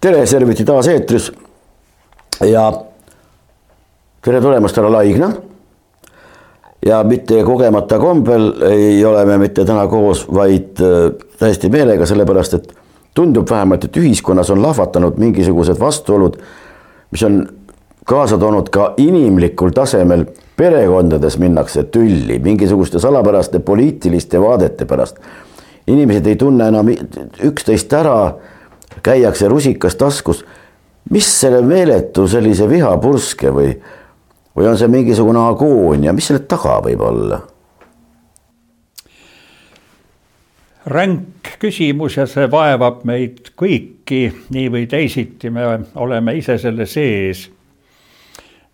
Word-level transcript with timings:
tere, 0.00 0.26
Serviti 0.26 0.64
taas 0.64 0.88
eetris. 0.88 1.32
ja 2.48 2.72
tere 4.24 4.40
tulemast, 4.40 4.76
härra 4.76 4.92
Laigna. 4.92 5.32
ja 6.86 7.02
mitte 7.04 7.42
kogemata 7.44 7.98
kombel 7.98 8.52
ei 8.70 9.04
ole 9.04 9.24
me 9.24 9.38
mitte 9.38 9.64
täna 9.64 9.86
koos, 9.86 10.24
vaid 10.34 10.80
äh, 10.80 11.12
täiesti 11.38 11.68
meelega, 11.68 12.06
sellepärast 12.06 12.54
et 12.54 12.72
tundub 13.14 13.50
vähemalt, 13.50 13.84
et 13.84 13.96
ühiskonnas 13.96 14.50
on 14.50 14.62
lahvatanud 14.62 15.18
mingisugused 15.20 15.80
vastuolud, 15.80 16.38
mis 17.10 17.22
on 17.22 17.42
kaasa 18.08 18.38
toonud 18.38 18.70
ka 18.72 18.94
inimlikul 18.96 19.74
tasemel 19.76 20.24
perekondades 20.56 21.36
minnakse 21.38 21.84
tülli 21.92 22.38
mingisuguste 22.38 22.98
salapäraste 22.98 23.58
poliitiliste 23.58 24.40
vaadete 24.40 24.84
pärast. 24.84 25.20
inimesed 25.86 26.26
ei 26.26 26.36
tunne 26.36 26.68
enam 26.68 26.88
üksteist 27.44 27.92
ära 27.92 28.32
käiakse 29.02 29.48
rusikas 29.48 29.96
taskus. 29.96 30.44
mis 31.10 31.40
selle 31.40 31.62
meeletu 31.62 32.28
sellise 32.28 32.68
vihapurske 32.68 33.50
või, 33.50 33.70
või 34.56 34.66
on 34.68 34.76
see 34.78 34.88
mingisugune 34.88 35.40
agoonia, 35.40 36.12
mis 36.12 36.26
selle 36.28 36.44
taga 36.46 36.76
võib 36.84 37.00
olla? 37.00 37.40
ränk 40.86 41.56
küsimus 41.60 42.16
ja 42.16 42.26
see 42.26 42.48
vaevab 42.50 43.04
meid 43.08 43.52
kõiki 43.58 44.22
nii 44.50 44.68
või 44.72 44.86
teisiti, 44.90 45.50
me 45.50 45.66
oleme 45.94 46.34
ise 46.38 46.58
selle 46.58 46.86
sees. 46.86 47.50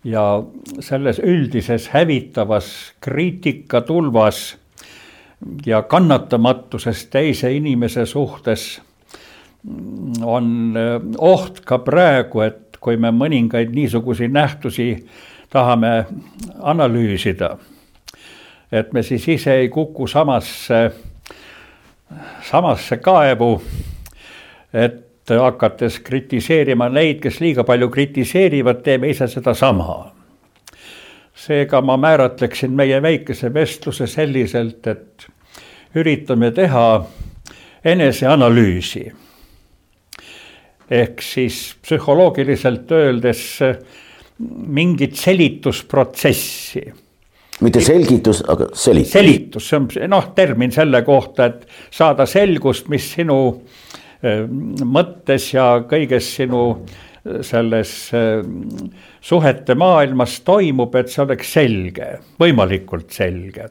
ja 0.03 0.43
selles 0.79 1.19
üldises 1.19 1.89
hävitavas 1.91 2.93
kriitikatulvas 3.01 4.55
ja 5.65 5.81
kannatamatuses 5.81 7.05
teise 7.11 7.51
inimese 7.53 8.05
suhtes 8.05 8.81
on 10.21 10.77
äh, 10.77 11.01
oht 11.17 11.61
ka 11.65 11.79
praegu, 11.83 12.41
et 12.45 12.77
kui 12.79 12.97
me 12.97 13.11
mõningaid 13.11 13.73
niisuguseid 13.75 14.31
nähtusi 14.31 14.91
tahame 15.51 16.05
analüüsida, 16.59 17.55
et 18.71 18.93
me 18.93 19.03
siis 19.03 19.27
ise 19.27 19.55
ei 19.63 19.69
kuku 19.69 20.07
samasse, 20.07 20.81
samasse 22.49 22.97
kaevu, 23.03 23.51
et 24.73 25.03
hakates 25.27 25.99
kritiseerima 25.99 26.87
neid, 26.89 27.19
kes 27.23 27.41
liiga 27.43 27.63
palju 27.67 27.89
kritiseerivad, 27.91 28.83
teeme 28.83 29.09
ise 29.09 29.27
sedasama. 29.27 30.13
seega 31.37 31.81
ma 31.81 31.97
määratleksin 31.97 32.71
meie 32.71 33.01
väikese 33.01 33.53
vestluse 33.53 34.07
selliselt, 34.07 34.87
et 34.87 35.27
üritame 35.95 36.51
teha 36.51 37.05
eneseanalüüsi 37.85 39.11
ehk 40.91 41.23
siis 41.23 41.75
psühholoogiliselt 41.83 42.91
öeldes 42.95 43.43
mingit 44.67 45.17
selitusprotsessi 45.17 46.85
mitte 47.65 47.81
selgitus, 47.81 48.43
aga 48.45 48.67
selitus. 48.77 49.11
selitus, 49.15 49.69
see 49.71 49.79
on 49.79 49.87
noh, 50.11 50.27
termin 50.37 50.69
selle 50.71 51.01
kohta, 51.05 51.47
et 51.49 51.63
saada 51.93 52.27
selgust, 52.29 52.85
mis 52.93 53.07
sinu 53.15 53.39
äh, 54.21 54.43
mõttes 54.85 55.49
ja 55.55 55.71
kõiges 55.89 56.29
sinu 56.37 56.61
äh, 56.75 57.41
selles 57.41 57.95
suhete 59.25 59.75
maailmas 59.75 60.39
toimub, 60.45 60.95
et 61.01 61.09
see 61.11 61.25
oleks 61.25 61.57
selge, 61.57 62.11
võimalikult 62.39 63.09
selge 63.15 63.67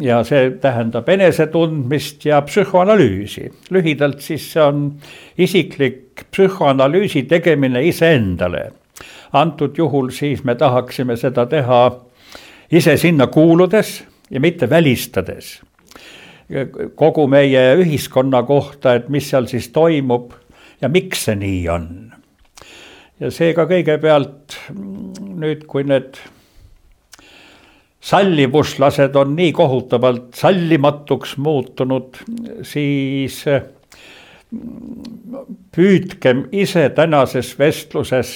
ja 0.00 0.20
see 0.24 0.50
tähendab 0.60 1.08
enesetundmist 1.08 2.24
ja 2.24 2.42
psühhoanalüüsi. 2.42 3.50
lühidalt 3.70 4.20
siis 4.20 4.52
see 4.52 4.62
on 4.62 4.84
isiklik 5.38 6.26
psühhoanalüüsi 6.30 7.26
tegemine 7.28 7.84
iseendale. 7.84 8.70
antud 9.32 9.78
juhul 9.78 10.10
siis 10.10 10.44
me 10.44 10.54
tahaksime 10.54 11.16
seda 11.16 11.46
teha 11.46 12.00
ise 12.70 12.96
sinna 12.96 13.26
kuuludes 13.26 14.04
ja 14.30 14.40
mitte 14.40 14.70
välistades 14.70 15.60
kogu 16.94 17.26
meie 17.30 17.76
ühiskonna 17.78 18.42
kohta, 18.42 18.94
et 18.94 19.08
mis 19.08 19.28
seal 19.30 19.46
siis 19.50 19.68
toimub 19.74 20.32
ja 20.82 20.88
miks 20.88 21.26
see 21.28 21.36
nii 21.38 21.62
on. 21.70 21.88
ja 23.20 23.30
seega 23.30 23.66
kõigepealt 23.68 24.56
nüüd, 24.72 25.66
kui 25.68 25.84
need 25.84 26.18
sallivuslased 28.00 29.16
on 29.16 29.34
nii 29.36 29.52
kohutavalt 29.52 30.34
sallimatuks 30.34 31.36
muutunud, 31.36 32.16
siis 32.62 33.44
püüdkem 35.76 36.46
ise 36.52 36.88
tänases 36.96 37.52
vestluses 37.58 38.32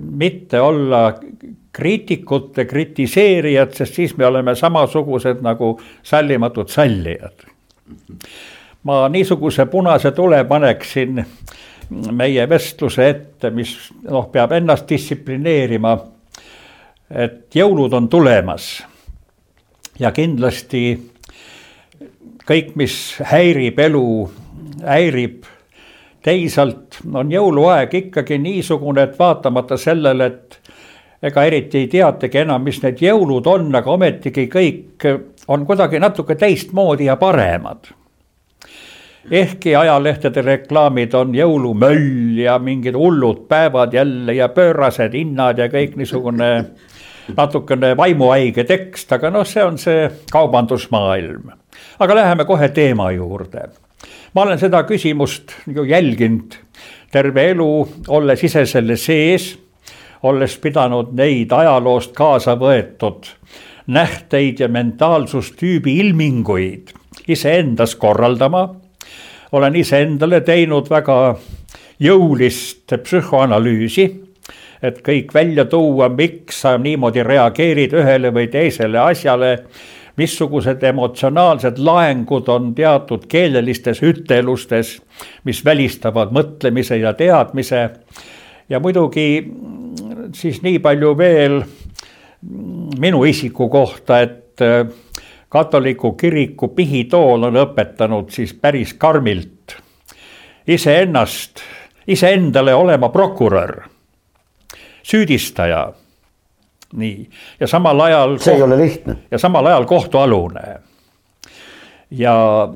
mitte 0.00 0.60
olla 0.60 1.14
kriitikute 1.72 2.64
kritiseerijad, 2.64 3.72
sest 3.74 3.94
siis 3.94 4.16
me 4.16 4.26
oleme 4.26 4.54
samasugused 4.54 5.42
nagu 5.42 5.80
sallimatud 6.02 6.68
sallijad. 6.68 7.46
ma 8.82 9.08
niisuguse 9.08 9.66
punase 9.66 10.10
tule 10.10 10.44
paneksin 10.44 11.24
meie 11.90 12.48
vestluse 12.48 13.08
ette, 13.08 13.50
mis 13.50 13.74
noh, 14.02 14.30
peab 14.32 14.52
ennast 14.52 14.88
distsiplineerima 14.88 15.98
et 17.10 17.54
jõulud 17.54 17.94
on 17.94 18.08
tulemas 18.08 18.72
ja 19.98 20.12
kindlasti 20.14 20.84
kõik, 22.46 22.74
mis 22.78 22.94
häirib 23.30 23.78
elu, 23.78 24.06
häirib 24.84 25.44
teisalt, 26.24 27.00
on 27.14 27.30
jõuluaeg 27.32 27.94
ikkagi 28.04 28.38
niisugune, 28.38 29.06
et 29.08 29.18
vaatamata 29.18 29.78
sellele, 29.80 30.26
et 30.26 30.58
ega 31.22 31.44
eriti 31.44 31.84
ei 31.84 31.88
teatagi 31.92 32.42
enam, 32.44 32.64
mis 32.64 32.80
need 32.82 33.00
jõulud 33.04 33.48
on, 33.50 33.70
aga 33.76 33.92
ometigi 33.92 34.46
kõik 34.52 35.06
on 35.48 35.66
kuidagi 35.68 36.00
natuke 36.00 36.36
teistmoodi 36.40 37.08
ja 37.10 37.16
paremad. 37.20 37.92
ehkki 39.30 39.74
ajalehtede 39.76 40.42
reklaamid 40.42 41.14
on 41.14 41.34
jõulumöll 41.34 42.38
ja 42.40 42.58
mingid 42.58 42.96
hullud 42.96 43.44
päevad 43.48 43.92
jälle 43.94 44.34
ja 44.34 44.48
pöörased 44.48 45.12
hinnad 45.12 45.58
ja 45.58 45.68
kõik 45.68 45.96
niisugune 45.96 46.70
natukene 47.36 47.94
vaimuhaige 47.96 48.64
tekst, 48.64 49.12
aga 49.12 49.30
noh, 49.30 49.46
see 49.46 49.64
on 49.64 49.78
see 49.78 50.08
kaubandusmaailm. 50.32 51.50
aga 51.98 52.14
läheme 52.14 52.44
kohe 52.44 52.68
teema 52.68 53.10
juurde. 53.10 53.68
ma 54.34 54.42
olen 54.42 54.58
seda 54.58 54.82
küsimust 54.82 55.52
ju 55.66 55.84
jälginud 55.84 56.54
terve 57.12 57.50
elu, 57.50 57.88
olles 58.08 58.44
ise 58.44 58.66
selle 58.66 58.96
sees, 58.96 59.58
olles 60.22 60.56
pidanud 60.58 61.12
neid 61.16 61.52
ajaloost 61.52 62.12
kaasa 62.14 62.54
võetud 62.56 63.26
nähteid 63.90 64.60
ja 64.60 64.68
mentaalsustüübi 64.68 65.96
ilminguid 65.98 66.92
iseendas 67.28 67.96
korraldama. 67.96 68.74
olen 69.52 69.76
iseendale 69.76 70.40
teinud 70.40 70.90
väga 70.90 71.36
jõulist 72.00 72.92
psühhoanalüüsi 73.02 74.29
et 74.82 75.00
kõik 75.04 75.34
välja 75.34 75.64
tuua, 75.64 76.08
miks 76.08 76.62
sa 76.64 76.76
niimoodi 76.78 77.22
reageerid 77.26 77.94
ühele 78.00 78.32
või 78.34 78.48
teisele 78.52 78.98
asjale 78.98 79.56
missugused 80.20 80.82
emotsionaalsed 80.82 81.78
laengud 81.78 82.48
on 82.48 82.74
teatud 82.74 83.26
keelelistes 83.28 84.02
ütelustes, 84.04 84.98
mis 85.44 85.64
välistavad 85.64 86.32
mõtlemise 86.34 86.98
ja 87.00 87.12
teadmise. 87.14 87.90
ja 88.68 88.80
muidugi 88.80 89.52
siis 90.34 90.62
nii 90.62 90.78
palju 90.78 91.16
veel 91.18 91.62
minu 92.98 93.24
isiku 93.24 93.68
kohta, 93.68 94.20
et 94.20 94.62
äh, 94.62 94.86
katoliku 95.48 96.12
kiriku 96.12 96.68
pihitool 96.68 97.48
on 97.48 97.56
õpetanud 97.56 98.30
siis 98.30 98.54
päris 98.54 98.94
karmilt 98.94 99.76
iseennast, 100.66 101.60
iseendale 102.06 102.74
olema 102.74 103.08
prokurör 103.08 103.80
süüdistaja. 105.10 105.92
nii, 106.92 107.30
ja 107.60 107.66
samal 107.66 108.00
ajal. 108.00 108.38
see 108.38 108.54
ei 108.54 108.62
ole 108.62 108.78
lihtne. 108.78 109.16
ja 109.30 109.38
samal 109.38 109.66
ajal 109.66 109.84
kohtualune. 109.84 110.80
ja 112.10 112.68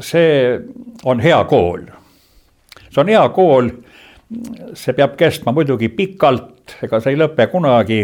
see 0.00 0.60
on 1.04 1.20
hea 1.20 1.44
kool. 1.44 1.86
see 2.90 3.00
on 3.00 3.08
hea 3.08 3.28
kool. 3.28 3.70
see 4.74 4.94
peab 4.94 5.16
kestma 5.16 5.52
muidugi 5.52 5.88
pikalt, 5.88 6.76
ega 6.82 7.00
see 7.00 7.14
ei 7.14 7.20
lõpe 7.20 7.46
kunagi. 7.50 8.02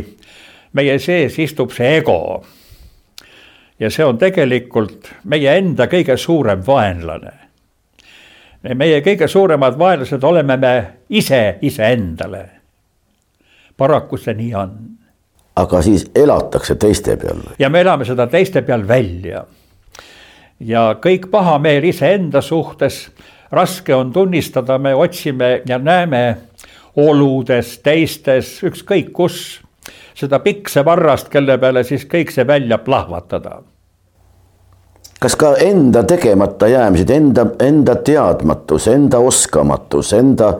meie 0.72 0.98
sees 0.98 1.38
istub 1.38 1.74
see 1.74 1.96
ego. 1.98 2.44
ja 3.80 3.90
see 3.90 4.04
on 4.04 4.18
tegelikult 4.18 5.12
meie 5.24 5.58
enda 5.58 5.86
kõige 5.86 6.16
suurem 6.16 6.66
vaenlane 6.66 7.34
meie 8.74 9.00
kõige 9.06 9.28
suuremad 9.30 9.78
vaenlased 9.78 10.24
oleme 10.24 10.56
me 10.56 10.72
ise 11.08 11.58
iseendale 11.62 12.57
paraku 13.78 14.18
see 14.18 14.34
nii 14.34 14.54
on. 14.58 14.74
aga 15.56 15.82
siis 15.82 16.10
elatakse 16.14 16.74
teiste 16.74 17.16
peal? 17.16 17.40
ja 17.58 17.70
me 17.70 17.80
elame 17.80 18.04
seda 18.04 18.26
teiste 18.26 18.62
peal 18.62 18.84
välja. 18.88 19.44
ja 20.60 20.84
kõik 21.06 21.30
pahameel 21.30 21.84
iseenda 21.84 22.42
suhtes 22.42 23.06
raske 23.50 23.94
on 23.94 24.12
tunnistada, 24.12 24.78
me 24.78 24.94
otsime 24.94 25.62
ja 25.66 25.78
näeme 25.78 26.36
oludes, 26.98 27.78
teistes, 27.78 28.58
ükskõik 28.66 29.12
kus, 29.14 29.60
seda 30.18 30.40
piksevarrast, 30.42 31.30
kelle 31.32 31.58
peale 31.58 31.84
siis 31.86 32.04
kõik 32.10 32.34
see 32.34 32.46
välja 32.46 32.78
plahvatada 32.78 33.60
kas 35.18 35.34
ka 35.34 35.56
enda 35.62 36.04
tegemata 36.06 36.68
jäämised, 36.70 37.10
enda, 37.10 37.46
enda 37.58 37.96
teadmatus, 38.06 38.86
enda 38.88 39.18
oskamatus, 39.18 40.12
enda 40.14 40.52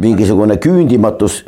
mingisugune 0.00 0.56
küündimatus 0.56 1.42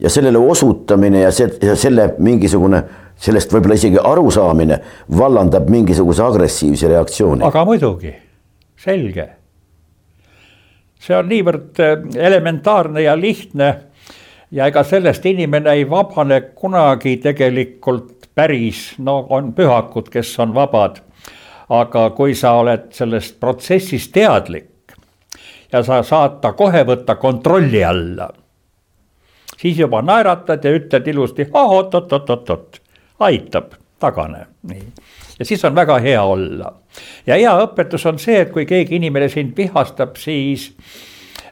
ja 0.00 0.10
sellele 0.10 0.38
osutamine 0.38 1.20
ja 1.20 1.32
see, 1.32 1.50
ja 1.62 1.76
selle 1.76 2.14
mingisugune, 2.18 2.82
sellest 3.20 3.52
võib-olla 3.52 3.76
isegi 3.76 4.00
arusaamine 4.02 4.80
vallandab 5.18 5.68
mingisuguse 5.70 6.24
agressiivse 6.24 6.88
reaktsiooni. 6.88 7.44
aga 7.44 7.64
muidugi, 7.64 8.14
selge. 8.76 9.28
see 11.00 11.16
on 11.16 11.28
niivõrd 11.28 11.80
äh, 11.80 11.94
elementaarne 12.30 13.04
ja 13.04 13.16
lihtne 13.16 13.70
ja 14.50 14.66
ega 14.66 14.84
sellest 14.84 15.26
inimene 15.26 15.76
ei 15.78 15.86
vabane 15.90 16.40
kunagi 16.54 17.16
tegelikult 17.22 18.30
päris, 18.34 18.94
no 18.98 19.26
on 19.30 19.52
pühakud, 19.54 20.08
kes 20.10 20.38
on 20.38 20.54
vabad. 20.54 21.00
aga 21.70 22.10
kui 22.10 22.34
sa 22.34 22.56
oled 22.58 22.88
sellest 22.90 23.36
protsessist 23.40 24.10
teadlik 24.12 24.96
ja 25.72 25.82
sa 25.86 26.00
saad 26.02 26.40
ta 26.42 26.52
kohe 26.58 26.82
võtta 26.86 27.14
kontrolli 27.14 27.84
alla, 27.84 28.26
siis 29.60 29.78
juba 29.78 30.02
naeratad 30.02 30.64
ja 30.64 30.72
ütled 30.72 31.06
ilusti, 31.12 31.46
oot-oot-oot-oot, 31.52 32.80
aitab, 33.20 33.74
tagane, 34.00 34.46
nii. 34.68 34.84
ja 35.38 35.44
siis 35.44 35.64
on 35.64 35.74
väga 35.74 35.98
hea 35.98 36.22
olla. 36.22 36.72
ja 37.26 37.36
hea 37.36 37.52
õpetus 37.66 38.06
on 38.08 38.18
see, 38.18 38.40
et 38.40 38.52
kui 38.52 38.66
keegi 38.66 38.96
inimene 38.96 39.28
sind 39.28 39.56
vihastab, 39.56 40.16
siis 40.16 40.70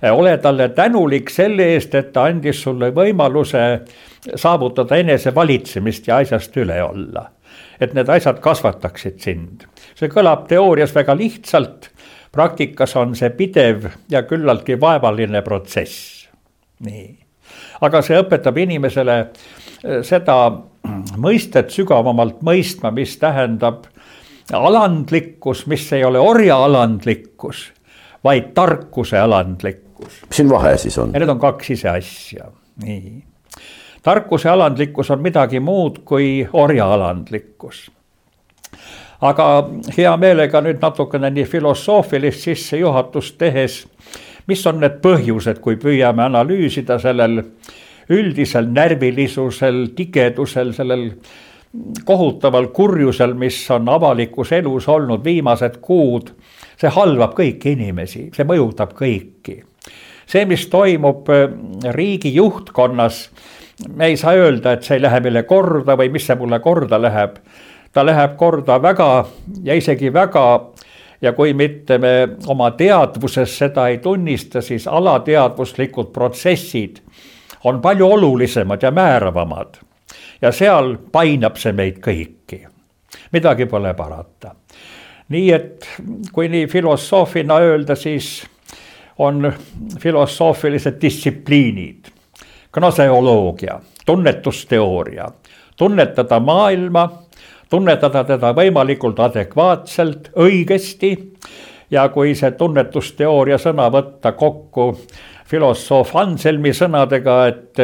eh, 0.02 0.12
ole 0.12 0.38
talle 0.38 0.68
tänulik 0.68 1.30
selle 1.30 1.72
eest, 1.74 1.94
et 1.94 2.12
ta 2.12 2.28
andis 2.32 2.62
sulle 2.62 2.90
võimaluse 2.94 3.64
saavutada 4.34 4.96
enesevalitsemist 4.96 6.08
ja 6.08 6.22
asjast 6.24 6.56
üle 6.56 6.82
olla. 6.82 7.30
et 7.80 7.92
need 7.94 8.08
asjad 8.08 8.40
kasvataksid 8.40 9.20
sind. 9.20 9.68
see 9.94 10.08
kõlab 10.08 10.48
teoorias 10.48 10.94
väga 10.94 11.16
lihtsalt, 11.16 11.90
praktikas 12.32 12.96
on 12.96 13.14
see 13.16 13.30
pidev 13.30 13.90
ja 14.10 14.22
küllaltki 14.22 14.80
vaevaline 14.80 15.42
protsess. 15.42 16.28
nii, 16.80 17.17
aga 17.80 18.02
see 18.02 18.18
õpetab 18.20 18.58
inimesele 18.64 19.18
eh, 19.20 20.00
seda 20.06 20.38
mõistet 21.16 21.70
sügavamalt 21.74 22.42
mõistma, 22.46 22.92
mis 22.94 23.16
tähendab 23.20 23.86
alandlikkus, 24.52 25.66
mis 25.68 25.84
ei 25.92 26.04
ole 26.04 26.20
orja 26.20 26.56
alandlikkus, 26.64 27.68
vaid 28.24 28.54
tarkuse 28.56 29.18
alandlikkus. 29.18 30.22
mis 30.28 30.36
siin 30.36 30.50
vahe 30.50 30.76
siis 30.76 30.98
on? 30.98 31.12
ja 31.12 31.20
need 31.20 31.34
on 31.36 31.42
kaks 31.42 31.70
ise 31.76 31.90
asja, 31.92 32.52
nii 32.84 33.28
tarkuse 34.02 34.48
alandlikkus 34.48 35.10
on 35.10 35.22
midagi 35.22 35.60
muud 35.60 35.98
kui 36.04 36.48
orja 36.52 36.92
alandlikkus. 36.94 37.90
aga 39.20 39.46
hea 39.96 40.16
meelega 40.16 40.60
nüüd 40.62 40.78
natukene 40.82 41.30
nii 41.34 41.44
filosoofilist 41.44 42.44
sissejuhatust 42.46 43.38
tehes, 43.38 43.80
mis 44.48 44.64
on 44.66 44.80
need 44.80 45.00
põhjused, 45.04 45.60
kui 45.60 45.76
püüame 45.80 46.24
analüüsida 46.24 46.98
sellel 47.02 47.42
üldisel 48.08 48.70
närvilisusel, 48.72 49.88
tigedusel, 49.96 50.72
sellel 50.76 51.10
kohutaval 52.08 52.70
kurjusel, 52.72 53.34
mis 53.36 53.60
on 53.70 53.88
avalikus 53.92 54.52
elus 54.56 54.88
olnud 54.88 55.24
viimased 55.24 55.76
kuud, 55.84 56.32
see 56.80 56.90
halvab 56.94 57.34
kõiki 57.36 57.74
inimesi, 57.76 58.28
see 58.34 58.48
mõjutab 58.48 58.94
kõiki. 58.96 59.62
see, 60.28 60.44
mis 60.44 60.66
toimub 60.68 61.28
riigi 61.92 62.34
juhtkonnas 62.34 63.28
me 63.88 64.06
ei 64.06 64.16
saa 64.16 64.34
öelda, 64.34 64.72
et 64.72 64.82
see 64.82 64.96
ei 64.96 65.02
lähe 65.02 65.20
meile 65.20 65.42
korda 65.42 65.96
või 65.96 66.10
mis 66.12 66.26
see 66.26 66.36
mulle 66.36 66.60
korda 66.60 67.00
läheb. 67.00 67.36
ta 67.92 68.04
läheb 68.04 68.36
korda 68.36 68.82
väga 68.82 69.26
ja 69.64 69.74
isegi 69.74 70.12
väga 70.12 70.72
ja 71.22 71.32
kui 71.32 71.54
mitte 71.54 71.98
me 71.98 72.28
oma 72.46 72.70
teadvuses 72.70 73.58
seda 73.58 73.88
ei 73.88 73.98
tunnista, 73.98 74.62
siis 74.62 74.86
alateadvuslikud 74.86 76.12
protsessid 76.12 77.02
on 77.64 77.80
palju 77.82 78.10
olulisemad 78.10 78.82
ja 78.82 78.90
määravamad. 78.90 79.74
ja 80.42 80.52
seal 80.52 80.96
painab 81.12 81.56
see 81.56 81.72
meid 81.72 81.98
kõiki, 81.98 82.66
midagi 83.32 83.66
pole 83.66 83.94
parata. 83.94 84.54
nii 85.28 85.50
et 85.52 85.88
kui 86.32 86.48
nii 86.48 86.66
filosoofina 86.66 87.58
öelda, 87.58 87.94
siis 87.96 88.46
on 89.18 89.52
filosoofilised 90.00 91.00
distsipliinid 91.00 92.14
gnoseoloogia, 92.72 93.80
tunnetusteooria, 94.06 95.28
tunnetada 95.76 96.40
maailma, 96.40 97.08
tunnetada 97.70 98.24
teda 98.24 98.52
võimalikult 98.56 99.20
adekvaatselt, 99.20 100.30
õigesti. 100.36 101.16
ja 101.90 102.08
kui 102.12 102.34
see 102.36 102.50
tunnetusteooria 102.52 103.56
sõna 103.58 103.88
võtta 103.90 104.32
kokku 104.36 104.90
filosoof 105.48 106.16
Anselmi 106.16 106.72
sõnadega, 106.76 107.36
et 107.48 107.80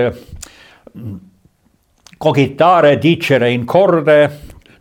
mm, 0.95 1.15
cogitare 2.21 2.99
dicere 3.01 3.53
in 3.53 3.65
corde, 3.67 4.19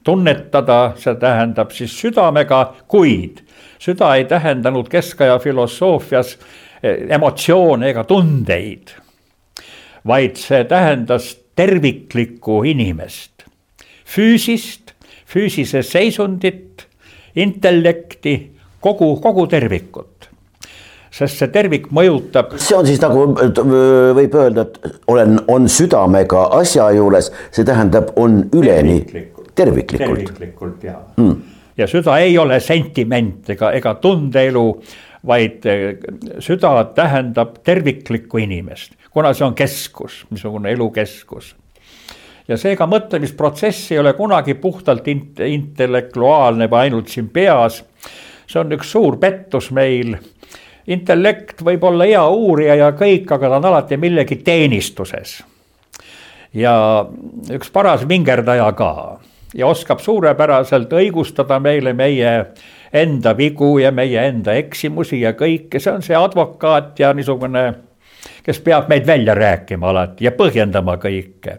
tunnetada, 0.04 0.94
see 1.00 1.16
tähendab 1.16 1.72
siis 1.72 1.96
südamega, 2.00 2.66
kuid 2.88 3.40
süda 3.80 4.16
ei 4.16 4.26
tähendanud 4.26 4.90
keskaja 4.92 5.40
filosoofias 5.40 6.36
eh, 6.84 7.08
emotsioone 7.16 7.90
ega 7.90 8.04
tundeid 8.04 9.04
vaid 10.08 10.38
see 10.40 10.64
tähendas 10.68 11.34
terviklikku 11.56 12.64
inimest, 12.68 13.46
füüsist, 14.06 14.93
füüsise 15.34 15.84
seisundit, 15.84 16.86
intellekti, 17.36 18.36
kogu, 18.82 19.16
kogu 19.22 19.48
tervikut 19.50 20.30
sest 21.14 21.38
see 21.38 21.50
tervik 21.54 21.92
mõjutab. 21.94 22.56
see 22.58 22.74
on 22.74 22.88
siis 22.90 23.02
nagu 23.02 23.28
võib 24.18 24.34
öelda, 24.34 24.64
et 24.66 24.96
olen, 25.14 25.38
on 25.54 25.68
südamega 25.70 26.48
asja 26.58 26.88
juures, 26.96 27.30
see 27.54 27.68
tähendab, 27.68 28.10
on 28.18 28.40
üleni 28.50 29.04
terviklikult, 29.06 29.52
terviklikult, 29.54 30.24
terviklikult 30.32 30.88
ja 30.90 30.96
mm., 31.18 31.36
ja 31.78 31.86
süda 31.90 32.18
ei 32.22 32.34
ole 32.42 32.58
sentiment 32.62 33.54
ega, 33.54 33.70
ega 33.78 33.94
tundeelu, 34.02 34.66
vaid 35.30 35.70
eh, 35.70 36.02
süda 36.42 36.74
tähendab 36.98 37.60
terviklikku 37.66 38.42
inimest 38.42 38.98
kuna 39.14 39.34
see 39.34 39.46
on 39.46 39.56
keskus, 39.56 40.24
niisugune 40.32 40.74
elukeskus. 40.74 41.54
Ja 42.48 42.58
seega 42.60 42.88
mõtlemisprotsess 42.90 43.92
ei 43.94 44.00
ole 44.02 44.14
kunagi 44.18 44.54
puhtalt 44.60 45.08
int-, 45.08 45.42
intellektuaalne 45.46 46.68
või 46.72 46.88
ainult 46.88 47.12
siin 47.14 47.30
peas. 47.30 47.84
see 48.48 48.60
on 48.60 48.72
üks 48.76 48.92
suur 48.92 49.18
pettus 49.18 49.72
meil. 49.72 50.18
intellekt 50.88 51.64
võib 51.64 51.84
olla 51.84 52.06
hea 52.06 52.28
uurija 52.28 52.76
ja 52.76 52.92
kõik, 52.92 53.32
aga 53.32 53.50
ta 53.50 53.58
on 53.62 53.66
alati 53.66 53.98
millegi 53.98 54.36
teenistuses. 54.36 55.44
ja 56.54 57.06
üks 57.52 57.72
paras 57.72 58.08
vingerdaja 58.08 58.72
ka 58.74 59.20
ja 59.54 59.68
oskab 59.68 60.00
suurepäraselt 60.00 60.94
õigustada 60.94 61.60
meile 61.60 61.94
meie 61.94 62.46
enda 62.94 63.38
vigu 63.38 63.78
ja 63.80 63.92
meie 63.92 64.28
enda 64.28 64.54
eksimusi 64.54 65.22
ja 65.22 65.34
kõike, 65.34 65.80
see 65.80 65.94
on 65.94 66.02
see 66.06 66.18
advokaat 66.18 67.00
ja 67.00 67.14
niisugune 67.14 67.74
kes 68.44 68.60
peab 68.64 68.90
meid 68.90 69.08
välja 69.08 69.36
rääkima 69.36 69.90
alati 69.90 70.26
ja 70.26 70.32
põhjendama 70.32 70.98
kõike. 71.02 71.58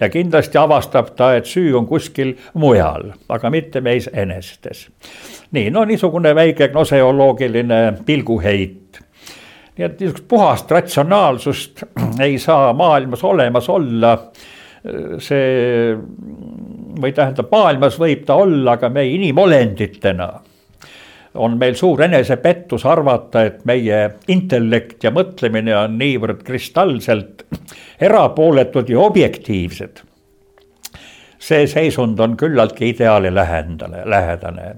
ja 0.00 0.08
kindlasti 0.08 0.58
avastab 0.58 1.14
ta, 1.16 1.34
et 1.36 1.46
süü 1.46 1.74
on 1.78 1.86
kuskil 1.86 2.34
mujal, 2.54 3.12
aga 3.28 3.50
mitte 3.50 3.80
meis 3.80 4.10
enestes. 4.12 4.88
nii, 5.50 5.70
no 5.70 5.84
niisugune 5.84 6.34
väike 6.34 6.68
gnoseoloogiline 6.68 7.82
pilguheit 8.06 9.02
nii 9.76 9.84
et 9.84 10.00
niisugust 10.00 10.28
puhast 10.28 10.70
ratsionaalsust 10.70 11.82
ei 12.26 12.38
saa 12.38 12.72
maailmas 12.72 13.24
olemas 13.24 13.68
olla. 13.68 14.18
see 15.18 15.96
või 17.02 17.10
tähendab, 17.12 17.48
maailmas 17.50 17.96
võib 17.98 18.20
ta 18.26 18.36
olla, 18.38 18.76
aga 18.76 18.88
me 18.88 19.02
inimolenditena 19.10 20.28
on 21.36 21.58
meil 21.58 21.74
suur 21.74 22.02
enesepettus 22.02 22.86
arvata, 22.86 23.42
et 23.46 23.64
meie 23.64 24.00
intellekt 24.28 25.04
ja 25.04 25.12
mõtlemine 25.14 25.74
on 25.76 25.98
niivõrd 25.98 26.42
kristallselt 26.46 27.44
erapooletud 28.00 28.88
ja 28.88 29.00
objektiivsed. 29.00 30.02
see 31.38 31.66
seisund 31.66 32.18
on 32.20 32.36
küllaltki 32.36 32.88
ideaali 32.88 33.34
lähendale, 33.34 34.02
lähedane. 34.04 34.76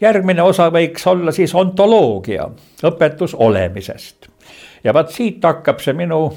järgmine 0.00 0.42
osa 0.42 0.70
võiks 0.70 1.06
olla 1.06 1.32
siis 1.32 1.54
ontoloogia, 1.54 2.48
õpetus 2.82 3.34
olemisest. 3.34 4.28
ja 4.84 4.94
vaat 4.94 5.10
siit 5.10 5.44
hakkab 5.44 5.80
see 5.80 5.92
minu, 5.92 6.36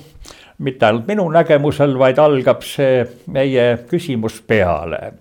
mitte 0.58 0.86
ainult 0.86 1.08
minu 1.08 1.30
nägemusel, 1.30 2.00
vaid 2.00 2.20
algab 2.20 2.62
see 2.62 3.06
meie 3.28 3.78
küsimus 3.90 4.42
peale. 4.42 5.14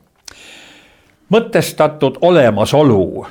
mõtestatud 1.30 2.18
olemasolu 2.20 3.26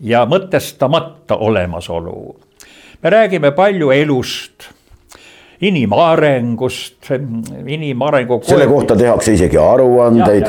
ja 0.00 0.26
mõtestamata 0.26 1.36
olemasolu. 1.36 2.40
me 3.02 3.10
räägime 3.10 3.50
palju 3.50 3.90
elust, 3.90 4.68
inimarengust, 5.60 7.10
inimarengu. 7.66 8.40
selle 8.42 8.66
kohta 8.66 8.96
tehakse 8.96 9.32
isegi 9.32 9.58
aruandeid. 9.58 10.46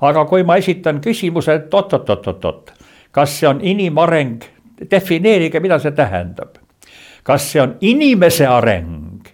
aga 0.00 0.24
kui 0.24 0.42
ma 0.42 0.56
esitan 0.56 1.00
küsimuse, 1.00 1.54
et 1.54 1.74
oot-oot-oot-oot, 1.74 2.72
kas 3.10 3.40
see 3.40 3.48
on 3.48 3.60
inimareng, 3.62 4.42
defineerige, 4.90 5.60
mida 5.60 5.78
see 5.78 5.92
tähendab. 5.92 6.56
kas 7.22 7.52
see 7.52 7.62
on 7.62 7.76
inimese 7.80 8.46
areng 8.46 9.28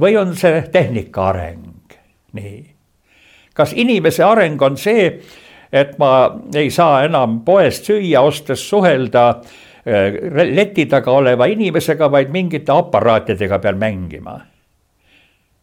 või 0.00 0.16
on 0.16 0.36
see 0.36 0.62
tehnika 0.72 1.28
areng, 1.28 1.96
nii. 2.32 2.74
kas 3.54 3.72
inimese 3.72 4.24
areng 4.24 4.62
on 4.62 4.76
see 4.76 5.22
et 5.72 5.98
ma 5.98 6.10
ei 6.54 6.70
saa 6.70 7.04
enam 7.04 7.40
poest 7.44 7.88
süüa 7.88 8.22
ostes 8.26 8.62
suhelda 8.68 9.28
äh, 9.30 10.18
leti 10.54 10.86
taga 10.86 11.12
oleva 11.12 11.46
inimesega, 11.50 12.10
vaid 12.12 12.30
mingite 12.34 12.72
aparaatidega 12.72 13.58
pean 13.58 13.78
mängima. 13.78 14.40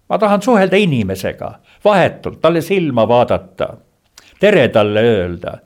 ma 0.09 0.17
tahan 0.19 0.41
suhelda 0.41 0.77
inimesega, 0.77 1.53
vahetult 1.85 2.41
talle 2.41 2.61
silma 2.61 3.07
vaadata, 3.07 3.73
tere 4.39 4.67
talle 4.69 5.01
öelda, 5.01 5.57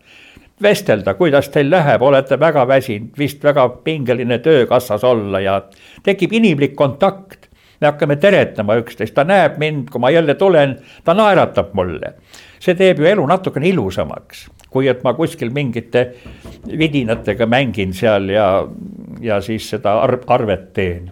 vestelda, 0.62 1.14
kuidas 1.14 1.50
teil 1.50 1.70
läheb, 1.70 2.02
olete 2.02 2.40
väga 2.40 2.68
väsinud, 2.68 3.12
vist 3.18 3.44
väga 3.44 3.70
pingeline 3.84 4.40
töökassas 4.40 5.04
olla 5.04 5.40
ja 5.40 5.62
tekib 6.04 6.34
inimlik 6.34 6.76
kontakt 6.76 7.48
me 7.82 7.88
hakkame 7.92 8.16
teretama 8.16 8.78
üksteist, 8.82 9.14
ta 9.14 9.24
näeb 9.28 9.58
mind, 9.62 9.90
kui 9.92 10.02
ma 10.02 10.10
jälle 10.10 10.34
tulen, 10.36 10.78
ta 11.06 11.14
naeratab 11.14 11.74
mulle 11.78 12.16
see 12.60 12.76
teeb 12.76 13.00
ju 13.02 13.10
elu 13.10 13.26
natukene 13.28 13.70
ilusamaks, 13.70 14.48
kui 14.70 14.88
et 14.88 15.04
ma 15.04 15.14
kuskil 15.18 15.52
mingite 15.54 16.08
vidinatega 16.68 17.48
mängin 17.50 17.94
seal 17.94 18.30
ja, 18.34 18.48
ja 19.22 19.42
siis 19.42 19.70
seda 19.70 20.00
arv, 20.04 20.26
arvet 20.28 20.74
teen. 20.74 21.12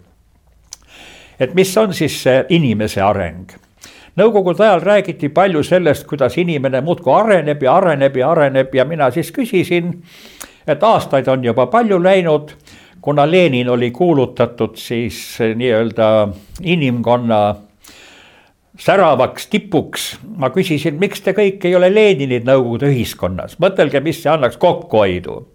et 1.39 1.53
mis 1.53 1.77
on 1.77 1.93
siis 1.93 2.15
see 2.23 2.45
inimese 2.49 3.01
areng? 3.01 3.57
Nõukogude 4.15 4.63
ajal 4.63 4.79
räägiti 4.79 5.27
palju 5.29 5.63
sellest, 5.63 6.05
kuidas 6.07 6.37
inimene 6.39 6.79
muudkui 6.81 7.11
areneb 7.11 7.63
ja 7.63 7.73
areneb 7.75 8.15
ja 8.15 8.29
areneb 8.31 8.75
ja 8.75 8.85
mina 8.87 9.09
siis 9.11 9.31
küsisin, 9.35 9.91
et 10.67 10.83
aastaid 10.83 11.27
on 11.27 11.43
juba 11.43 11.65
palju 11.67 11.99
läinud, 11.99 12.53
kuna 13.01 13.25
Lenin 13.31 13.69
oli 13.69 13.91
kuulutatud 13.91 14.77
siis 14.79 15.37
nii-öelda 15.55 16.07
inimkonna 16.63 17.41
säravaks 18.77 19.47
tipuks, 19.47 20.17
ma 20.37 20.49
küsisin, 20.53 20.99
miks 20.99 21.23
te 21.23 21.33
kõik 21.35 21.63
ei 21.65 21.75
ole 21.75 21.89
Leninid 21.93 22.47
Nõukogude 22.47 22.89
ühiskonnas, 22.91 23.57
mõtelge, 23.61 24.01
mis 24.03 24.21
see 24.23 24.31
annaks 24.31 24.57
kokkuhoidu. 24.57 25.45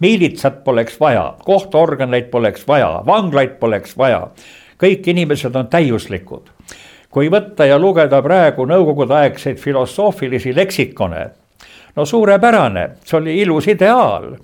miilitsat 0.00 0.64
poleks 0.64 1.00
vaja, 1.00 1.34
kohtuorganeid 1.44 2.30
poleks 2.30 2.66
vaja, 2.68 3.02
vanglaid 3.06 3.56
poleks 3.60 3.96
vaja, 3.98 4.28
kõik 4.82 5.06
inimesed 5.06 5.56
on 5.56 5.66
täiuslikud. 5.66 6.50
kui 7.10 7.30
võtta 7.30 7.64
ja 7.64 7.78
lugeda 7.78 8.22
praegu 8.22 8.66
nõukogudeaegseid 8.66 9.56
filosoofilisi 9.56 10.54
leksikone, 10.56 11.26
no 11.96 12.04
suurepärane, 12.04 12.88
see 13.04 13.16
oli 13.18 13.38
ilus 13.40 13.68
ideaal 13.68 14.36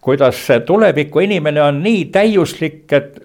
kuidas 0.00 0.46
tuleviku 0.66 1.18
inimene 1.20 1.62
on 1.62 1.82
nii 1.82 2.04
täiuslik, 2.04 2.92
et 2.92 3.18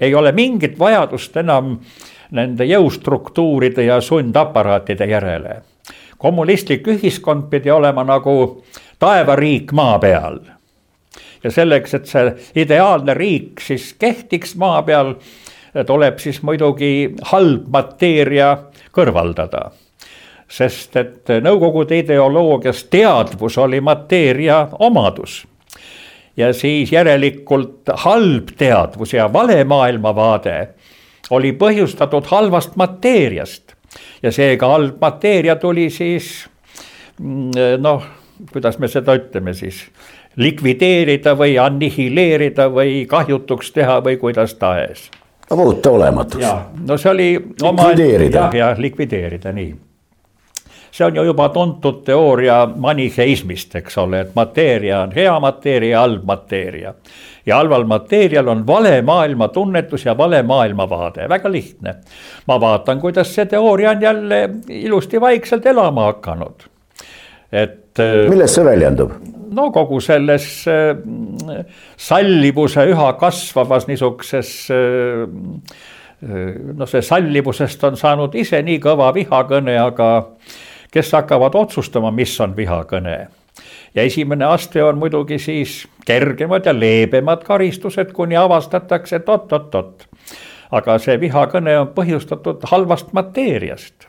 ei 0.00 0.14
ole 0.14 0.32
mingit 0.32 0.78
vajadust 0.78 1.36
enam 1.36 1.72
äh, 1.72 2.17
nende 2.30 2.64
jõustruktuuride 2.64 3.84
ja 3.84 4.00
sundaparaatide 4.00 5.06
järele. 5.06 5.62
kommunistlik 6.18 6.88
ühiskond 6.88 7.50
pidi 7.50 7.70
olema 7.70 8.04
nagu 8.04 8.64
taevariik 8.98 9.72
maa 9.72 9.98
peal. 9.98 10.38
ja 11.44 11.50
selleks, 11.50 11.94
et 11.94 12.06
see 12.06 12.34
ideaalne 12.56 13.14
riik 13.14 13.60
siis 13.60 13.94
kehtiks 13.98 14.56
maa 14.56 14.82
peal, 14.82 15.14
tuleb 15.86 16.18
siis 16.18 16.42
muidugi 16.42 17.14
halb 17.22 17.68
mateeria 17.68 18.56
kõrvaldada 18.92 19.70
sest 20.48 20.96
et 20.96 21.30
Nõukogude 21.44 21.98
ideoloogias 22.00 22.86
teadvus 22.90 23.58
oli 23.58 23.80
mateeria 23.80 24.66
omadus. 24.78 25.46
ja 26.36 26.52
siis 26.54 26.92
järelikult 26.92 27.90
halb 27.94 28.52
teadvus 28.56 29.12
ja 29.12 29.32
vale 29.32 29.64
maailmavaade 29.64 30.68
oli 31.30 31.52
põhjustatud 31.52 32.26
halvast 32.30 32.76
mateeriast 32.76 33.74
ja 34.22 34.32
seega 34.32 34.68
halb 34.68 35.00
mateeria 35.00 35.56
tuli 35.56 35.88
siis 35.90 36.48
mm, 37.20 37.50
noh, 37.82 38.04
kuidas 38.52 38.78
me 38.78 38.88
seda 38.88 39.16
ütleme 39.18 39.54
siis, 39.54 39.82
likvideerida 40.36 41.34
või 41.38 41.56
annihileerida 41.62 42.68
või 42.72 43.02
kahjutuks 43.10 43.72
teha 43.74 43.98
või 44.04 44.16
kuidas 44.16 44.54
tahes. 44.54 45.10
no 45.50 45.56
muuta 45.56 45.90
olematuks. 45.90 46.46
no 46.86 46.96
see 46.96 47.10
oli 47.10 47.28
likvideerida. 47.38 48.38
jah, 48.38 48.54
ja 48.54 48.74
likvideerida, 48.78 49.52
nii 49.52 49.74
see 50.90 51.06
on 51.06 51.16
ju 51.16 51.24
juba 51.24 51.48
tuntud 51.54 52.02
teooria 52.04 52.60
maniheismist, 52.76 53.74
eks 53.80 53.98
ole, 53.98 54.20
et 54.20 54.34
mateeria 54.36 55.02
on 55.06 55.14
hea 55.16 55.34
mateeria, 55.40 56.00
halb 56.00 56.24
mateeria. 56.24 56.94
ja 57.46 57.56
halval 57.56 57.84
mateerial 57.88 58.48
on 58.48 58.66
vale 58.66 59.02
maailmatunnetus 59.02 60.04
ja 60.04 60.16
vale 60.18 60.42
maailmavaade, 60.42 61.28
väga 61.28 61.52
lihtne. 61.52 61.94
ma 62.46 62.60
vaatan, 62.60 63.00
kuidas 63.00 63.34
see 63.34 63.46
teooria 63.46 63.90
on 63.90 64.02
jälle 64.02 64.50
ilusti 64.68 65.20
vaikselt 65.20 65.66
elama 65.66 66.04
hakanud. 66.12 66.68
et. 67.52 67.98
millest 68.28 68.54
see 68.54 68.64
väljendub? 68.64 69.12
no 69.50 69.70
kogu 69.72 70.00
selles 70.00 70.64
äh, 70.68 71.64
sallivuse 71.96 72.84
üha 72.90 73.12
kasvavas 73.20 73.86
niisuguses 73.88 74.52
äh, 74.70 75.24
noh, 76.20 76.88
see 76.88 77.02
sallivusest 77.04 77.84
on 77.88 77.98
saanud 77.98 78.34
ise 78.38 78.60
nii 78.66 78.80
kõva 78.82 79.12
vihakõne, 79.14 79.76
aga 79.80 80.08
kes 80.90 81.12
hakkavad 81.12 81.54
otsustama, 81.54 82.10
mis 82.10 82.40
on 82.40 82.56
vihakõne. 82.56 83.28
ja 83.94 84.02
esimene 84.02 84.44
aste 84.44 84.84
on 84.84 84.98
muidugi 84.98 85.38
siis 85.38 85.88
kergemad 86.06 86.66
ja 86.66 86.72
leebemad 86.80 87.44
karistused, 87.44 88.12
kuni 88.12 88.36
avastatakse, 88.36 89.16
et 89.16 89.28
oot-oot-oot. 89.28 90.06
aga 90.70 90.98
see 90.98 91.20
vihakõne 91.20 91.78
on 91.78 91.88
põhjustatud 91.96 92.64
halvast 92.70 93.12
mateeriast. 93.12 94.08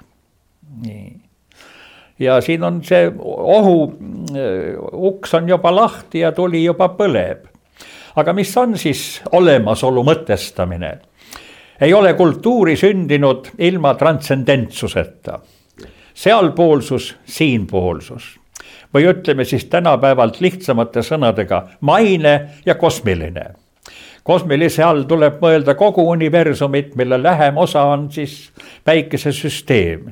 nii 0.85 1.29
ja 2.19 2.41
siin 2.41 2.63
on 2.63 2.81
see 2.83 3.11
ohu, 3.23 3.93
uks 4.91 5.33
on 5.33 5.49
juba 5.49 5.75
lahti 5.75 6.19
ja 6.19 6.31
tuli 6.31 6.63
juba 6.63 6.89
põleb. 6.97 7.45
aga 8.15 8.33
mis 8.33 8.57
on 8.57 8.77
siis 8.77 9.21
olemasolu 9.31 10.03
mõtestamine? 10.03 10.97
ei 11.81 11.93
ole 11.93 12.13
kultuuri 12.13 12.75
sündinud 12.75 13.49
ilma 13.57 13.93
transcendentsuseta 13.93 15.39
sealpoolsus, 16.19 17.15
siinpoolsus. 17.25 18.39
või 18.93 19.05
ütleme 19.05 19.45
siis 19.45 19.65
tänapäevalt 19.69 20.39
lihtsamate 20.41 21.03
sõnadega 21.05 21.61
maine 21.79 22.49
ja 22.65 22.75
kosmiline. 22.75 23.45
kosmilise 24.23 24.83
all 24.83 25.03
tuleb 25.03 25.39
mõelda 25.41 25.75
kogu 25.75 26.09
universumit, 26.09 26.95
mille 26.95 27.23
lähem 27.23 27.57
osa 27.57 27.83
on 27.83 28.11
siis 28.11 28.51
päikesesüsteem, 28.83 30.11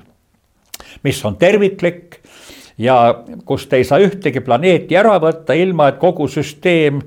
mis 1.04 1.26
on 1.26 1.36
terviklik 1.36 2.22
ja 2.78 3.24
kust 3.46 3.74
ei 3.74 3.84
saa 3.84 4.00
ühtegi 4.00 4.40
planeeti 4.40 4.96
ära 4.96 5.20
võtta, 5.20 5.54
ilma 5.54 5.88
et 5.88 6.00
kogu 6.00 6.28
süsteem 6.28 7.02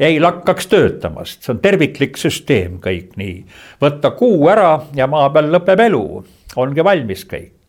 ei 0.00 0.20
lakkaks 0.20 0.66
töötamast, 0.66 1.42
see 1.42 1.52
on 1.54 1.60
terviklik 1.60 2.16
süsteem 2.16 2.80
kõik 2.80 3.14
nii. 3.16 3.44
võtta 3.80 4.10
kuu 4.10 4.48
ära 4.48 4.80
ja 4.94 5.06
maa 5.06 5.30
peal 5.30 5.52
lõpeb 5.54 5.86
elu, 5.86 6.24
ongi 6.56 6.84
valmis 6.84 7.24
kõik 7.24 7.60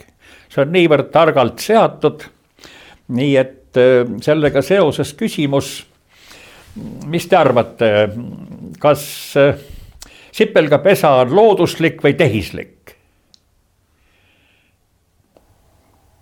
see 0.51 0.65
on 0.65 0.73
niivõrd 0.75 1.11
targalt 1.13 1.59
seatud. 1.63 2.27
nii 3.11 3.35
et 3.37 3.79
äh, 3.79 4.07
sellega 4.23 4.61
seoses 4.63 5.13
küsimus, 5.19 5.81
mis 7.11 7.27
te 7.27 7.35
arvate, 7.35 7.91
kas 8.79 9.03
äh, 9.39 9.55
sipelgapesa 10.31 11.11
on 11.23 11.35
looduslik 11.35 12.03
või 12.03 12.15
tehislik? 12.19 12.95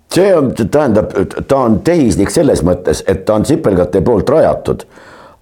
see 0.10 0.32
on, 0.36 0.50
tähendab, 0.58 1.14
ta 1.48 1.58
on 1.68 1.80
tehislik 1.86 2.32
selles 2.34 2.64
mõttes, 2.66 3.04
et 3.08 3.22
ta 3.26 3.36
on 3.38 3.46
sipelgate 3.46 4.02
poolt 4.02 4.30
rajatud, 4.34 4.82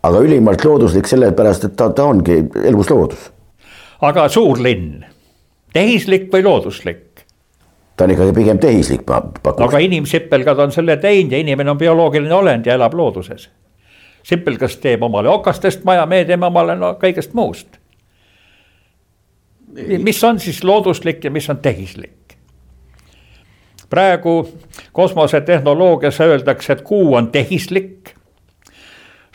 aga 0.04 0.20
ülimalt 0.20 0.66
looduslik 0.68 1.08
sellepärast, 1.08 1.70
et 1.70 1.78
ta, 1.80 1.88
ta 1.96 2.10
ongi 2.12 2.42
elus 2.68 2.92
loodus. 2.92 3.30
aga 4.04 4.28
suurlinn, 4.30 5.06
tehislik 5.74 6.28
või 6.34 6.44
looduslik? 6.44 7.07
Ta 7.98 8.04
on 8.04 8.12
ikkagi 8.12 8.34
pigem 8.34 8.60
tehislik, 8.60 9.06
pakuks. 9.06 9.64
aga 9.64 9.78
inimsipelgad 9.78 10.60
on 10.60 10.72
selle 10.72 10.98
teinud 10.98 11.32
ja 11.32 11.42
inimene 11.42 11.72
on 11.72 11.78
bioloogiline 11.78 12.34
olend 12.34 12.66
ja 12.66 12.74
elab 12.74 12.94
looduses. 12.94 13.50
sipelgas 14.24 14.78
teeb 14.78 15.04
omale 15.04 15.30
okastest 15.30 15.84
maja, 15.84 16.06
me 16.06 16.26
teeme 16.26 16.46
omale 16.46 16.76
no 16.76 16.94
kõigest 17.02 17.34
muust. 17.34 17.68
mis 19.98 20.24
on 20.24 20.40
siis 20.40 20.64
looduslik 20.64 21.24
ja 21.24 21.32
mis 21.32 21.50
on 21.50 21.58
tehislik? 21.58 22.28
praegu 23.90 24.50
kosmosetehnoloogias 24.92 26.22
öeldakse, 26.22 26.74
et 26.74 26.82
kuu 26.82 27.16
on 27.16 27.32
tehislik. 27.32 28.14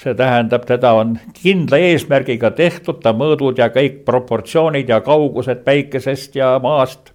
see 0.02 0.14
tähendab, 0.14 0.64
teda 0.66 0.92
on 0.98 1.18
kindla 1.42 1.78
eesmärgiga 1.78 2.50
tehtud, 2.50 2.96
ta 3.02 3.12
mõõdud 3.14 3.58
ja 3.58 3.68
kõik 3.70 4.00
proportsioonid 4.04 4.88
ja 4.88 5.00
kaugused 5.00 5.62
päikesest 5.64 6.34
ja 6.36 6.58
maast. 6.62 7.11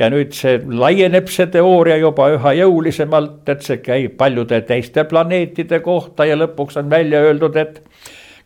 Ja 0.00 0.08
nüüd 0.08 0.32
see 0.32 0.56
laieneb, 0.64 1.28
see 1.28 1.50
teooria 1.52 1.98
juba 2.00 2.30
üha 2.32 2.54
jõulisemalt, 2.62 3.42
et 3.52 3.64
see 3.66 3.80
käib 3.84 4.16
paljude 4.20 4.62
teiste 4.68 5.04
planeetide 5.08 5.82
kohta 5.84 6.24
ja 6.24 6.38
lõpuks 6.40 6.78
on 6.80 6.88
välja 6.90 7.20
öeldud, 7.26 7.56
et 7.60 7.82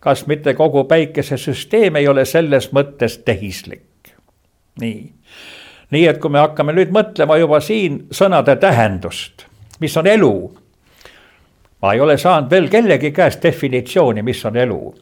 kas 0.03 0.27
mitte 0.27 0.57
kogu 0.59 0.85
päikesesüsteem 0.91 2.01
ei 2.01 2.09
ole 2.11 2.25
selles 2.27 2.73
mõttes 2.75 3.21
tehislik. 3.25 3.83
nii, 4.81 5.13
nii 5.95 6.07
et 6.11 6.19
kui 6.19 6.31
me 6.35 6.43
hakkame 6.43 6.75
nüüd 6.75 6.91
mõtlema 6.91 7.39
juba 7.39 7.61
siin 7.63 8.07
sõnade 8.11 8.57
tähendust, 8.59 9.47
mis 9.81 9.97
on 9.97 10.11
elu 10.11 10.35
ma 11.83 11.93
ei 11.93 12.01
ole 12.01 12.19
saanud 12.19 12.51
veel 12.51 12.67
kellegi 12.73 13.13
käest 13.13 13.43
definitsiooni, 13.43 14.23
mis 14.23 14.45
on 14.49 14.57
elu. 14.57 14.95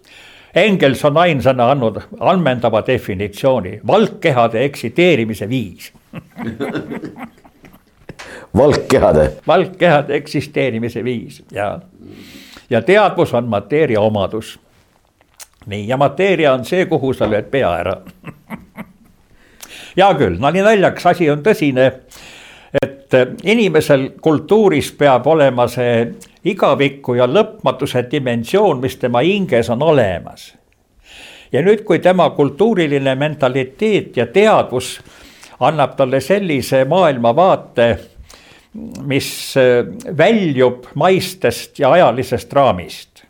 Engels 0.55 1.05
on 1.05 1.17
ainsana 1.17 1.71
andnud 1.71 2.01
ammendava 2.21 2.83
definitsiooni, 2.87 3.81
valgkehade 3.87 4.65
eksiteerimise 4.65 5.49
viis 5.49 5.93
valgkehade? 8.57 9.33
valgkehade 9.47 10.15
eksisteerimise 10.15 11.05
viis 11.05 11.43
ja, 11.53 11.81
ja 12.71 12.83
teadvus 12.83 13.35
on 13.35 13.49
mateeria 13.49 14.01
omadus. 14.01 14.61
nii, 15.67 15.89
ja 15.89 15.97
mateeria 15.97 16.53
on 16.53 16.65
see, 16.65 16.87
kuhu 16.87 17.13
sa 17.13 17.31
lööd 17.31 17.51
pea 17.51 17.75
ära 17.81 17.97
hea 19.97 20.13
küll, 20.19 20.39
nali 20.41 20.63
naljaks, 20.65 21.07
asi 21.07 21.31
on 21.31 21.43
tõsine. 21.45 21.91
et 22.83 23.13
inimesel 23.45 24.07
kultuuris 24.25 24.89
peab 24.97 25.27
olema 25.29 25.67
see 25.69 26.07
igaviku 26.49 27.19
ja 27.19 27.27
lõpmatuse 27.29 28.07
dimensioon, 28.11 28.81
mis 28.81 28.97
tema 28.97 29.21
hinges 29.21 29.71
on 29.71 29.83
olemas. 29.83 30.55
ja 31.53 31.63
nüüd, 31.63 31.85
kui 31.85 31.99
tema 31.99 32.31
kultuuriline 32.31 33.15
mentaliteet 33.15 34.17
ja 34.17 34.27
teadvus 34.27 35.01
annab 35.61 35.97
talle 35.97 36.21
sellise 36.21 36.85
maailmavaate, 36.85 37.89
mis 39.05 39.57
äh, 39.57 39.85
väljub 40.19 40.87
maistest 40.95 41.79
ja 41.79 41.91
ajalisest 41.93 42.53
raamist 42.53 43.25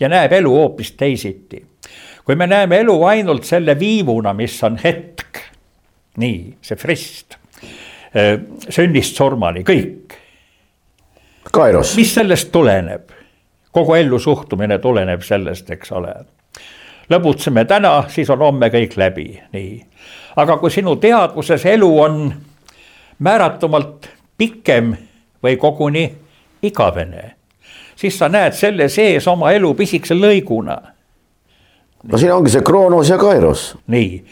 ja 0.00 0.08
näeb 0.08 0.32
elu 0.32 0.50
hoopis 0.50 0.92
teisiti. 0.92 1.66
kui 2.24 2.36
me 2.36 2.46
näeme 2.46 2.78
elu 2.78 3.04
ainult 3.04 3.44
selle 3.44 3.78
viivuna, 3.78 4.32
mis 4.32 4.62
on 4.64 4.78
hetk, 4.84 5.38
nii 6.16 6.56
see 6.62 6.76
frist, 6.76 7.38
äh, 8.16 8.38
sünnist 8.68 9.16
surmani, 9.16 9.62
kõik 9.62 10.18
Kairos. 11.52 11.96
mis 11.96 12.14
sellest 12.14 12.52
tuleneb? 12.52 13.10
kogu 13.72 13.94
ellu 13.94 14.18
suhtumine 14.18 14.78
tuleneb 14.78 15.22
sellest, 15.24 15.70
eks 15.70 15.92
ole. 15.92 16.14
Lõbutseme 17.10 17.64
täna, 17.64 18.04
siis 18.08 18.30
on 18.30 18.38
homme 18.38 18.68
kõik 18.72 18.96
läbi, 18.96 19.26
nii. 19.52 19.82
aga 20.36 20.56
kui 20.56 20.70
sinu 20.70 20.96
teadvuses 20.96 21.66
elu 21.66 21.90
on 22.00 22.34
määratumalt 23.18 24.08
pikem 24.38 24.94
või 25.44 25.56
koguni 25.56 26.06
igavene, 26.62 27.34
siis 27.96 28.18
sa 28.18 28.28
näed 28.28 28.54
selle 28.56 28.88
sees 28.88 29.26
oma 29.28 29.52
elu 29.52 29.74
pisikese 29.74 30.14
lõiguna. 30.14 30.78
no 32.04 32.18
siin 32.18 32.32
ongi 32.32 32.50
see 32.50 32.62
Kroonos 32.62 33.10
ja 33.10 33.18
Kairos. 33.18 33.76
nii, 33.86 34.24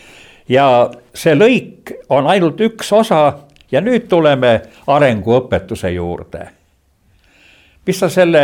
ja 0.48 0.90
see 1.14 1.34
lõik 1.34 1.92
on 2.08 2.26
ainult 2.26 2.60
üks 2.60 2.92
osa 2.92 3.32
ja 3.70 3.80
nüüd 3.80 4.08
tuleme 4.08 4.60
arenguõpetuse 4.86 5.90
juurde 5.90 6.60
mis 7.86 7.98
sa 7.98 8.08
selle 8.08 8.42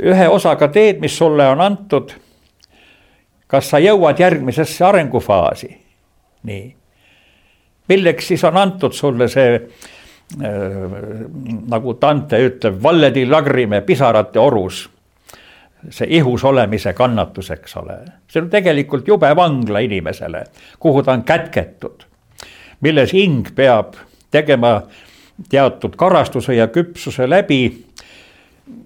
ühe 0.00 0.28
osaga 0.28 0.68
teed, 0.72 1.00
mis 1.00 1.16
sulle 1.18 1.48
on 1.48 1.60
antud. 1.60 2.14
Kas 3.46 3.70
sa 3.70 3.78
jõuad 3.82 4.20
järgmisesse 4.20 4.84
arengufaasi? 4.84 5.70
nii. 6.46 6.76
milleks 7.88 8.28
siis 8.28 8.44
on 8.44 8.56
antud 8.56 8.92
sulle 8.92 9.28
see 9.28 9.54
äh, 9.56 9.64
nagu 11.68 11.96
Dante 12.00 12.40
ütleb, 12.46 12.82
valledi 12.82 13.26
lagrime 13.26 13.80
pisarate 13.86 14.38
orus. 14.40 14.88
see 15.90 16.06
ihus 16.18 16.44
olemise 16.44 16.92
kannatus, 16.92 17.50
eks 17.50 17.76
ole, 17.76 17.98
see 18.28 18.42
on 18.42 18.50
tegelikult 18.50 19.08
jube 19.08 19.28
vangla 19.36 19.78
inimesele, 19.78 20.44
kuhu 20.78 21.02
ta 21.02 21.12
on 21.12 21.22
kätketud. 21.22 22.06
milles 22.80 23.12
hing 23.12 23.54
peab 23.54 23.94
tegema 24.30 24.82
teatud 25.50 25.96
karastuse 25.96 26.54
ja 26.54 26.66
küpsuse 26.68 27.30
läbi 27.30 27.85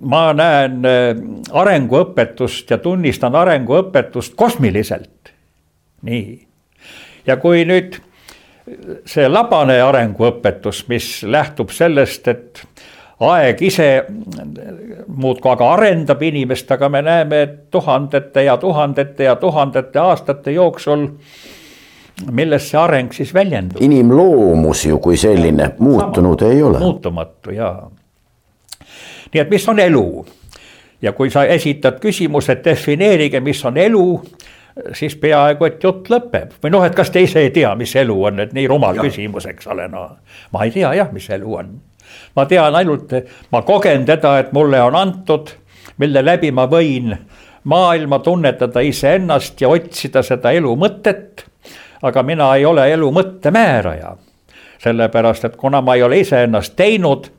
ma 0.01 0.31
näen 0.37 0.85
äh, 0.85 1.17
arenguõpetust 1.53 2.71
ja 2.71 2.79
tunnistan 2.79 3.35
arenguõpetust 3.35 4.35
kosmiliselt. 4.37 5.33
nii, 6.03 6.39
ja 7.27 7.37
kui 7.37 7.65
nüüd 7.69 7.99
see 9.09 9.29
labane 9.29 9.81
arenguõpetus, 9.83 10.85
mis 10.89 11.09
lähtub 11.27 11.73
sellest, 11.75 12.29
et 12.29 12.63
aeg 13.21 13.63
ise 13.63 13.89
muudkui 15.07 15.53
aga 15.53 15.73
arendab 15.75 16.23
inimest, 16.25 16.71
aga 16.73 16.89
me 16.89 17.03
näeme, 17.05 17.43
et 17.43 17.57
tuhandete 17.71 18.45
ja 18.47 18.57
tuhandete 18.57 19.29
ja 19.29 19.37
tuhandete 19.37 20.01
aastate 20.01 20.55
jooksul 20.57 21.09
milles 22.33 22.69
see 22.71 22.81
areng 22.81 23.13
siis 23.17 23.33
väljendub? 23.35 23.81
inimloomus 23.81 24.85
ju 24.87 24.99
kui 24.99 25.17
selline 25.17 25.73
muutunud 25.79 26.41
Sama, 26.41 26.53
ei 26.53 26.63
ole. 26.63 26.79
muutumatu 26.79 27.57
jaa 27.57 27.91
nii 29.33 29.41
et 29.41 29.51
mis 29.51 29.69
on 29.69 29.79
elu? 29.79 30.07
ja 31.03 31.13
kui 31.13 31.31
sa 31.31 31.45
esitad 31.49 32.01
küsimuse, 32.01 32.59
defineerige, 32.65 33.41
mis 33.41 33.65
on 33.65 33.77
elu, 33.81 34.07
siis 34.93 35.17
peaaegu, 35.17 35.65
et 35.65 35.85
jutt 35.85 36.11
lõpeb 36.13 36.57
või 36.63 36.73
noh, 36.75 36.85
et 36.85 36.97
kas 36.97 37.11
te 37.11 37.23
ise 37.25 37.41
ei 37.47 37.53
tea, 37.55 37.73
mis 37.79 37.95
elu 37.97 38.17
on, 38.31 38.41
et 38.45 38.53
nii 38.57 38.67
rumal 38.69 38.99
ja. 38.99 39.05
küsimus, 39.07 39.47
eks 39.51 39.71
ole, 39.73 39.89
no. 39.89 40.07
ma 40.53 40.65
ei 40.67 40.75
tea 40.75 40.93
jah, 40.99 41.13
mis 41.13 41.31
elu 41.31 41.55
on. 41.63 41.73
ma 42.37 42.47
tean 42.47 42.77
ainult, 42.77 43.15
ma 43.53 43.63
kogen 43.63 44.05
teda, 44.07 44.39
et 44.45 44.53
mulle 44.53 44.83
on 44.83 44.97
antud, 44.97 45.55
mille 45.99 46.25
läbi 46.25 46.53
ma 46.53 46.67
võin 46.71 47.15
maailma 47.65 48.19
tunnetada 48.19 48.81
iseennast 48.81 49.61
ja 49.61 49.69
otsida 49.69 50.23
seda 50.23 50.53
elu 50.57 50.77
mõtet. 50.77 51.47
aga 52.03 52.23
mina 52.23 52.55
ei 52.57 52.65
ole 52.65 52.93
elu 52.93 53.11
mõtte 53.13 53.51
määraja. 53.51 54.17
sellepärast, 54.79 55.45
et 55.45 55.57
kuna 55.57 55.81
ma 55.81 55.95
ei 55.95 56.03
ole 56.03 56.21
iseennast 56.21 56.77
teinud 56.77 57.31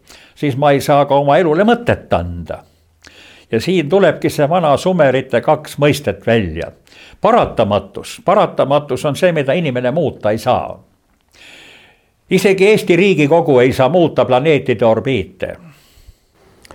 siis 0.42 0.58
ma 0.58 0.72
ei 0.72 0.82
saa 0.82 1.06
ka 1.06 1.16
oma 1.22 1.38
elule 1.38 1.64
mõtet 1.64 2.14
anda. 2.18 2.64
ja 3.52 3.60
siin 3.62 3.90
tulebki 3.90 4.30
see 4.30 4.48
vana 4.50 4.72
sumerite 4.78 5.42
kaks 5.42 5.78
mõistet 5.78 6.26
välja. 6.28 6.72
paratamatus, 7.22 8.22
paratamatus 8.26 9.06
on 9.06 9.16
see, 9.16 9.32
mida 9.32 9.54
inimene 9.54 9.92
muuta 9.92 10.32
ei 10.32 10.38
saa. 10.38 10.80
isegi 12.30 12.68
Eesti 12.68 12.96
Riigikogu 12.96 13.60
ei 13.60 13.74
saa 13.74 13.90
muuta 13.90 14.26
planeetide 14.26 14.86
orbiite. 14.86 15.58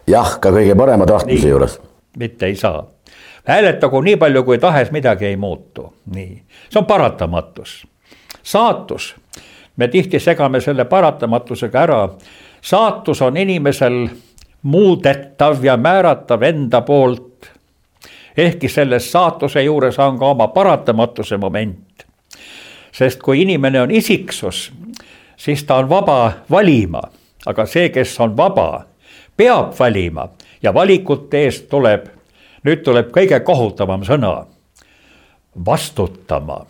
jah, 0.07 0.39
ka 0.41 0.51
kõige 0.51 0.77
parema 0.77 1.07
tahtmise 1.07 1.49
juures. 1.49 1.81
mitte 2.19 2.47
ei 2.47 2.57
saa 2.57 2.87
hääletagu 3.47 4.01
nii 4.01 4.17
palju 4.17 4.43
kui 4.45 4.59
tahes, 4.59 4.91
midagi 4.91 5.27
ei 5.27 5.37
muutu, 5.37 5.95
nii, 6.15 6.43
see 6.71 6.79
on 6.79 6.87
paratamatus. 6.87 7.87
saatus, 8.43 9.15
me 9.77 9.89
tihti 9.89 10.21
segame 10.21 10.61
selle 10.61 10.85
paratamatusega 10.85 11.83
ära 11.83 12.09
saatus 12.67 13.23
on 13.23 13.37
inimesel 13.37 14.09
muudetav 14.63 15.65
ja 15.65 15.77
määratav 15.77 16.43
enda 16.43 16.81
poolt. 16.81 17.53
ehkki 18.37 18.69
selles 18.69 19.13
saatuse 19.13 19.63
juures 19.63 19.99
on 19.99 20.19
ka 20.19 20.27
oma 20.27 20.49
paratamatuse 20.49 21.37
moment. 21.37 22.07
sest 22.93 23.23
kui 23.23 23.43
inimene 23.43 23.81
on 23.81 23.91
isiksus, 23.91 24.73
siis 25.37 25.65
ta 25.65 25.75
on 25.75 25.89
vaba 25.89 26.33
valima, 26.51 27.03
aga 27.47 27.67
see, 27.67 27.89
kes 27.89 28.21
on 28.21 28.37
vaba, 28.37 28.85
peab 29.37 29.73
valima 29.79 30.29
ja 30.63 30.75
valikute 30.75 31.45
eest 31.45 31.69
tuleb, 31.69 32.09
nüüd 32.65 32.83
tuleb 32.83 33.15
kõige 33.15 33.41
kohutavam 33.41 34.03
sõna, 34.03 34.47
vastutama. 35.67 36.67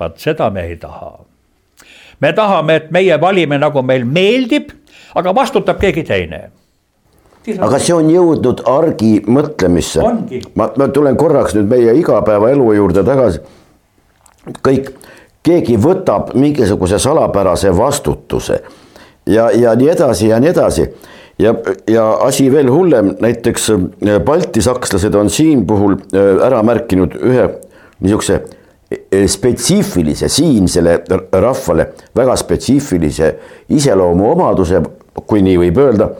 vaat 0.00 0.18
seda 0.18 0.50
me 0.50 0.62
ei 0.62 0.76
taha. 0.76 1.18
me 2.20 2.32
tahame, 2.32 2.74
et 2.74 2.90
meie 2.90 3.20
valime, 3.20 3.58
nagu 3.58 3.82
meil 3.82 4.04
meeldib 4.04 4.78
aga 5.18 5.34
vastutab 5.34 5.80
keegi 5.82 6.06
teine 6.08 6.48
aga 7.56 7.78
see 7.80 7.94
on 7.96 8.08
jõudnud 8.12 8.62
argi 8.68 9.12
mõtlemisse. 9.26 10.02
ma, 10.54 10.68
ma 10.76 10.88
tulen 10.92 11.16
korraks 11.16 11.54
nüüd 11.56 11.70
meie 11.70 11.94
igapäevaelu 12.00 12.72
juurde 12.76 13.04
tagasi. 13.06 13.40
kõik, 14.64 14.90
keegi 15.42 15.78
võtab 15.80 16.34
mingisuguse 16.34 16.98
salapärase 16.98 17.72
vastutuse 17.76 18.60
ja, 19.26 19.48
ja 19.54 19.74
nii 19.78 19.88
edasi 19.94 20.28
ja 20.28 20.40
nii 20.40 20.50
edasi. 20.50 20.88
ja, 21.38 21.54
ja 21.88 22.10
asi 22.26 22.50
veel 22.52 22.70
hullem, 22.72 23.14
näiteks 23.20 23.70
äh, 23.70 24.20
baltisakslased 24.24 25.14
on 25.14 25.30
siin 25.30 25.66
puhul 25.66 25.96
äh, 26.12 26.46
ära 26.46 26.62
märkinud 26.62 27.16
ühe 27.22 27.48
niisuguse 28.00 28.40
äh, 28.92 29.26
spetsiifilise 29.26 30.28
siinsele 30.28 31.00
rahvale 31.32 31.92
väga 32.16 32.36
spetsiifilise 32.36 33.34
iseloomuomaduse 33.68 34.82
kui 35.26 35.42
nii 35.42 35.58
võib 35.58 35.78
öelda. 35.78 36.10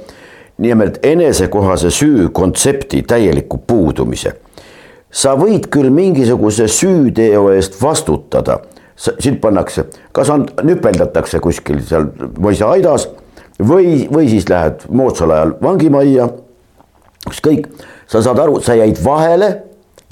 nimelt 0.58 0.98
enesekohase 1.06 1.90
süü 1.90 2.28
kontsepti 2.32 3.02
täieliku 3.02 3.58
puudumise. 3.66 4.32
sa 5.10 5.34
võid 5.36 5.68
küll 5.70 5.90
mingisuguse 5.90 6.68
süüteo 6.68 7.50
eest 7.50 7.82
vastutada, 7.82 8.58
sind 8.96 9.38
pannakse, 9.40 9.84
kas 10.12 10.30
on, 10.30 10.46
nüpeldatakse 10.62 11.38
kuskil 11.40 11.80
seal 11.86 12.10
mõisaaidas 12.38 13.08
või, 13.62 14.08
või 14.12 14.28
siis 14.28 14.48
lähed 14.48 14.84
moodsal 14.90 15.30
ajal 15.30 15.54
vangimajja. 15.62 16.28
ükskõik, 17.30 17.68
sa 18.06 18.22
saad 18.22 18.38
aru, 18.38 18.60
sa 18.60 18.74
jäid 18.74 18.98
vahele 19.04 19.62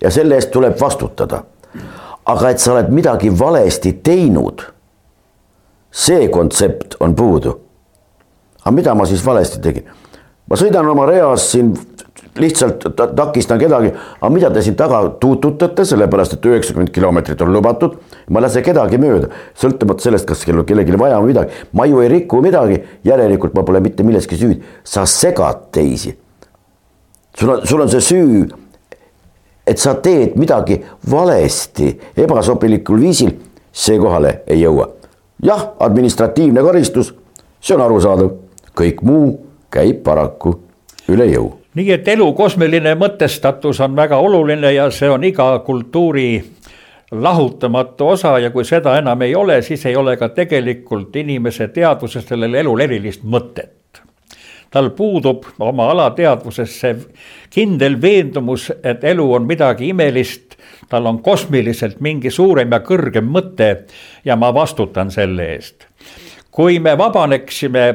ja 0.01 0.11
selle 0.11 0.35
eest 0.35 0.51
tuleb 0.51 0.81
vastutada. 0.81 1.42
aga 2.27 2.51
et 2.51 2.59
sa 2.59 2.72
oled 2.72 2.88
midagi 2.90 3.31
valesti 3.38 3.92
teinud, 4.03 4.62
see 5.90 6.29
kontsept 6.29 6.96
on 7.01 7.14
puudu. 7.14 7.61
Aga 8.66 8.74
mida 8.74 8.94
ma 8.98 9.07
siis 9.07 9.22
valesti 9.22 9.62
tegin? 9.62 9.87
ma 10.50 10.59
sõidan 10.59 10.88
oma 10.90 11.07
reas 11.07 11.46
siin 11.52 11.72
lihtsalt 12.37 12.85
takistan 13.16 13.59
kedagi, 13.61 13.92
aga 14.20 14.31
mida 14.33 14.50
te 14.52 14.62
siin 14.64 14.76
taga 14.76 15.00
tuututate, 15.20 15.87
sellepärast 15.88 16.37
et 16.37 16.48
üheksakümmend 16.50 16.92
kilomeetrit 16.92 17.40
on 17.42 17.52
lubatud. 17.55 17.96
ma 18.31 18.40
ei 18.40 18.46
lase 18.46 18.62
kedagi 18.62 18.98
mööda, 19.00 19.31
sõltumata 19.57 20.05
sellest, 20.05 20.26
kas 20.29 20.44
kellelgi 20.44 20.98
vaja 20.98 21.18
on 21.18 21.26
midagi, 21.31 21.64
ma 21.72 21.87
ju 21.87 22.02
ei 22.02 22.11
riku 22.12 22.42
midagi, 22.42 22.83
järelikult 23.05 23.55
ma 23.55 23.62
pole 23.62 23.81
mitte 23.81 24.05
milleski 24.05 24.37
süüdi, 24.37 24.61
sa 24.85 25.07
segad 25.07 25.70
teisi. 25.72 26.16
sul 27.38 27.50
on, 27.50 27.66
sul 27.66 27.81
on 27.81 27.88
see 27.88 28.00
süü, 28.00 28.46
et 29.66 29.79
sa 29.79 29.94
teed 29.94 30.37
midagi 30.37 30.83
valesti, 31.11 31.98
ebasobilikul 32.16 33.00
viisil, 33.00 33.33
see 33.72 33.98
kohale 33.98 34.42
ei 34.46 34.61
jõua. 34.61 34.90
jah, 35.42 35.72
administratiivne 35.81 36.62
karistus, 36.62 37.14
see 37.61 37.74
on 37.74 37.83
arusaadav, 37.83 38.45
kõik 38.76 39.02
muu 39.02 39.30
käib 39.72 40.02
paraku 40.04 40.54
üle 41.08 41.26
jõu. 41.30 41.52
nii 41.74 41.92
et 41.92 42.08
elu 42.08 42.26
kosmiline 42.32 42.94
mõtestatus 42.96 43.80
on 43.84 43.96
väga 43.96 44.16
oluline 44.16 44.72
ja 44.72 44.90
see 44.90 45.10
on 45.10 45.24
iga 45.24 45.58
kultuuri 45.66 46.44
lahutamatu 47.10 48.08
osa 48.08 48.38
ja 48.38 48.50
kui 48.50 48.64
seda 48.64 48.96
enam 48.98 49.22
ei 49.22 49.34
ole, 49.34 49.62
siis 49.62 49.86
ei 49.86 49.96
ole 49.96 50.16
ka 50.16 50.28
tegelikult 50.28 51.16
inimese 51.16 51.68
teadvuses 51.68 52.26
sellel 52.26 52.54
elul 52.54 52.80
erilist 52.80 53.24
mõtet. 53.24 53.72
tal 54.70 54.90
puudub 54.90 55.44
oma 55.62 55.90
alateadvuses 55.90 56.80
see 56.80 56.96
kindel 57.50 58.00
veendumus, 58.02 58.72
et 58.82 59.04
elu 59.04 59.32
on 59.32 59.46
midagi 59.46 59.88
imelist, 59.88 60.56
tal 60.88 61.06
on 61.06 61.22
kosmiliselt 61.22 62.00
mingi 62.00 62.30
suurem 62.30 62.72
ja 62.72 62.80
kõrgem 62.80 63.30
mõte 63.30 63.86
ja 64.24 64.36
ma 64.36 64.54
vastutan 64.54 65.10
selle 65.10 65.52
eest. 65.54 65.86
kui 66.50 66.78
me 66.78 66.98
vabaneksime 66.98 67.94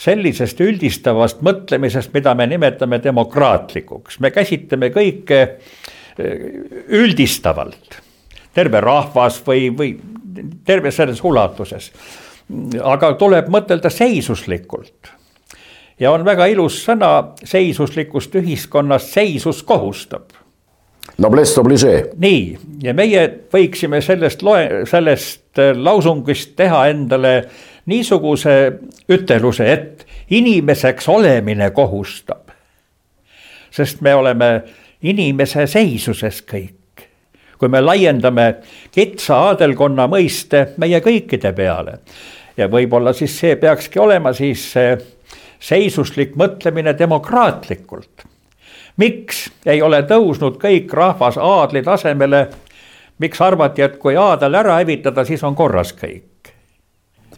sellisest 0.00 0.60
üldistavast 0.64 1.42
mõtlemisest, 1.44 2.14
mida 2.16 2.34
me 2.36 2.46
nimetame 2.48 3.00
demokraatlikuks, 3.04 4.20
me 4.24 4.32
käsitleme 4.32 4.90
kõike 4.94 5.40
eh, 5.42 6.48
üldistavalt, 6.96 8.00
terve 8.56 8.80
rahvas 8.84 9.40
või, 9.46 9.68
või 9.76 9.94
terve 10.66 10.92
selles 10.94 11.20
ulatuses. 11.24 11.92
aga 12.82 13.14
tuleb 13.14 13.48
mõtelda 13.48 13.90
seisuslikult. 13.90 15.12
ja 16.00 16.12
on 16.12 16.24
väga 16.24 16.46
ilus 16.46 16.84
sõna 16.84 17.34
seisuslikust 17.44 18.34
ühiskonnast, 18.34 19.12
seisus 19.12 19.62
kohustab 19.62 20.32
Noblesse 21.18 21.60
oblige. 21.60 22.10
nii, 22.16 22.58
ja 22.82 22.94
meie 22.94 23.26
võiksime 23.52 24.00
sellest 24.00 24.42
loe, 24.42 24.86
sellest 24.86 25.58
eh, 25.58 25.76
lausungist 25.76 26.56
teha 26.56 26.86
endale 26.88 27.36
äh, 27.36 27.69
niisuguse 27.86 28.72
üteluse, 29.08 29.72
et 29.72 30.06
inimeseks 30.30 31.08
olemine 31.08 31.70
kohustab. 31.70 32.50
sest 33.70 34.00
me 34.00 34.14
oleme 34.14 34.62
inimese 35.02 35.66
seisuses 35.66 36.42
kõik. 36.42 37.06
kui 37.58 37.68
me 37.68 37.80
laiendame 37.80 38.54
kitsa 38.90 39.36
aadelkonna 39.36 40.06
mõiste 40.08 40.66
meie 40.76 41.00
kõikide 41.00 41.52
peale 41.52 41.98
ja 42.56 42.68
võib-olla 42.68 43.12
siis 43.12 43.38
see 43.38 43.56
peakski 43.56 43.98
olema 43.98 44.32
siis 44.32 44.72
seisuslik 45.60 46.34
mõtlemine 46.36 46.94
demokraatlikult. 46.98 48.24
miks 48.96 49.50
ei 49.66 49.82
ole 49.82 50.02
tõusnud 50.02 50.58
kõik 50.60 50.92
rahvas 50.92 51.38
aadli 51.38 51.82
tasemele? 51.82 52.48
miks 53.18 53.40
arvati, 53.40 53.82
et 53.82 53.98
kui 53.98 54.16
aadel 54.16 54.54
ära 54.54 54.78
hävitada, 54.80 55.24
siis 55.24 55.44
on 55.44 55.54
korras 55.54 55.92
kõik? 55.92 56.29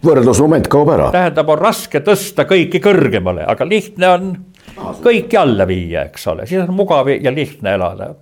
Võrdlusmoment 0.05 0.69
kaob 0.73 0.91
ära. 0.95 1.11
tähendab, 1.15 1.49
on 1.55 1.61
raske 1.61 2.03
tõsta 2.05 2.47
kõiki 2.49 2.81
kõrgemale, 2.83 3.45
aga 3.47 3.67
lihtne 3.69 4.09
on 4.09 4.33
kõiki 5.03 5.39
alla 5.39 5.67
viia, 5.69 6.07
eks 6.09 6.27
ole, 6.33 6.47
siis 6.47 6.63
on 6.65 6.75
mugav 6.77 7.11
ja 7.13 7.33
lihtne 7.35 7.75
elada. 7.79 8.15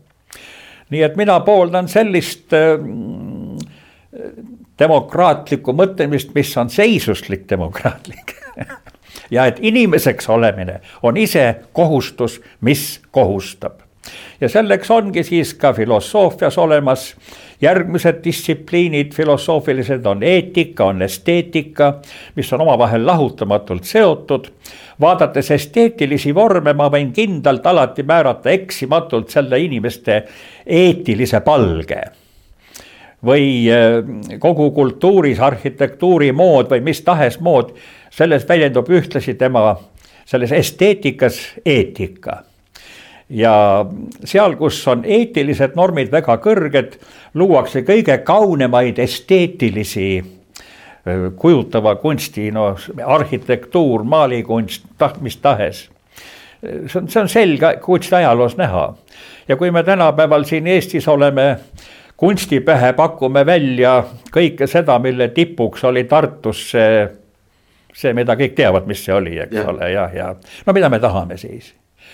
nii 0.90 1.03
et 1.07 1.16
mina 1.16 1.40
pooldan 1.47 1.88
sellist 1.88 2.53
äh, 2.57 2.77
demokraatlikku 4.79 5.73
mõtlemist, 5.77 6.35
mis 6.35 6.57
on 6.57 6.71
seisuslik 6.71 7.49
demokraatlik 7.51 8.35
ja 9.35 9.47
et 9.47 9.61
inimeseks 9.61 10.29
olemine 10.29 10.81
on 11.03 11.16
ise 11.16 11.55
kohustus, 11.73 12.40
mis 12.61 13.01
kohustab. 13.11 13.81
Ja 14.40 14.48
selleks 14.48 14.90
ongi 14.90 15.22
siis 15.24 15.55
ka 15.55 15.72
filosoofias 15.72 16.59
olemas 16.59 17.14
järgmised 17.61 18.22
distsipliinid. 18.24 19.12
Filosoofilised 19.14 20.07
on 20.07 20.22
eetika, 20.22 20.85
on 20.85 21.03
esteetika, 21.03 21.94
mis 22.37 22.53
on 22.53 22.61
omavahel 22.61 23.07
lahutamatult 23.07 23.85
seotud. 23.85 24.46
vaadates 25.00 25.50
esteetilisi 25.50 26.35
vorme, 26.35 26.72
ma 26.72 26.90
võin 26.92 27.12
kindlalt 27.12 27.66
alati 27.66 28.03
määrata 28.03 28.50
eksimatult 28.50 29.31
selle 29.31 29.59
inimeste 29.59 30.24
eetilise 30.66 31.40
palge. 31.40 32.03
Või 33.24 33.68
äh, 33.68 34.38
kogu 34.38 34.70
kultuuris 34.70 35.40
arhitektuuri 35.40 36.33
mood 36.33 36.68
või 36.70 36.81
mis 36.81 37.00
tahes 37.00 37.40
mood, 37.40 37.72
selles 38.11 38.48
väljendub 38.48 38.88
ühtlasi 38.88 39.35
tema 39.35 39.76
selles 40.24 40.53
esteetikas 40.53 41.40
eetika 41.64 42.42
ja 43.31 43.87
seal, 44.25 44.57
kus 44.59 44.81
on 44.90 45.05
eetilised 45.07 45.77
normid 45.79 46.11
väga 46.12 46.37
kõrged, 46.43 46.99
luuakse 47.35 47.85
kõige 47.87 48.19
kaunemaid 48.27 48.99
esteetilisi 48.99 50.11
kujutava 51.37 51.95
kunsti, 51.97 52.51
no 52.53 52.75
arhitektuur, 53.07 54.05
maalikunst, 54.05 54.85
mis 55.21 55.37
tahes. 55.37 55.88
see 56.61 57.01
on, 57.01 57.09
see 57.09 57.23
on 57.23 57.29
selge 57.29 57.77
kunstiajaloos 57.81 58.57
näha 58.57 58.90
ja 59.49 59.57
kui 59.57 59.71
me 59.71 59.83
tänapäeval 59.83 60.45
siin 60.45 60.66
Eestis 60.66 61.09
oleme 61.09 61.57
kunstipähe 62.16 62.93
pakume 62.93 63.47
välja 63.47 64.05
kõike 64.33 64.66
seda, 64.66 64.99
mille 64.99 65.29
tipuks 65.29 65.85
oli 65.85 66.05
Tartus 66.05 66.71
see, 66.71 67.09
see, 67.95 68.12
mida 68.12 68.37
kõik 68.37 68.53
teavad, 68.55 68.87
mis 68.87 69.05
see 69.05 69.14
oli, 69.16 69.38
eks 69.40 69.57
ja. 69.57 69.69
ole, 69.73 69.93
jah, 69.93 70.14
ja 70.14 70.35
no 70.66 70.77
mida 70.77 70.93
me 70.93 71.01
tahame 71.01 71.40
siis 71.40 71.73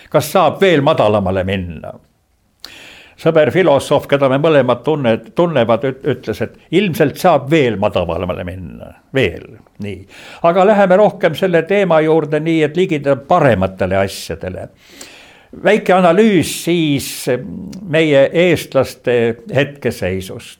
kas 0.09 0.31
saab 0.31 0.61
veel 0.61 0.81
madalamale 0.85 1.43
minna? 1.47 1.93
sõber 3.17 3.49
filosoof, 3.49 4.05
keda 4.09 4.29
me 4.29 4.37
mõlemad 4.41 4.83
tunne, 4.85 5.15
tunnevad, 5.35 5.87
ütles, 5.89 6.41
et 6.45 6.75
ilmselt 6.77 7.17
saab 7.17 7.47
veel 7.49 7.79
madalamale 7.81 8.43
minna, 8.45 8.91
veel, 9.15 9.55
nii. 9.81 10.03
aga 10.45 10.65
läheme 10.69 10.99
rohkem 11.01 11.35
selle 11.35 11.63
teema 11.65 11.97
juurde 12.05 12.39
nii, 12.43 12.61
et 12.67 12.77
ligida 12.77 13.15
parematele 13.17 13.97
asjadele. 14.03 14.67
väike 15.63 15.93
analüüs 15.93 16.51
siis 16.63 17.25
meie 17.89 18.29
eestlaste 18.33 19.37
hetkeseisust. 19.55 20.59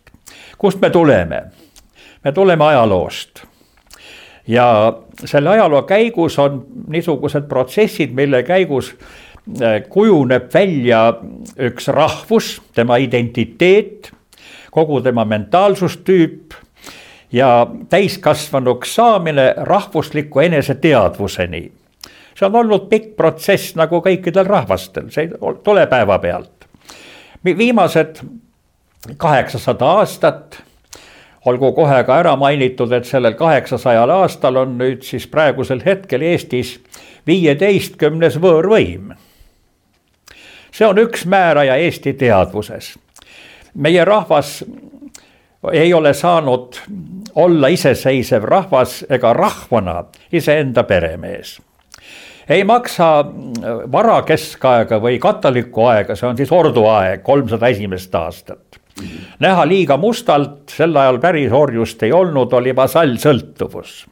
kust 0.58 0.82
me 0.82 0.90
tuleme? 0.90 1.44
me 2.24 2.32
tuleme 2.32 2.66
ajaloost 2.66 3.46
ja 4.48 4.94
selle 5.26 5.50
ajaloo 5.50 5.82
käigus 5.82 6.40
on 6.40 6.66
niisugused 6.88 7.48
protsessid, 7.48 8.12
mille 8.12 8.44
käigus 8.44 8.96
kujuneb 9.90 10.54
välja 10.54 11.02
üks 11.70 11.88
rahvus, 11.88 12.58
tema 12.76 12.98
identiteet, 12.98 14.12
kogu 14.72 15.02
tema 15.02 15.26
mentaalsustüüp 15.26 16.54
ja 17.32 17.68
täiskasvanuks 17.90 18.96
saamine 18.96 19.54
rahvusliku 19.58 20.40
eneseteadvuseni. 20.40 21.72
see 22.38 22.46
on 22.46 22.56
olnud 22.56 22.90
pikk 22.90 23.16
protsess 23.18 23.76
nagu 23.76 23.98
kõikidel 24.06 24.46
rahvastel, 24.46 25.10
see 25.10 25.26
ei 25.26 25.56
tule 25.64 25.88
päevapealt. 25.88 26.68
viimased 27.44 28.22
kaheksasada 29.18 29.86
aastat 29.86 30.62
olgu 31.46 31.72
kohe 31.72 32.04
ka 32.04 32.20
ära 32.20 32.36
mainitud, 32.36 32.92
et 32.92 33.06
sellel 33.06 33.34
kaheksasajal 33.34 34.10
aastal 34.10 34.56
on 34.56 34.78
nüüd 34.78 35.02
siis 35.02 35.28
praegusel 35.28 35.82
hetkel 35.86 36.22
Eestis 36.22 36.80
viieteistkümnes 37.28 38.38
võõrvõim 38.44 39.16
see 40.78 40.86
on 40.88 41.00
üks 41.02 41.26
määraja 41.26 41.76
Eesti 41.82 42.14
teadvuses. 42.14 42.94
meie 43.74 44.06
rahvas 44.06 44.64
ei 45.74 45.94
ole 45.94 46.14
saanud 46.14 46.78
olla 47.36 47.68
iseseisev 47.68 48.44
rahvas 48.44 49.06
ega 49.10 49.34
rahvana 49.34 50.04
iseenda 50.32 50.84
peremees. 50.84 51.62
ei 52.50 52.64
maksa 52.64 53.26
varakeskaega 53.92 55.02
või 55.04 55.20
katoliku 55.20 55.90
aega, 55.92 56.16
see 56.16 56.30
on 56.30 56.38
siis 56.38 56.52
orduaeg, 56.52 57.24
kolmsada 57.24 57.68
esimest 57.74 58.16
aastat. 58.16 58.80
näha 59.40 59.68
liiga 59.68 59.98
mustalt, 59.98 60.70
sel 60.70 60.96
ajal 60.96 61.20
päris 61.20 61.52
orjust 61.52 62.04
ei 62.04 62.12
olnud, 62.12 62.54
oli 62.54 62.76
vasallsõltuvus. 62.76 64.06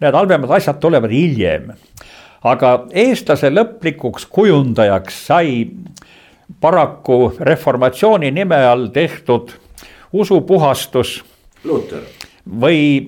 Need 0.00 0.14
halvemad 0.14 0.50
asjad 0.50 0.80
tulevad 0.82 1.12
hiljem. 1.14 1.72
Aga 2.44 2.72
eestlase 2.90 3.50
lõplikuks 3.50 4.26
kujundajaks 4.30 5.26
sai 5.26 5.66
paraku 6.60 7.32
reformatsiooni 7.40 8.30
nime 8.30 8.56
all 8.66 8.86
tehtud 8.86 9.52
usupuhastus. 10.12 11.22
Luter. 11.64 12.02
või 12.60 13.06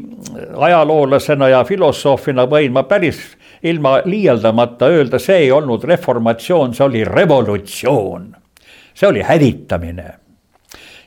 ajaloolasena 0.56 1.48
ja 1.48 1.64
filosoofina 1.66 2.44
võin 2.46 2.70
ma 2.72 2.84
päris 2.86 3.18
ilma 3.62 3.96
liialdamata 4.04 4.86
öelda, 4.86 5.18
see 5.18 5.36
ei 5.46 5.50
olnud 5.52 5.84
reformatsioon, 5.84 6.74
see 6.74 6.84
oli 6.86 7.04
revolutsioon. 7.04 8.36
see 8.94 9.08
oli 9.08 9.22
hävitamine. 9.22 10.14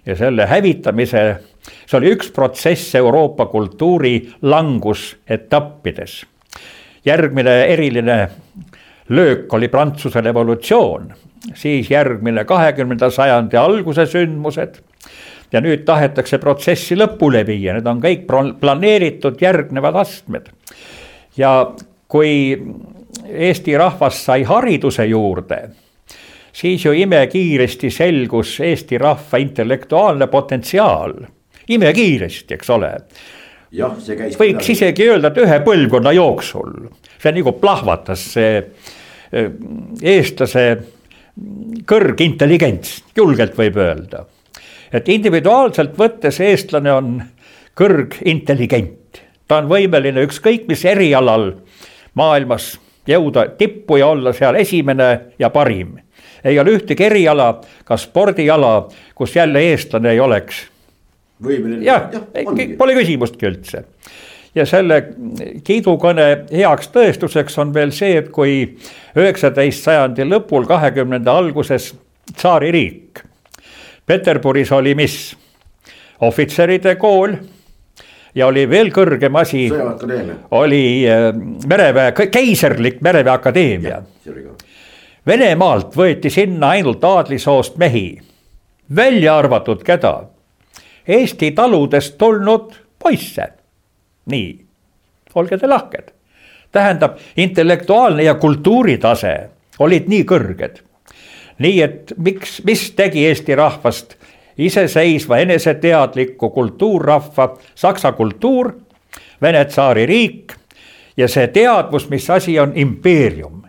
ja 0.05 0.15
selle 0.15 0.45
hävitamise, 0.45 1.37
see 1.85 1.97
oli 1.97 2.11
üks 2.15 2.31
protsess 2.31 2.95
Euroopa 2.95 3.45
kultuuri 3.45 4.33
langusetappides. 4.41 6.25
Järgmine 7.07 7.55
eriline 7.71 8.17
löök 9.09 9.53
oli 9.53 9.67
Prantsuse 9.67 10.21
revolutsioon, 10.21 11.13
siis 11.55 11.91
järgmine 11.91 12.43
kahekümnenda 12.45 13.09
sajandi 13.09 13.57
alguse 13.57 14.05
sündmused 14.05 14.81
ja 15.51 15.61
nüüd 15.63 15.85
tahetakse 15.87 16.39
protsessi 16.43 16.97
lõpule 16.99 17.45
viia, 17.47 17.77
need 17.77 17.87
on 17.87 18.01
kõik 18.03 18.27
planeeritud 18.59 19.39
järgnevad 19.41 19.95
astmed. 20.03 20.49
ja 21.37 21.71
kui 22.07 22.63
Eesti 23.27 23.77
rahvas 23.77 24.19
sai 24.25 24.43
hariduse 24.43 25.05
juurde, 25.05 25.69
siis 26.53 26.85
ju 26.85 26.91
imekiiresti 26.91 27.89
selgus 27.91 28.59
Eesti 28.59 28.97
rahva 28.97 29.37
intellektuaalne 29.37 30.27
potentsiaal, 30.27 31.13
imekiiresti, 31.69 32.53
eks 32.53 32.69
ole. 32.69 32.91
Jah, 33.71 33.97
see 34.03 34.19
käis. 34.19 34.37
võiks 34.39 34.69
isegi 34.75 35.09
öelda, 35.09 35.31
et 35.31 35.41
ühe 35.43 35.59
põlvkonna 35.65 36.13
jooksul, 36.15 36.73
see 37.17 37.35
nagu 37.39 37.55
plahvatas 37.61 38.23
see 38.37 38.55
eh, 38.61 39.51
eestlase 40.01 40.65
kõrgintelligents, 41.87 43.01
julgelt 43.15 43.57
võib 43.57 43.77
öelda 43.81 44.25
et 44.93 45.09
individuaalselt 45.09 45.95
võttes 45.99 46.39
eestlane 46.43 46.91
on 46.93 47.13
kõrgintelligent, 47.77 49.21
ta 49.47 49.61
on 49.61 49.69
võimeline 49.71 50.23
ükskõik 50.27 50.67
mis 50.69 50.83
erialal 50.87 51.51
maailmas 52.17 52.75
jõuda 53.07 53.47
tippu 53.59 53.99
ja 54.01 54.09
olla 54.13 54.33
seal 54.35 54.57
esimene 54.59 55.09
ja 55.39 55.49
parim. 55.49 55.97
ei 56.43 56.59
ole 56.59 56.77
ühtegi 56.77 57.03
eriala, 57.03 57.61
ka 57.83 57.97
spordiala, 57.97 58.87
kus 59.15 59.35
jälle 59.35 59.59
eestlane 59.71 60.11
ei 60.11 60.19
oleks. 60.19 60.67
Võimeline. 61.43 61.83
jah 61.85 62.09
ja, 62.13 62.23
ja, 62.33 62.67
pole 62.77 62.97
küsimustki 62.97 63.49
üldse 63.49 63.83
ja 64.55 64.65
selle 64.65 65.01
kiidukõne 65.63 66.27
heaks 66.51 66.89
tõestuseks 66.93 67.59
on 67.61 67.73
veel 67.75 67.93
see, 67.95 68.17
et 68.23 68.31
kui 68.33 68.59
üheksateist 69.17 69.85
sajandi 69.85 70.25
lõpul, 70.25 70.65
kahekümnenda 70.69 71.35
alguses 71.37 71.93
tsaaririik 72.33 73.27
Peterburis 74.07 74.71
oli 74.71 74.95
mis? 74.95 75.35
ohvitseride 76.21 76.95
kool 76.95 77.33
ja 78.35 78.47
oli 78.47 78.63
veel 78.69 78.87
kõrgem 78.95 79.35
asi. 79.37 79.67
oli 80.51 81.05
äh, 81.09 81.27
mereväe, 81.67 82.13
keiserlik 82.31 83.01
mereväe 83.05 83.33
akadeemia. 83.33 83.99
Venemaalt 85.27 85.93
võeti 85.95 86.31
sinna 86.33 86.71
ainult 86.77 87.03
aadlisoost 87.03 87.77
mehi, 87.77 88.17
välja 88.95 89.37
arvatud 89.37 89.83
keda? 89.83 90.15
Eesti 91.07 91.51
taludest 91.51 92.17
tulnud 92.17 92.73
poisse. 92.99 93.47
nii, 94.25 94.65
olge 95.35 95.57
te 95.57 95.67
lahked. 95.67 96.11
tähendab, 96.71 97.17
intellektuaalne 97.37 98.23
ja 98.23 98.35
kultuuritase 98.35 99.49
olid 99.79 100.07
nii 100.07 100.23
kõrged 100.23 100.87
nii 101.59 101.81
et 101.81 102.13
miks, 102.17 102.61
mis 102.65 102.91
tegi 102.97 103.25
Eesti 103.27 103.55
rahvast 103.55 104.15
iseseisva 104.57 105.37
eneseteadliku 105.37 106.49
kultuurrahva, 106.49 107.57
saksa 107.75 108.11
kultuur, 108.11 108.73
Vene 109.41 109.59
tsaaririik 109.69 110.53
ja 111.17 111.27
see 111.29 111.51
teadvus, 111.53 112.07
mis 112.09 112.25
asi 112.29 112.55
on 112.59 112.71
impeerium. 112.75 113.61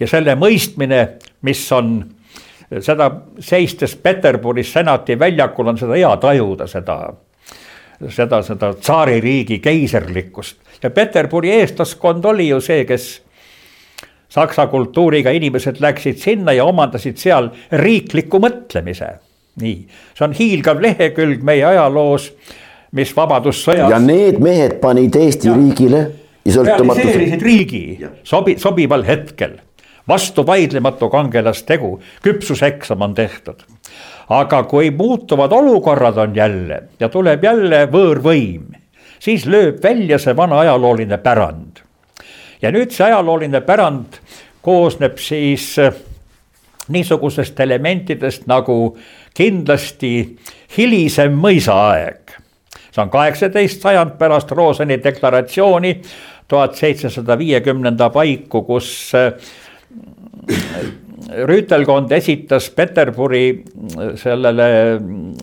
ja 0.00 0.06
selle 0.08 0.32
mõistmine, 0.34 1.18
mis 1.42 1.72
on 1.72 2.14
seda 2.80 3.10
seistes 3.38 3.96
Peterburis 3.96 4.72
senati 4.72 5.18
väljakul 5.18 5.68
on 5.68 5.78
seda 5.78 5.98
hea 5.98 6.16
tajuda, 6.16 6.66
seda, 6.66 6.96
seda, 8.08 8.42
seda 8.42 8.72
tsaaririigi 8.74 9.58
keiserlikkust 9.58 10.62
ja 10.82 10.90
Peterburi 10.90 11.50
eestlaskond 11.50 12.24
oli 12.24 12.48
ju 12.48 12.60
see, 12.60 12.84
kes 12.88 13.10
saksa 14.32 14.66
kultuuriga 14.66 15.30
inimesed 15.30 15.80
läksid 15.80 16.18
sinna 16.18 16.54
ja 16.56 16.64
omandasid 16.64 17.20
seal 17.20 17.50
riikliku 17.72 18.40
mõtlemise. 18.42 19.18
nii, 19.60 19.76
see 20.16 20.24
on 20.24 20.32
hiilgav 20.32 20.80
lehekülg 20.80 21.42
meie 21.44 21.64
ajaloos, 21.68 22.30
mis 22.96 23.12
Vabadussõjas. 23.16 23.90
ja 23.90 23.98
need 24.00 24.40
mehed 24.40 24.78
panid 24.80 25.16
Eesti 25.16 25.48
ja. 25.48 25.56
riigile 25.56 26.06
realiseerisid 26.46 27.42
riigi 27.42 27.82
sobi, 28.24 28.56
sobival 28.58 29.04
hetkel 29.06 29.58
vastu 30.08 30.46
vaidlematu 30.46 31.08
kangelastegu, 31.08 32.00
küpsuseksam 32.22 33.02
on 33.02 33.14
tehtud. 33.14 33.62
aga 34.28 34.62
kui 34.62 34.90
muutuvad 34.90 35.52
olukorrad 35.52 36.16
on 36.16 36.36
jälle 36.36 36.82
ja 37.00 37.08
tuleb 37.08 37.44
jälle 37.44 37.86
võõrvõim, 37.86 38.72
siis 39.18 39.46
lööb 39.46 39.82
välja 39.82 40.18
see 40.18 40.36
vana 40.36 40.58
ajalooline 40.58 41.18
pärand 41.18 41.82
ja 42.62 42.70
nüüd 42.70 42.94
see 42.94 43.06
ajalooline 43.06 43.60
pärand 43.66 44.18
koosneb 44.62 45.18
siis 45.18 45.74
äh, 45.82 45.94
niisugusest 46.92 47.60
elementidest 47.60 48.46
nagu 48.50 48.96
kindlasti 49.34 50.12
hilisem 50.76 51.34
mõisaaeg. 51.38 52.38
see 52.92 53.02
on 53.02 53.10
kaheksateist 53.10 53.82
sajand 53.82 54.18
pärast 54.18 54.50
Roseni 54.50 54.98
deklaratsiooni 55.04 56.00
tuhat 56.48 56.74
seitsesada 56.76 57.38
viiekümnenda 57.38 58.10
paiku, 58.10 58.62
kus 58.62 59.12
äh, 59.14 59.32
rüütelkond 61.46 62.10
esitas 62.12 62.70
Peterburi 62.70 63.46
äh, 63.52 64.12
sellele 64.20 64.68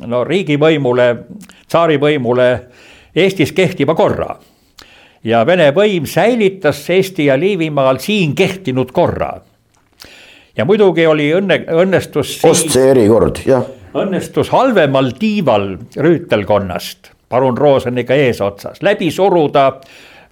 no 0.08 0.23
riigivõimule, 0.28 1.10
tsaarivõimule 1.67 2.49
Eestis 3.15 3.52
kehtiva 3.58 3.95
korra 3.97 4.36
ja 5.23 5.43
Vene 5.47 5.69
võim 5.75 6.08
säilitas 6.08 6.82
Eesti 6.89 7.28
ja 7.28 7.38
Liivimaal 7.39 7.99
siin 7.99 8.36
kehtinud 8.36 8.91
korra. 8.91 9.34
ja 10.58 10.65
muidugi 10.65 11.06
oli 11.08 11.32
õnne, 11.34 11.63
õnnestus. 11.71 12.39
ostse 12.43 12.89
erikord, 12.91 13.41
jah. 13.45 13.65
õnnestus 13.93 14.49
halvemal 14.49 15.12
tiival 15.19 15.78
rüütelkonnast, 15.95 17.12
parun 17.30 17.58
Rooseniga 17.58 18.15
eesotsas, 18.15 18.82
läbi 18.82 19.12
suruda 19.12 19.80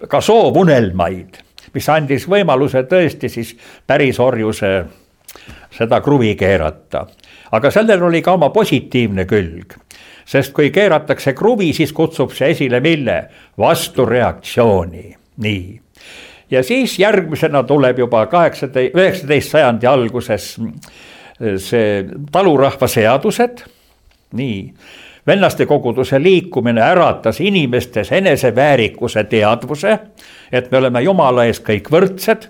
ka 0.08 0.20
soovunelmaid, 0.20 1.42
mis 1.74 1.88
andis 1.88 2.28
võimaluse 2.28 2.84
tõesti 2.88 3.28
siis 3.32 3.54
pärisorjuse 3.86 4.72
seda 5.74 6.00
kruvi 6.00 6.34
keerata. 6.36 7.06
aga 7.52 7.70
sellel 7.70 8.02
oli 8.02 8.22
ka 8.22 8.32
oma 8.32 8.50
positiivne 8.50 9.24
külg 9.24 9.76
sest 10.28 10.52
kui 10.52 10.70
keeratakse 10.70 11.32
kruvi, 11.32 11.72
siis 11.72 11.92
kutsub 11.92 12.34
see 12.36 12.52
esile 12.52 12.80
mille? 12.84 13.18
vastureaktsiooni, 13.58 15.16
nii. 15.44 15.80
ja 16.50 16.62
siis 16.62 16.98
järgmisena 16.98 17.62
tuleb 17.62 17.98
juba 17.98 18.26
kaheksateist, 18.26 18.96
üheksateist 18.96 19.56
sajandi 19.56 19.86
alguses 19.86 20.54
see 21.38 21.90
talurahva 22.32 22.88
seadused, 22.90 23.62
nii 24.36 24.62
vennaste 25.28 25.66
koguduse 25.66 26.22
liikumine 26.22 26.82
äratas 26.82 27.40
inimestes 27.40 28.12
eneseväärikuse 28.12 29.24
teadvuse, 29.24 29.98
et 30.52 30.70
me 30.70 30.78
oleme 30.78 31.02
jumala 31.04 31.44
ees 31.44 31.60
kõik 31.60 31.92
võrdsed. 31.92 32.48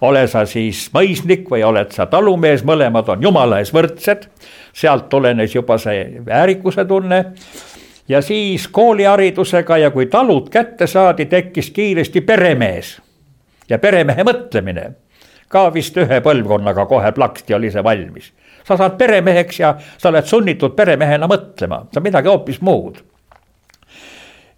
ole 0.00 0.26
sa 0.26 0.46
siis 0.46 0.88
mõisnik 0.94 1.50
või 1.50 1.64
oled 1.64 1.90
sa 1.92 2.06
talumees, 2.06 2.64
mõlemad 2.64 3.08
on 3.08 3.22
jumala 3.22 3.58
ees 3.58 3.74
võrdsed 3.74 4.30
sealt 4.72 5.08
tulenes 5.08 5.54
juba 5.54 5.78
see 5.78 6.22
väärikuse 6.26 6.84
tunne. 6.84 7.24
ja 8.08 8.22
siis 8.22 8.68
kooliharidusega 8.68 9.76
ja 9.76 9.90
kui 9.90 10.06
talud 10.06 10.48
kätte 10.50 10.86
saadi, 10.86 11.26
tekkis 11.26 11.70
kiiresti 11.70 12.20
peremees 12.20 13.00
ja 13.68 13.78
peremehe 13.78 14.24
mõtlemine. 14.24 14.92
ka 15.48 15.74
vist 15.74 15.96
ühe 15.96 16.20
põlvkonnaga 16.20 16.86
kohe 16.86 17.12
plaksti 17.12 17.54
oli 17.54 17.70
see 17.70 17.84
valmis. 17.84 18.32
Sa 18.70 18.78
saad 18.78 18.96
peremeheks 18.98 19.60
ja 19.60 19.74
sa 19.98 20.12
oled 20.12 20.26
sunnitud 20.26 20.76
peremehena 20.78 21.28
mõtlema, 21.30 21.84
see 21.90 22.00
on 22.00 22.06
midagi 22.06 22.30
hoopis 22.30 22.60
muud 22.64 23.02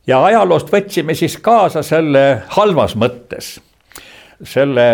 ja 0.07 0.23
ajaloost 0.29 0.73
võtsime 0.73 1.15
siis 1.19 1.37
kaasa 1.41 1.83
selle 1.87 2.43
halvas 2.57 2.97
mõttes 2.99 3.55
selle 4.43 4.87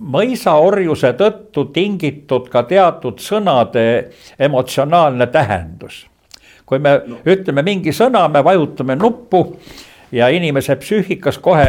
mõisaorjuse 0.00 1.12
tõttu 1.18 1.68
tingitud 1.74 2.48
ka 2.50 2.64
teatud 2.66 3.20
sõnade 3.22 3.84
emotsionaalne 4.38 5.28
tähendus. 5.30 6.06
kui 6.66 6.78
me 6.78 7.00
no. 7.06 7.20
ütleme 7.24 7.62
mingi 7.62 7.92
sõna, 7.94 8.28
me 8.28 8.42
vajutame 8.44 8.96
nuppu 8.96 9.56
ja 10.12 10.28
inimese 10.28 10.76
psüühikas 10.76 11.38
kohe 11.38 11.66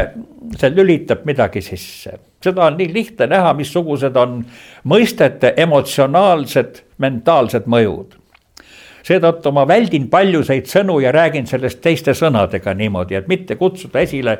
see 0.58 0.70
lülitab 0.74 1.24
midagi 1.24 1.62
sisse. 1.62 2.18
seda 2.42 2.64
on 2.66 2.78
nii 2.78 2.92
lihtne 2.94 3.26
näha, 3.26 3.52
missugused 3.54 4.16
on 4.16 4.44
mõistete 4.84 5.52
emotsionaalsed, 5.56 6.82
mentaalsed 6.98 7.68
mõjud 7.68 8.20
seetõttu 9.06 9.52
ma 9.52 9.64
väldin 9.68 10.08
paljusid 10.10 10.68
sõnu 10.70 10.98
ja 11.02 11.12
räägin 11.12 11.46
sellest 11.48 11.80
teiste 11.82 12.14
sõnadega 12.16 12.74
niimoodi, 12.76 13.16
et 13.18 13.28
mitte 13.28 13.56
kutsuda 13.56 14.02
esile 14.04 14.38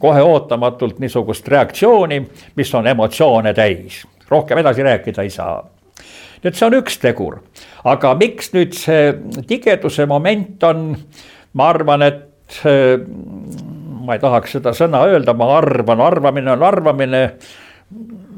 kohe 0.00 0.22
ootamatult 0.22 0.98
niisugust 1.02 1.48
reaktsiooni, 1.48 2.22
mis 2.56 2.74
on 2.74 2.86
emotsioone 2.86 3.54
täis. 3.54 4.06
rohkem 4.28 4.58
edasi 4.58 4.82
rääkida 4.82 5.22
ei 5.22 5.30
saa. 5.30 5.68
et 6.44 6.54
see 6.54 6.66
on 6.66 6.74
üks 6.74 6.98
tegur, 6.98 7.40
aga 7.84 8.14
miks 8.14 8.52
nüüd 8.52 8.72
see 8.74 9.14
tigeduse 9.46 10.06
moment 10.06 10.62
on, 10.64 10.96
ma 11.52 11.68
arvan, 11.68 12.02
et 12.02 12.31
ma 12.64 14.16
ei 14.16 14.20
tahaks 14.22 14.58
seda 14.58 14.72
sõna 14.76 15.04
öelda, 15.08 15.34
ma 15.38 15.48
arvan, 15.56 16.00
arvamine 16.00 16.52
on 16.52 16.62
arvamine. 16.66 17.22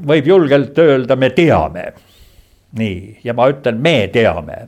võib 0.07 0.27
julgelt 0.27 0.77
öelda, 0.77 1.15
me 1.15 1.29
teame. 1.29 1.93
nii, 2.75 3.19
ja 3.23 3.33
ma 3.33 3.49
ütlen, 3.49 3.81
me 3.81 4.07
teame 4.13 4.67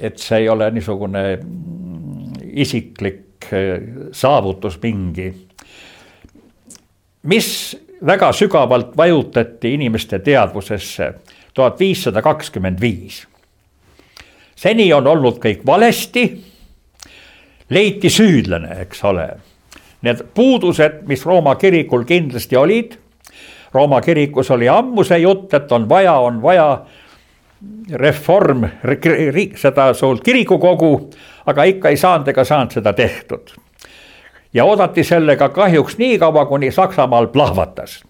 et 0.00 0.18
see 0.20 0.44
ei 0.44 0.48
ole 0.48 0.70
niisugune 0.74 1.24
isiklik 2.52 3.48
eh, 3.52 3.80
saavutus 4.12 4.78
mingi. 4.82 5.32
mis 7.22 7.76
väga 8.06 8.32
sügavalt 8.32 8.96
vajutati 8.96 9.74
inimeste 9.74 10.18
teadvusesse 10.18 11.12
tuhat 11.54 11.80
viissada 11.80 12.22
kakskümmend 12.22 12.80
viis. 12.80 13.26
seni 14.56 14.92
on 14.92 15.06
olnud 15.06 15.40
kõik 15.40 15.66
valesti, 15.66 16.44
leiti 17.70 18.10
süüdlane, 18.10 18.80
eks 18.84 19.04
ole. 19.04 19.28
Need 20.02 20.24
puudused, 20.34 21.02
mis 21.06 21.26
Rooma 21.26 21.54
kirikul 21.60 22.04
kindlasti 22.08 22.56
olid, 22.56 22.96
Rooma 23.74 24.00
kirikus 24.00 24.50
oli 24.50 24.68
ammu 24.68 25.04
see 25.06 25.20
jutt, 25.22 25.54
et 25.54 25.72
on 25.72 25.88
vaja, 25.88 26.16
on 26.18 26.40
vaja 26.42 26.84
reform, 27.92 28.64
seda 29.56 29.92
suurt 29.94 30.24
kirikukogu, 30.24 31.10
aga 31.46 31.64
ikka 31.68 31.92
ei 31.92 31.96
saanud 32.00 32.28
ega 32.28 32.44
saanud 32.44 32.72
seda 32.72 32.92
tehtud. 32.92 33.52
ja 34.54 34.64
oodati 34.64 35.04
sellega 35.04 35.48
kahjuks 35.48 35.98
nii 35.98 36.18
kaua, 36.18 36.46
kuni 36.46 36.70
Saksamaal 36.70 37.26
plahvatas. 37.26 38.02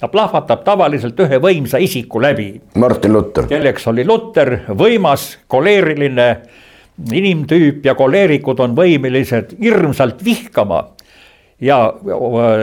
ta 0.00 0.08
plahvatab 0.08 0.64
tavaliselt 0.64 1.20
ühe 1.20 1.38
võimsa 1.38 1.78
isiku 1.78 2.20
läbi. 2.22 2.60
Martin 2.74 3.12
Luther. 3.12 3.46
kelleks 3.46 3.86
oli 3.86 4.04
Luther, 4.04 4.58
võimas, 4.68 5.38
koleeriline 5.46 6.36
inimtüüp 7.12 7.86
ja 7.86 7.94
koleerikud 7.94 8.60
on 8.60 8.76
võimelised 8.76 9.54
hirmsalt 9.60 10.24
vihkama 10.24 10.84
ja 11.60 11.78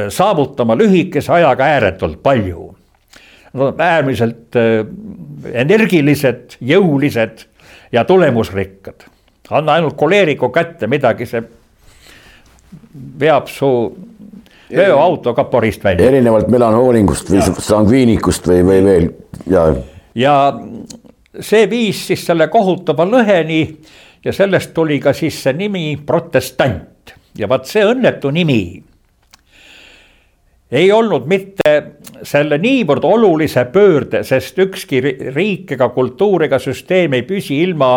saavutama 0.09 0.75
lühikese 0.77 1.31
ajaga 1.33 1.69
ääretult 1.75 2.23
palju 2.23 2.71
Nad 3.55 3.69
on 3.71 3.81
äärmiselt 3.81 4.55
energilised, 5.53 6.57
jõulised 6.59 7.45
ja 7.91 8.03
tulemusrikkad. 8.03 9.05
anna 9.49 9.73
ainult 9.73 9.95
koleeriku 9.95 10.49
kätte 10.49 10.87
midagi, 10.87 11.25
see 11.25 11.43
veab 13.19 13.47
su 13.47 13.69
veoauto 14.75 15.33
kaporist 15.33 15.83
välja. 15.83 16.07
erinevalt 16.07 16.47
melanoolingust 16.51 17.31
või 17.31 17.45
sangviinikust 17.59 18.47
või, 18.47 18.65
või 18.65 18.83
veel 18.83 19.07
ja. 19.47 19.65
ja 20.15 20.35
see 21.39 21.69
viis 21.69 22.07
siis 22.07 22.25
selle 22.25 22.47
kohutava 22.47 23.05
lõheni 23.07 23.61
ja 24.25 24.33
sellest 24.33 24.73
tuli 24.73 24.99
ka 24.99 25.13
siis 25.13 25.37
see 25.43 25.53
nimi 25.53 25.97
protestant 26.05 27.15
ja 27.37 27.49
vaat 27.49 27.69
see 27.69 27.85
õnnetu 27.85 28.31
nimi 28.33 28.83
ei 30.71 30.91
olnud 30.91 31.27
mitte 31.29 31.75
selle 32.25 32.57
niivõrd 32.57 33.05
olulise 33.05 33.65
pöörde, 33.71 34.23
sest 34.23 34.57
ükski 34.59 35.01
riik 35.35 35.75
ega 35.75 35.89
kultuur 35.93 36.47
ega 36.47 36.59
süsteem 36.59 37.13
ei 37.13 37.25
püsi 37.27 37.59
ilma 37.63 37.91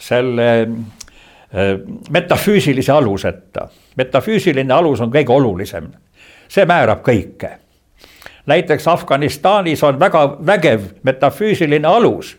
selle 0.00 0.48
äh, 0.62 1.74
metafüüsilise 2.10 2.92
aluseta. 2.92 3.68
metafüüsiline 3.96 4.72
alus 4.74 5.00
on 5.00 5.12
kõige 5.12 5.32
olulisem, 5.32 5.90
see 6.48 6.64
määrab 6.66 7.04
kõike. 7.04 7.58
näiteks 8.46 8.88
Afganistanis 8.88 9.82
on 9.82 10.00
väga 10.00 10.24
vägev 10.46 10.80
metafüüsiline 11.02 11.88
alus, 11.88 12.36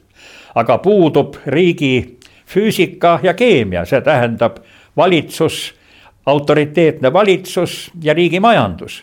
aga 0.56 0.78
puudub 0.78 1.38
riigi 1.46 2.18
füüsika 2.54 3.20
ja 3.24 3.34
keemia, 3.34 3.86
see 3.86 4.02
tähendab 4.02 4.62
valitsus, 4.98 5.74
autoriteetne 6.26 7.14
valitsus 7.14 7.92
ja 8.02 8.14
riigi 8.14 8.40
majandus 8.40 9.02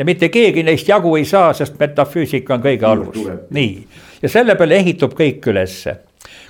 ja 0.00 0.04
mitte 0.04 0.28
keegi 0.32 0.62
neist 0.64 0.88
jagu 0.88 1.12
ei 1.16 1.24
saa, 1.28 1.52
sest 1.52 1.76
metafüüsika 1.80 2.54
on 2.56 2.62
kõige 2.64 2.86
alus, 2.88 3.18
nii. 3.52 3.72
ja 4.22 4.28
selle 4.32 4.56
peale 4.56 4.78
ehitub 4.80 5.12
kõik 5.18 5.44
ülesse. 5.52 5.96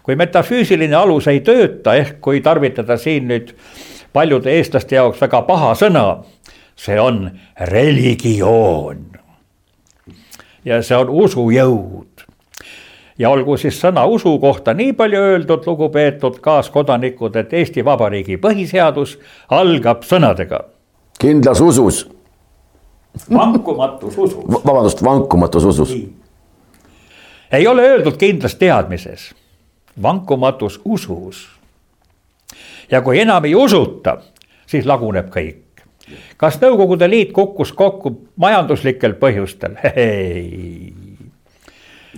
kui 0.03 0.17
metafüüsiline 0.17 0.95
alus 0.97 1.27
ei 1.29 1.41
tööta, 1.41 1.97
ehk 1.99 2.21
kui 2.23 2.41
tarvitada 2.41 2.97
siin 2.97 3.27
nüüd 3.29 3.51
paljude 4.13 4.55
eestlaste 4.55 4.97
jaoks 4.97 5.21
väga 5.21 5.43
paha 5.49 5.73
sõna, 5.75 6.05
see 6.77 7.01
on 7.01 7.31
religioon. 7.73 9.03
ja 10.65 10.83
see 10.83 10.97
on 10.97 11.11
usujõud 11.11 12.10
ja 13.21 13.31
olgu 13.31 13.57
siis 13.61 13.77
sõna 13.83 14.07
usu 14.09 14.33
kohta 14.41 14.73
nii 14.75 14.95
palju 14.97 15.21
öeldud, 15.21 15.67
lugupeetud 15.67 16.39
kaaskodanikud, 16.41 17.37
et 17.37 17.53
Eesti 17.53 17.85
Vabariigi 17.85 18.41
põhiseadus 18.41 19.19
algab 19.51 20.07
sõnadega. 20.09 20.65
kindlas 21.21 21.61
usus 21.61 22.07
vankumatus 23.35 24.19
usus. 24.19 24.65
vabandust, 24.65 25.05
vankumatus 25.05 25.65
usus. 25.65 25.97
ei 27.53 27.67
ole 27.67 27.83
öeldud 27.83 28.17
kindlas 28.17 28.55
teadmises, 28.55 29.35
vankumatus 30.03 30.81
usus. 30.85 31.49
ja 32.91 33.03
kui 33.03 33.21
enam 33.21 33.45
ei 33.45 33.55
usuta, 33.55 34.17
siis 34.67 34.87
laguneb 34.87 35.29
kõik. 35.29 35.85
kas 36.37 36.61
Nõukogude 36.61 37.11
Liit 37.11 37.33
kukkus 37.33 37.73
kokku 37.73 38.21
majanduslikel 38.37 39.13
põhjustel? 39.13 39.77
ei 39.97 40.95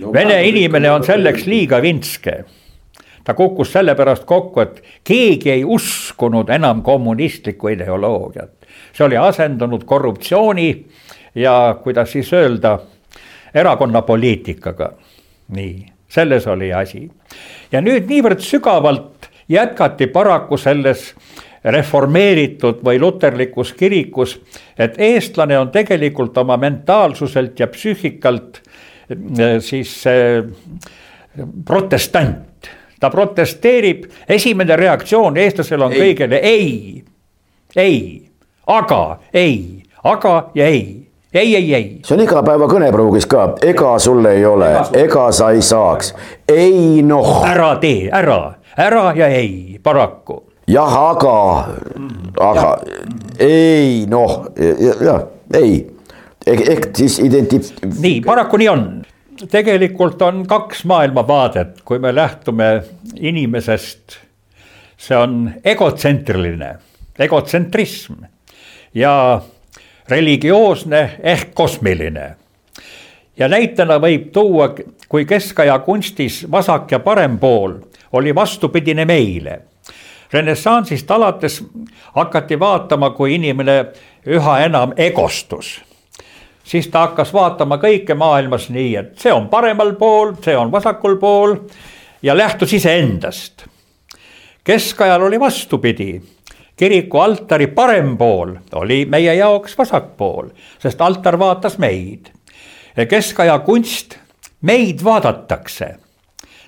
no,. 0.01 0.13
Vene 0.13 0.41
inimene 0.47 0.91
on 0.91 1.03
selleks 1.03 1.45
liiga 1.45 1.81
vintske 1.81 2.43
ta 3.23 3.33
kukkus 3.33 3.71
sellepärast 3.71 4.25
kokku, 4.27 4.59
et 4.59 4.81
keegi 5.03 5.51
ei 5.51 5.63
uskunud 5.63 6.49
enam 6.49 6.81
kommunistlikku 6.83 7.67
ideoloogiat. 7.67 8.51
see 8.93 9.05
oli 9.05 9.17
asendunud 9.17 9.83
korruptsiooni 9.85 10.85
ja 11.35 11.75
kuidas 11.83 12.11
siis 12.11 12.33
öelda, 12.33 12.79
erakonnapoliitikaga. 13.53 14.93
nii, 15.47 15.85
selles 16.07 16.47
oli 16.47 16.73
asi. 16.73 17.11
ja 17.71 17.81
nüüd 17.81 18.09
niivõrd 18.09 18.39
sügavalt 18.39 19.29
jätkati 19.49 20.07
paraku 20.07 20.57
selles 20.57 21.13
reformeeritud 21.63 22.81
või 22.83 22.99
luterlikus 22.99 23.73
kirikus, 23.73 24.39
et 24.77 24.95
eestlane 24.97 25.59
on 25.59 25.71
tegelikult 25.71 26.37
oma 26.37 26.57
mentaalsuselt 26.57 27.59
ja 27.59 27.67
psüühikalt 27.67 28.61
siis 29.59 30.07
äh, 30.07 30.43
protestant. 31.65 32.69
Ta 32.99 33.09
protesteerib, 33.09 34.05
esimene 34.29 34.75
reaktsioon 34.79 35.37
eestlasel 35.37 35.81
on 35.81 35.91
ei. 35.91 35.99
kõigele 35.99 36.39
ei, 36.39 37.03
ei, 37.75 37.97
aga, 38.67 39.17
ei, 39.33 39.83
aga 40.03 40.35
ja 40.55 40.67
ei. 40.71 40.99
Ei, 41.33 41.55
ei, 41.55 41.73
ei. 41.73 41.85
see 42.05 42.13
on 42.13 42.21
igapäeva 42.21 42.67
kõnepruugis 42.69 43.25
ka, 43.25 43.55
ega 43.65 43.95
sul 43.99 44.21
ei 44.29 44.43
ole, 44.45 44.67
ega 45.01 45.31
sa 45.33 45.47
ei 45.49 45.63
saaks, 45.65 46.11
ei 46.45 47.01
noh. 47.01 47.39
ära 47.49 47.71
tee, 47.81 48.05
ära, 48.13 48.37
ära 48.77 49.07
ja 49.17 49.31
ei, 49.33 49.79
paraku. 49.83 50.43
jah, 50.69 50.93
aga, 51.09 51.33
aga. 52.37 52.67
Ja. 52.85 53.01
ei 53.41 54.05
noh, 54.07 54.43
jah, 55.01 55.25
ei 55.57 55.81
ehk, 56.47 56.91
siis 56.97 57.19
identif-. 57.19 57.73
nii, 57.99 58.21
paraku 58.21 58.57
nii 58.57 58.69
on 58.69 58.87
tegelikult 59.51 60.21
on 60.21 60.47
kaks 60.47 60.85
maailmavaadet, 60.85 61.81
kui 61.85 61.99
me 61.99 62.15
lähtume 62.15 62.83
inimesest. 63.19 64.19
see 64.97 65.17
on 65.17 65.51
egotsentriline, 65.65 66.75
egotsentrism 67.19 68.13
ja 68.95 69.41
religioosne 70.09 71.11
ehk 71.23 71.53
kosmiline. 71.53 72.35
ja 73.37 73.47
näitena 73.47 73.99
võib 73.99 74.31
tuua, 74.31 74.75
kui 75.09 75.25
keskaja 75.25 75.79
kunstis 75.79 76.45
vasak 76.51 76.91
ja 76.91 76.99
parem 76.99 77.39
pool 77.39 77.73
oli 78.11 78.35
vastupidine 78.35 79.05
meile. 79.05 79.61
renessansist 80.33 81.11
alates 81.11 81.63
hakati 82.15 82.59
vaatama, 82.59 83.09
kui 83.09 83.35
inimene 83.35 83.85
üha 84.25 84.59
enam 84.59 84.93
egostus 84.97 85.81
siis 86.63 86.87
ta 86.87 87.07
hakkas 87.07 87.33
vaatama 87.33 87.77
kõike 87.77 88.15
maailmas 88.15 88.69
nii, 88.69 88.95
et 88.95 89.17
see 89.19 89.33
on 89.33 89.49
paremal 89.49 89.95
pool, 89.99 90.33
see 90.43 90.55
on 90.57 90.71
vasakul 90.71 91.17
pool 91.21 91.57
ja 92.21 92.37
lähtus 92.37 92.73
iseendast. 92.73 93.65
keskajal 94.63 95.21
oli 95.21 95.39
vastupidi 95.39 96.21
kiriku 96.75 97.17
altari 97.17 97.67
parem 97.67 98.17
pool 98.17 98.55
oli 98.75 99.05
meie 99.05 99.35
jaoks 99.35 99.77
vasak 99.77 100.15
pool, 100.17 100.49
sest 100.79 101.01
altar 101.01 101.39
vaatas 101.39 101.77
meid. 101.77 102.31
keskaja 103.09 103.59
kunst, 103.59 104.17
meid 104.61 105.03
vaadatakse. 105.03 105.95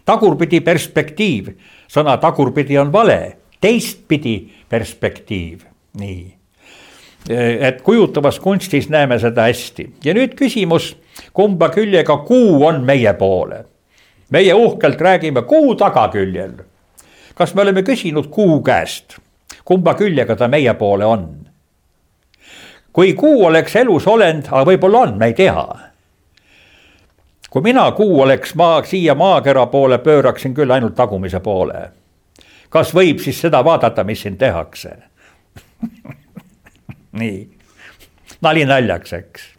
tagurpidi 0.05 0.61
perspektiiv, 0.61 1.49
sõna 1.87 2.17
tagurpidi 2.17 2.77
on 2.77 2.91
vale, 2.91 3.37
teistpidi 3.61 4.51
perspektiiv, 4.69 5.65
nii 5.97 6.34
et 7.29 7.81
kujutavas 7.81 8.39
kunstis 8.39 8.89
näeme 8.89 9.19
seda 9.19 9.47
hästi 9.49 9.87
ja 10.03 10.13
nüüd 10.13 10.35
küsimus, 10.37 10.93
kumba 11.33 11.69
küljega 11.73 12.17
kuu 12.27 12.65
on 12.65 12.83
meie 12.85 13.13
poole. 13.13 13.65
meie 14.29 14.53
uhkelt 14.53 15.01
räägime 15.01 15.41
kuu 15.41 15.75
tagaküljel. 15.75 16.51
kas 17.35 17.55
me 17.55 17.61
oleme 17.61 17.81
küsinud 17.81 18.27
kuu 18.29 18.61
käest, 18.61 19.17
kumba 19.65 19.93
küljega 19.93 20.35
ta 20.35 20.47
meie 20.47 20.73
poole 20.73 21.05
on? 21.05 21.47
kui 22.93 23.13
kuu 23.13 23.45
oleks 23.45 23.75
elus 23.75 24.07
olend, 24.07 24.45
aga 24.51 24.65
võib-olla 24.71 24.99
on, 24.99 25.17
me 25.17 25.25
ei 25.25 25.33
tea. 25.33 25.65
kui 27.49 27.61
mina 27.61 27.91
kuu 27.91 28.21
oleks 28.21 28.55
maa, 28.55 28.83
siia 28.83 29.15
maakera 29.15 29.65
poole 29.65 29.97
pööraksin 29.97 30.53
küll 30.53 30.71
ainult 30.71 30.95
tagumise 30.95 31.39
poole. 31.39 31.89
kas 32.69 32.93
võib 32.93 33.19
siis 33.19 33.41
seda 33.41 33.63
vaadata, 33.63 34.03
mis 34.03 34.21
siin 34.21 34.37
tehakse 34.37 34.97
nii, 37.19 37.35
nali 38.45 38.65
naljaks, 38.67 39.13
eks. 39.19 39.51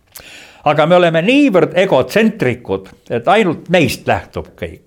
aga 0.67 0.87
me 0.87 0.99
oleme 0.99 1.23
niivõrd 1.27 1.77
egotsentrikud, 1.79 2.91
et 3.11 3.29
ainult 3.31 3.71
meist 3.73 4.09
lähtub 4.09 4.51
kõik. 4.59 4.83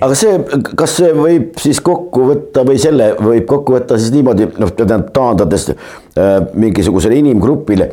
aga 0.00 0.16
see, 0.18 0.38
kas 0.76 0.96
see 1.00 1.12
võib 1.16 1.60
siis 1.62 1.80
kokku 1.84 2.28
võtta 2.32 2.64
või 2.66 2.80
selle 2.80 3.12
võib 3.20 3.46
kokku 3.50 3.76
võtta 3.76 3.98
siis 4.00 4.12
niimoodi, 4.14 4.50
noh, 4.58 4.74
tähendab 4.74 5.12
taandades 5.14 5.70
äh, 5.70 6.36
mingisugusele 6.52 7.20
inimgrupile. 7.22 7.90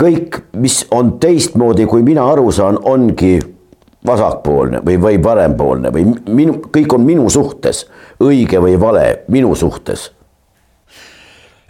kõik, 0.00 0.42
mis 0.56 0.84
on 0.96 1.18
teistmoodi, 1.20 1.86
kui 1.86 2.02
mina 2.02 2.24
aru 2.32 2.50
saan, 2.52 2.78
ongi 2.88 3.38
vasakpoolne 4.06 4.80
või, 4.84 4.96
või 5.00 5.18
parempoolne 5.20 5.90
või 5.92 6.06
minu, 6.32 6.56
kõik 6.72 6.94
on 6.96 7.04
minu 7.04 7.28
suhtes 7.30 7.84
õige 8.20 8.60
või 8.62 8.78
vale, 8.80 9.24
minu 9.28 9.52
suhtes 9.54 10.08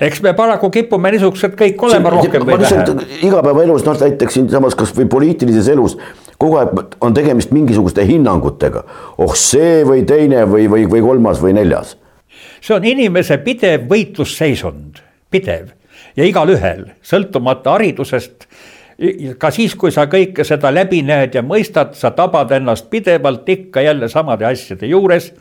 eks 0.01 0.23
me 0.23 0.33
paraku 0.35 0.71
kipume 0.71 1.13
niisugused 1.13 1.55
kõik 1.59 1.83
olema 1.89 2.11
rohkem 2.17 2.47
või 2.49 2.59
vähem. 2.63 3.05
igapäevaelus, 3.21 3.85
noh 3.85 4.01
näiteks 4.01 4.39
siinsamas 4.39 4.79
kasvõi 4.79 5.09
poliitilises 5.11 5.69
elus 5.69 5.99
kogu 6.41 6.57
aeg 6.61 6.97
on 7.05 7.15
tegemist 7.15 7.53
mingisuguste 7.53 8.05
hinnangutega. 8.09 8.85
oh 9.19 9.35
see 9.37 9.83
või 9.85 10.05
teine 10.09 10.47
või, 10.49 10.69
või, 10.73 10.87
või 10.89 11.05
kolmas 11.05 11.43
või 11.43 11.55
neljas. 11.59 11.97
see 12.61 12.77
on 12.77 12.85
inimese 12.85 13.39
pidev 13.45 13.89
võitlusseisund, 13.91 15.03
pidev 15.31 15.73
ja 16.17 16.27
igalühel, 16.27 16.87
sõltumata 17.03 17.77
haridusest 17.77 18.49
ka 19.41 19.49
siis, 19.53 19.75
kui 19.81 19.93
sa 19.93 20.05
kõike 20.13 20.45
seda 20.45 20.73
läbi 20.73 21.01
näed 21.05 21.37
ja 21.37 21.43
mõistad, 21.45 21.95
sa 21.97 22.11
tabad 22.13 22.51
ennast 22.53 22.91
pidevalt 22.93 23.49
ikka 23.49 23.81
jälle 23.85 24.09
samade 24.13 24.45
asjade 24.45 24.87
juures. 24.87 25.33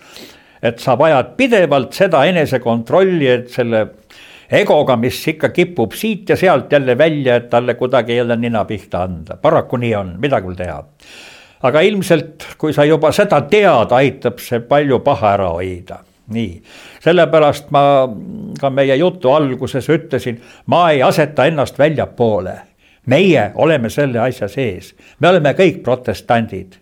et 0.61 0.79
sa 0.79 0.97
vajad 0.99 1.35
pidevalt 1.37 1.93
seda 1.95 2.25
enesekontrolli, 2.27 3.27
et 3.27 3.49
selle 3.49 3.85
egoga, 4.51 4.95
mis 4.97 5.21
ikka 5.27 5.49
kipub 5.49 5.93
siit 5.93 6.29
ja 6.29 6.37
sealt 6.37 6.71
jälle 6.71 6.97
välja, 6.97 7.35
et 7.35 7.49
talle 7.49 7.73
kuidagi 7.73 8.15
jälle 8.15 8.35
nina 8.35 8.65
pihta 8.65 9.03
anda, 9.03 9.37
paraku 9.37 9.77
nii 9.77 9.95
on, 9.95 10.13
midagi 10.17 10.45
pole 10.45 10.55
teha. 10.55 10.83
aga 11.63 11.81
ilmselt, 11.81 12.45
kui 12.57 12.73
sa 12.73 12.85
juba 12.85 13.11
seda 13.11 13.41
tead, 13.41 13.91
aitab 13.91 14.39
see 14.39 14.59
palju 14.59 14.99
paha 14.99 15.33
ära 15.33 15.49
hoida 15.49 15.99
nii, 16.29 16.61
sellepärast 17.03 17.71
ma 17.73 17.81
ka 18.61 18.69
meie 18.69 18.95
jutu 18.95 19.31
alguses 19.33 19.89
ütlesin, 19.89 20.39
ma 20.65 20.89
ei 20.91 21.03
aseta 21.03 21.45
ennast 21.45 21.79
väljapoole. 21.79 22.59
meie 23.05 23.51
oleme 23.55 23.89
selle 23.89 24.19
asja 24.19 24.47
sees, 24.47 24.93
me 25.19 25.29
oleme 25.29 25.53
kõik 25.53 25.83
protestandid. 25.83 26.75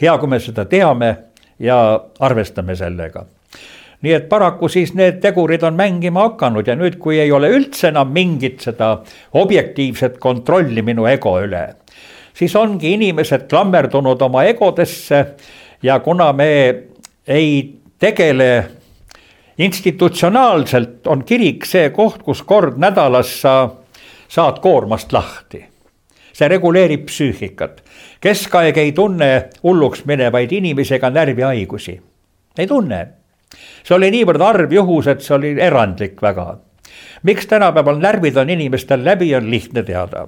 hea, 0.00 0.18
kui 0.18 0.28
me 0.28 0.40
seda 0.40 0.64
teame 0.64 1.16
ja 1.58 2.00
arvestame 2.20 2.76
sellega 2.76 3.26
nii 4.06 4.14
et 4.14 4.28
paraku 4.30 4.68
siis 4.70 4.92
need 4.94 5.18
tegurid 5.18 5.64
on 5.66 5.74
mängima 5.74 6.28
hakanud 6.28 6.68
ja 6.68 6.76
nüüd, 6.78 7.00
kui 7.02 7.18
ei 7.18 7.32
ole 7.34 7.50
üldse 7.50 7.88
enam 7.90 8.12
mingit 8.14 8.62
seda 8.62 8.92
objektiivset 9.34 10.20
kontrolli 10.22 10.84
minu 10.86 11.08
ego 11.10 11.34
üle, 11.42 11.64
siis 12.36 12.54
ongi 12.54 12.94
inimesed 12.94 13.48
klammerdunud 13.50 14.22
oma 14.22 14.44
egodesse 14.46 15.24
ja 15.82 15.98
kuna 16.04 16.30
me 16.32 16.50
ei 17.26 17.50
tegele 17.98 18.50
institutsionaalselt, 19.58 21.06
on 21.10 21.24
kirik 21.26 21.66
see 21.66 21.90
koht, 21.90 22.22
kus 22.22 22.44
kord 22.46 22.78
nädalas 22.78 23.32
sa 23.42 23.56
saad 24.28 24.62
koormast 24.62 25.12
lahti. 25.16 25.64
See 26.36 26.48
reguleerib 26.52 27.06
psüühikat. 27.08 27.82
keskaeg 28.20 28.76
ei 28.78 28.92
tunne 28.92 29.48
hulluks 29.62 30.04
minevaid 30.04 30.52
inimesi 30.52 30.94
ega 30.94 31.10
närvihaigusi, 31.10 32.00
ei 32.58 32.66
tunne 32.66 33.06
see 33.84 33.94
oli 33.96 34.10
niivõrd 34.10 34.42
harv 34.42 34.72
juhus, 34.72 35.06
et 35.06 35.22
see 35.22 35.34
oli 35.36 35.54
erandlik 35.60 36.22
väga. 36.22 36.58
miks 37.22 37.46
tänapäeval 37.46 37.98
närvid 37.98 38.36
on 38.36 38.50
inimestel 38.50 39.04
läbi, 39.04 39.34
on 39.34 39.50
lihtne 39.50 39.82
teada. 39.82 40.26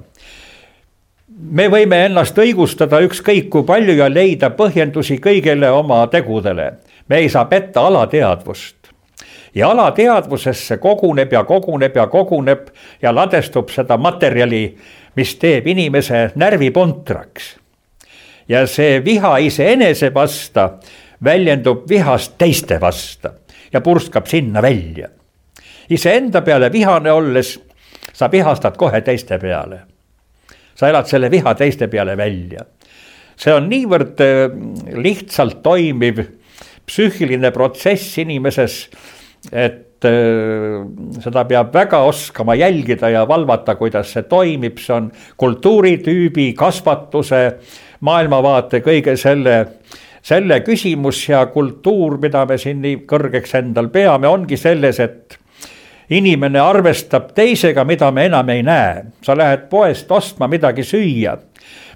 me 1.38 1.68
võime 1.68 2.04
ennast 2.06 2.38
õigustada 2.38 3.00
ükskõik 3.00 3.48
kui 3.48 3.62
palju 3.62 3.94
ja 3.94 4.08
leida 4.08 4.50
põhjendusi 4.50 5.18
kõigele 5.18 5.70
oma 5.70 6.06
tegudele. 6.06 6.72
me 7.08 7.16
ei 7.16 7.28
saa 7.28 7.44
petta 7.44 7.86
alateadvust 7.86 8.78
ja 9.54 9.70
alateadvusesse 9.70 10.76
koguneb 10.76 11.32
ja 11.32 11.44
koguneb 11.44 11.96
ja 11.96 12.06
koguneb 12.06 12.68
ja 13.02 13.14
ladestub 13.14 13.70
seda 13.70 13.96
materjali, 13.96 14.76
mis 15.16 15.34
teeb 15.36 15.66
inimese 15.66 16.30
närvipuntraks. 16.34 17.56
ja 18.48 18.66
see 18.66 19.04
viha 19.04 19.36
iseenese 19.38 20.14
vasta 20.14 20.70
väljendub 21.24 21.88
vihast 21.88 22.38
teiste 22.38 22.80
vasta 22.80 23.32
ja 23.72 23.80
purskab 23.80 24.26
sinna 24.26 24.62
välja. 24.62 25.08
iseenda 25.90 26.42
peale 26.42 26.72
vihane 26.72 27.12
olles 27.12 27.58
sa 28.12 28.28
vihastad 28.30 28.76
kohe 28.76 29.00
teiste 29.00 29.38
peale. 29.38 29.80
sa 30.74 30.88
elad 30.88 31.06
selle 31.06 31.30
viha 31.30 31.54
teiste 31.54 31.88
peale 31.88 32.16
välja. 32.16 32.64
see 33.36 33.54
on 33.54 33.68
niivõrd 33.70 34.20
äh, 34.20 34.50
lihtsalt 35.02 35.62
toimiv 35.62 36.24
psüühiline 36.88 37.50
protsess 37.52 38.18
inimeses, 38.18 38.88
et 39.52 40.04
äh, 40.08 40.80
seda 41.22 41.44
peab 41.44 41.74
väga 41.74 42.00
oskama 42.08 42.56
jälgida 42.58 43.10
ja 43.12 43.26
valvata, 43.28 43.76
kuidas 43.76 44.12
see 44.12 44.22
toimib, 44.22 44.80
see 44.82 44.94
on 44.96 45.10
kultuuritüübi, 45.36 46.52
kasvatuse, 46.58 47.42
maailmavaate, 48.00 48.80
kõige 48.82 49.16
selle 49.20 49.58
selle 50.28 50.60
küsimus 50.60 51.22
ja 51.28 51.46
kultuur, 51.46 52.18
mida 52.20 52.44
me 52.46 52.58
siin 52.60 52.82
nii 52.84 53.02
kõrgeks 53.08 53.54
endal 53.62 53.88
peame, 53.92 54.28
ongi 54.28 54.58
selles, 54.60 55.00
et 55.00 55.38
inimene 56.12 56.60
arvestab 56.60 57.30
teisega, 57.36 57.84
mida 57.88 58.10
me 58.12 58.26
enam 58.28 58.48
ei 58.52 58.62
näe. 58.62 59.04
sa 59.22 59.36
lähed 59.36 59.68
poest 59.70 60.10
ostma 60.12 60.48
midagi 60.48 60.84
süüa. 60.84 61.36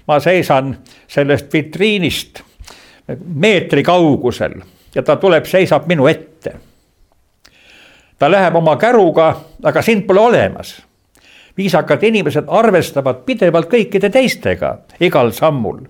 ma 0.07 0.19
seisan 0.19 0.77
sellest 1.07 1.53
vitriinist 1.53 2.41
meetri 3.25 3.83
kaugusel 3.83 4.61
ja 4.95 5.03
ta 5.03 5.15
tuleb, 5.15 5.45
seisab 5.45 5.87
minu 5.87 6.07
ette. 6.07 6.55
ta 8.19 8.31
läheb 8.31 8.55
oma 8.55 8.77
käruga, 8.77 9.35
aga 9.63 9.81
sind 9.81 10.07
pole 10.07 10.19
olemas. 10.19 10.81
viisakad 11.57 12.03
inimesed 12.03 12.45
arvestavad 12.47 13.25
pidevalt 13.25 13.69
kõikide 13.69 14.09
teistega 14.09 14.77
igal 14.99 15.31
sammul 15.31 15.85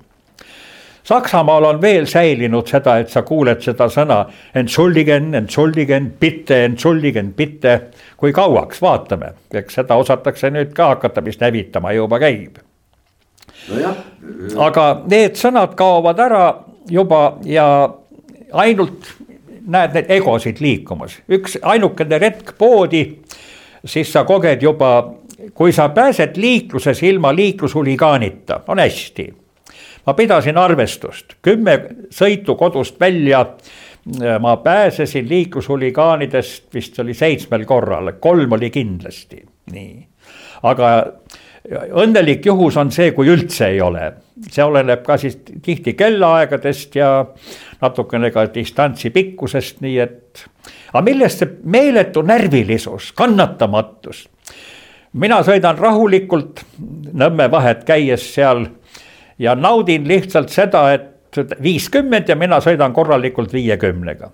Saksamaal 1.03 1.63
on 1.63 1.81
veel 1.81 2.05
säilinud 2.07 2.67
seda, 2.67 2.95
et 3.03 3.09
sa 3.11 3.25
kuuled 3.27 3.59
seda 3.63 3.89
sõna 3.91 4.21
entschuldigen, 4.55 5.33
entschuldigen, 5.35 6.13
bitte, 6.19 6.61
entschuldigen, 6.65 7.33
bitte. 7.35 7.79
kui 8.17 8.31
kauaks, 8.31 8.79
vaatame, 8.81 9.33
eks 9.51 9.81
seda 9.81 9.97
osatakse 9.99 10.51
nüüd 10.53 10.71
ka 10.75 10.93
hakata 10.93 11.23
vist 11.25 11.43
hävitama, 11.43 11.91
juba 11.91 12.19
käib. 12.23 12.61
Aga 14.59 14.85
need 15.11 15.35
sõnad 15.39 15.75
kaovad 15.75 16.19
ära 16.23 16.45
juba 16.89 17.37
ja 17.43 17.67
ainult 18.53 19.11
näed 19.67 19.93
neid 19.95 20.09
egosid 20.11 20.63
liikumas, 20.63 21.19
üks 21.27 21.57
ainukene 21.61 22.19
retk 22.19 22.55
poodi, 22.57 23.03
siis 23.83 24.11
sa 24.11 24.23
koged 24.23 24.63
juba, 24.63 24.95
kui 25.53 25.75
sa 25.75 25.89
pääsed 25.91 26.39
liikluses 26.39 27.03
ilma 27.03 27.35
liiklushuligaanita, 27.35 28.63
on 28.67 28.79
hästi 28.79 29.31
ma 30.05 30.13
pidasin 30.13 30.57
arvestust, 30.59 31.37
kümme 31.41 31.77
sõitu 32.11 32.57
kodust 32.59 32.99
välja. 32.99 33.45
ma 34.39 34.57
pääsesin 34.57 35.29
liiklushuligaanidest 35.29 36.73
vist 36.73 36.99
oli 36.99 37.13
seitsmel 37.13 37.63
korral, 37.65 38.11
kolm 38.19 38.51
oli 38.51 38.69
kindlasti, 38.69 39.45
nii. 39.71 40.07
aga 40.63 40.89
õnnelik 42.03 42.45
juhus 42.45 42.77
on 42.77 42.91
see, 42.91 43.13
kui 43.15 43.29
üldse 43.31 43.69
ei 43.71 43.79
ole, 43.81 44.09
see 44.51 44.63
oleneb 44.63 45.05
ka 45.05 45.15
siis 45.17 45.37
tihti 45.63 45.93
kellaaegadest 45.95 46.95
ja 46.99 47.13
natukene 47.81 48.31
ka 48.31 48.43
distantsi 48.53 49.09
pikkusest, 49.09 49.79
nii 49.81 49.97
et. 50.03 50.43
aga 50.91 51.05
millest 51.07 51.39
see 51.39 51.55
meeletu 51.63 52.25
närvilisus, 52.27 53.13
kannatamatus? 53.15 54.27
mina 55.13 55.43
sõidan 55.45 55.77
rahulikult 55.79 56.65
Nõmme 57.13 57.45
vahet 57.51 57.83
käies 57.85 58.23
seal 58.33 58.63
ja 59.39 59.55
naudin 59.55 60.07
lihtsalt 60.07 60.49
seda, 60.49 60.91
et 60.93 61.59
viiskümmend 61.61 62.29
ja 62.29 62.35
mina 62.35 62.59
sõidan 62.61 62.93
korralikult 62.93 63.53
viiekümnega 63.53 64.29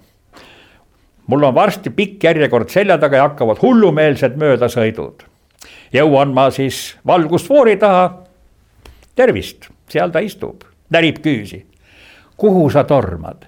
mul 1.29 1.43
on 1.43 1.55
varsti 1.55 1.89
pikk 1.93 2.23
järjekord 2.23 2.69
selja 2.73 2.97
taga 2.97 3.17
ja 3.17 3.27
hakkavad 3.27 3.61
hullumeelsed 3.61 4.37
möödasõidud. 4.41 5.25
jõuan 5.93 6.33
ma 6.33 6.49
siis 6.51 6.97
valgusfoori 7.07 7.77
taha. 7.77 8.23
tervist, 9.15 9.69
seal 9.89 10.09
ta 10.09 10.19
istub, 10.19 10.63
närib 10.89 11.21
küüsi. 11.21 11.65
kuhu 12.37 12.69
sa 12.69 12.83
tormad? 12.83 13.45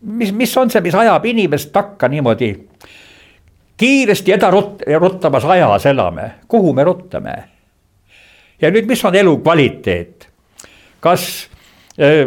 mis, 0.00 0.32
mis 0.32 0.56
on 0.56 0.70
see, 0.70 0.80
mis 0.80 0.94
ajab 0.94 1.24
inimest 1.24 1.72
takka 1.72 2.08
niimoodi? 2.08 2.68
kiiresti 3.76 4.32
edarut-, 4.32 4.86
ruttamas 4.98 5.44
ajas 5.44 5.86
elame, 5.86 6.30
kuhu 6.48 6.72
me 6.72 6.84
ruttame? 6.84 7.34
ja 8.60 8.70
nüüd, 8.70 8.86
mis 8.86 9.04
on 9.04 9.14
elukvaliteet? 9.14 10.21
Kas 11.02 11.26
äh, 11.98 12.26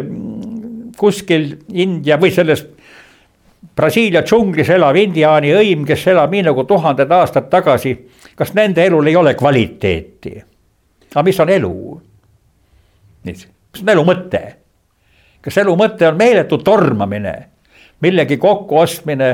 kuskil 0.96 1.54
India 1.72 2.18
või 2.20 2.32
selles 2.34 2.64
Brasiilia 3.76 4.22
džunglis 4.24 4.68
elav 4.72 4.96
indiaani 4.96 5.50
õim, 5.56 5.82
kes 5.88 6.06
elab 6.12 6.32
nii 6.32 6.46
nagu 6.46 6.64
tuhanded 6.68 7.10
aastad 7.12 7.50
tagasi, 7.52 7.92
kas 8.36 8.54
nende 8.56 8.84
elul 8.84 9.08
ei 9.08 9.16
ole 9.16 9.34
kvaliteeti? 9.36 10.36
aga 11.10 11.24
mis 11.24 11.40
on 11.40 11.50
elu? 11.52 11.72
mis 13.24 13.48
on 13.82 13.92
elu 13.96 14.06
mõte? 14.06 14.42
kas 15.44 15.60
elu 15.62 15.76
mõte 15.76 16.08
on 16.08 16.16
meeletu 16.16 16.58
tormamine, 16.64 17.34
millegi 18.00 18.38
kokkuostmine? 18.40 19.30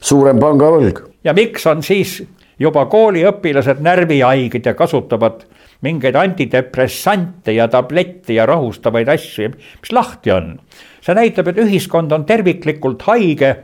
suurem 0.00 0.40
pangavõlg. 0.42 1.04
ja 1.24 1.34
miks 1.34 1.66
on 1.66 1.82
siis 1.82 2.22
juba 2.58 2.86
kooliõpilased 2.90 3.82
närvihaiged 3.84 4.66
ja 4.66 4.74
kasutavad 4.74 5.44
mingeid 5.82 6.16
antidepressante 6.18 7.52
ja 7.54 7.68
tablette 7.70 8.34
ja 8.34 8.46
rahustavaid 8.46 9.08
asju, 9.08 9.52
mis 9.54 9.92
lahti 9.92 10.32
on 10.34 10.56
see 11.04 11.14
näitab, 11.16 11.48
et 11.48 11.58
ühiskond 11.62 12.12
on 12.12 12.24
terviklikult 12.28 13.02
haige 13.08 13.54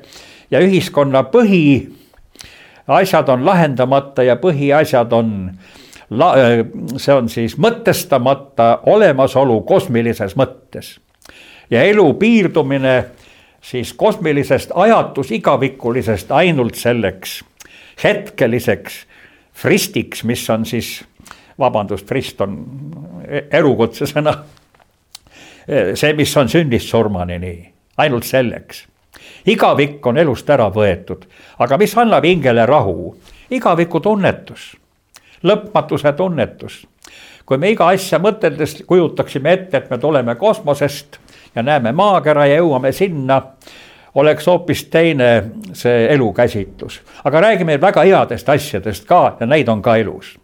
ja 0.50 0.60
ühiskonna 0.62 1.24
põhiasjad 1.32 3.28
on 3.34 3.44
lahendamata 3.46 4.22
ja 4.24 4.36
põhiasjad 4.40 5.12
on 5.12 5.50
la-, 6.10 6.34
see 6.96 7.14
on 7.14 7.28
siis 7.28 7.58
mõtestamata 7.60 8.78
olemasolu 8.86 9.60
kosmilises 9.68 10.36
mõttes. 10.36 10.98
ja 11.70 11.82
elu 11.82 12.14
piirdumine 12.14 13.04
siis 13.64 13.92
kosmilisest 13.92 14.70
ajatus-igavikulisest 14.74 16.30
ainult 16.32 16.74
selleks 16.74 17.42
hetkeliseks 18.04 19.06
fristiks, 19.54 20.24
mis 20.24 20.50
on 20.50 20.64
siis, 20.66 21.04
vabandust, 21.58 22.06
frist 22.08 22.40
on 22.40 22.58
elukutse 23.50 24.06
sõna 24.10 24.34
Eh, 25.68 25.94
see, 25.96 26.12
mis 26.12 26.36
on 26.36 26.48
sünnist 26.48 26.90
surmani, 26.92 27.38
nii, 27.40 27.60
ainult 27.96 28.26
selleks. 28.28 28.84
igavik 29.46 30.06
on 30.06 30.18
elust 30.18 30.50
ära 30.50 30.66
võetud, 30.68 31.22
aga 31.58 31.78
mis 31.80 31.94
annab 31.96 32.24
hingele 32.24 32.66
rahu? 32.66 33.14
igaviku 33.50 34.00
tunnetus, 34.00 34.74
lõpmatuse 35.42 36.12
tunnetus. 36.16 36.86
kui 37.46 37.56
me 37.58 37.70
iga 37.70 37.88
asja 37.88 38.18
mõteldes 38.18 38.84
kujutaksime 38.86 39.52
ette, 39.52 39.76
et 39.76 39.90
me 39.90 39.98
tuleme 39.98 40.34
kosmosest 40.34 41.18
ja 41.54 41.62
näeme 41.62 41.92
maakera 41.92 42.46
ja 42.46 42.60
jõuame 42.60 42.92
sinna 42.92 43.40
oleks 44.14 44.46
hoopis 44.46 44.84
teine 44.84 45.50
see 45.72 46.12
elukäsitlus. 46.12 47.00
aga 47.24 47.40
räägime 47.40 47.80
väga 47.80 48.04
headest 48.04 48.48
asjadest 48.48 49.08
ka 49.08 49.36
ja 49.40 49.46
neid 49.46 49.68
on 49.68 49.82
ka 49.82 49.96
elus. 49.96 50.38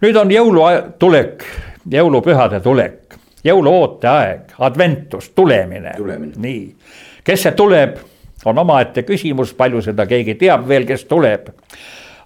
Nüüd 0.00 0.16
on 0.16 0.30
jõulutulek, 0.30 1.44
jõulupühade 1.90 2.60
tulek 2.60 3.08
jõuluooteaeg, 3.44 4.40
adventus, 4.58 5.30
tulemine, 5.34 5.92
tulemine., 5.96 6.32
nii. 6.36 6.76
kes 7.24 7.42
see 7.46 7.54
tuleb, 7.56 7.96
on 8.44 8.58
omaette 8.58 9.02
küsimus, 9.06 9.54
palju 9.54 9.82
seda 9.82 10.06
keegi 10.06 10.34
teab 10.40 10.66
veel, 10.68 10.86
kes 10.86 11.04
tuleb. 11.04 11.48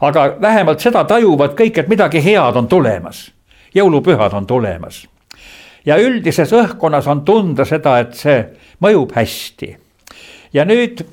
aga 0.00 0.36
vähemalt 0.40 0.80
seda 0.80 1.04
tajuvad 1.04 1.54
kõik, 1.58 1.78
et 1.78 1.88
midagi 1.88 2.24
head 2.24 2.56
on 2.56 2.68
tulemas, 2.68 3.30
jõulupühad 3.74 4.34
on 4.34 4.46
tulemas. 4.46 5.06
ja 5.86 5.96
üldises 5.98 6.52
õhkkonnas 6.52 7.08
on 7.08 7.24
tunda 7.24 7.64
seda, 7.64 7.98
et 7.98 8.14
see 8.14 8.44
mõjub 8.80 9.12
hästi. 9.14 9.76
ja 10.52 10.64
nüüd, 10.64 11.04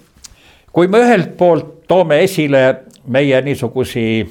kui 0.72 0.88
me 0.88 1.03
ühelt 1.03 1.38
poolt 1.38 1.88
toome 1.88 2.24
esile 2.24 2.84
meie 3.07 3.41
niisugusi 3.41 4.30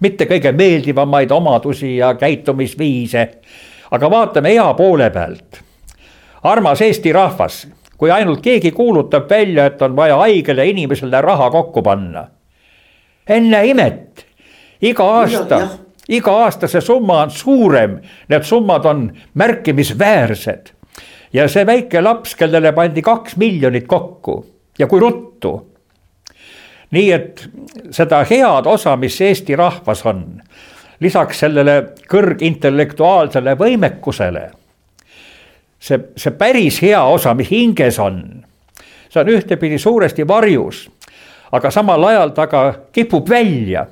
mitte 0.00 0.26
kõige 0.26 0.52
meeldivamaid 0.52 1.30
omadusi 1.30 1.96
ja 1.96 2.14
käitumisviise 2.14 3.28
aga 3.94 4.10
vaatame 4.10 4.52
hea 4.54 4.74
poole 4.74 5.10
pealt. 5.10 5.60
armas 6.42 6.80
Eesti 6.82 7.12
rahvas, 7.12 7.66
kui 7.98 8.10
ainult 8.10 8.42
keegi 8.42 8.70
kuulutab 8.70 9.30
välja, 9.30 9.66
et 9.66 9.82
on 9.82 9.96
vaja 9.96 10.16
haigele 10.16 10.66
inimesele 10.66 11.20
raha 11.20 11.50
kokku 11.50 11.82
panna. 11.82 12.26
enne 13.28 13.66
imet, 13.66 14.26
iga 14.82 15.04
aasta, 15.04 15.60
iga 16.08 16.32
aasta 16.44 16.68
see 16.68 16.80
summa 16.80 17.22
on 17.22 17.30
suurem, 17.30 18.00
need 18.28 18.42
summad 18.42 18.84
on 18.84 19.12
märkimisväärsed. 19.34 20.72
ja 21.32 21.48
see 21.48 21.66
väike 21.66 22.00
laps, 22.00 22.34
kellele 22.34 22.72
pandi 22.72 23.02
kaks 23.02 23.36
miljonit 23.36 23.86
kokku 23.86 24.46
ja 24.78 24.86
kui 24.86 25.00
ruttu 25.00 25.73
nii 26.94 27.10
et 27.12 27.44
seda 27.94 28.22
head 28.28 28.68
osa, 28.70 28.96
mis 29.00 29.16
Eesti 29.20 29.56
rahvas 29.58 30.04
on, 30.06 30.24
lisaks 31.02 31.42
sellele 31.44 31.76
kõrgintellektuaalsele 32.10 33.56
võimekusele. 33.58 34.50
see, 35.78 35.98
see 36.16 36.32
päris 36.38 36.80
hea 36.82 37.02
osa, 37.04 37.34
mis 37.34 37.50
hinges 37.50 37.98
on, 38.00 38.22
see 39.10 39.20
on 39.20 39.32
ühtepidi 39.34 39.78
suuresti 39.78 40.26
varjus, 40.28 40.86
aga 41.52 41.70
samal 41.70 42.04
ajal 42.08 42.32
ta 42.34 42.46
ka 42.46 42.64
kipub 42.92 43.28
välja. 43.28 43.86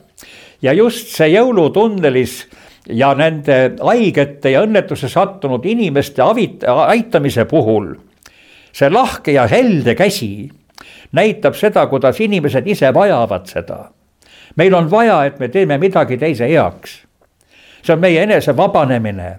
ja 0.62 0.72
just 0.72 1.16
see 1.16 1.28
jõulutunnelis 1.34 2.46
ja 2.88 3.14
nende 3.14 3.74
haigete 3.82 4.50
ja 4.50 4.62
õnnetusse 4.62 5.08
sattunud 5.08 5.64
inimeste 5.66 6.22
avit-, 6.22 6.64
aitamise 6.66 7.44
puhul 7.44 7.94
see 8.72 8.90
lahke 8.90 9.34
ja 9.36 9.46
helde 9.50 9.94
käsi 9.94 10.50
näitab 11.12 11.54
seda, 11.54 11.86
kuidas 11.86 12.20
inimesed 12.20 12.66
ise 12.66 12.94
vajavad 12.94 13.46
seda 13.46 13.84
meil 14.56 14.74
on 14.74 14.90
vaja, 14.90 15.24
et 15.24 15.38
me 15.38 15.48
teeme 15.48 15.78
midagi 15.78 16.16
teise 16.18 16.48
heaks. 16.48 17.02
see 17.82 17.92
on 17.92 18.00
meie 18.00 18.22
enese 18.22 18.56
vabanemine. 18.56 19.38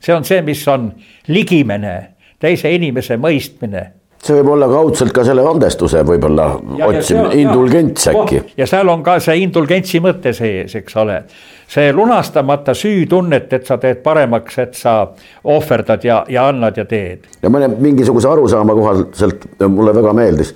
see 0.00 0.14
on 0.14 0.24
see, 0.24 0.42
mis 0.42 0.68
on 0.68 0.92
ligimene, 1.28 2.14
teise 2.38 2.72
inimese 2.74 3.16
mõistmine 3.16 3.86
see 4.24 4.36
võib 4.38 4.52
olla 4.54 4.68
kaudselt 4.70 5.12
ka 5.14 5.24
selle 5.26 5.44
andestuse 5.48 6.02
võib-olla 6.06 6.46
otsimine, 6.86 7.34
indulgents 7.42 8.08
äkki. 8.08 8.42
ja 8.56 8.66
seal 8.68 8.88
on 8.88 9.02
ka 9.04 9.18
see 9.22 9.42
indulgentsi 9.44 10.00
mõte 10.04 10.32
sees, 10.36 10.74
eks 10.80 10.96
ole. 11.00 11.22
see 11.68 11.92
lunastamata 11.92 12.74
süütunnet, 12.74 13.52
et 13.52 13.66
sa 13.66 13.78
teed 13.82 14.02
paremaks, 14.04 14.58
et 14.58 14.78
sa 14.78 14.96
ohverdad 15.44 16.04
ja, 16.04 16.22
ja 16.28 16.48
annad 16.48 16.80
ja 16.80 16.84
teed. 16.88 17.28
ja 17.42 17.52
mõne 17.52 17.68
mingisuguse 17.76 18.28
arusaama 18.28 18.76
kohaselt 18.76 19.48
mulle 19.68 19.94
väga 19.94 20.12
meeldis 20.16 20.54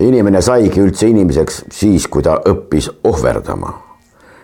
inimene 0.00 0.42
saigi 0.44 0.82
üldse 0.82 1.08
inimeseks 1.08 1.64
siis, 1.72 2.06
kui 2.08 2.22
ta 2.22 2.38
õppis 2.48 2.90
ohverdama. 3.04 3.72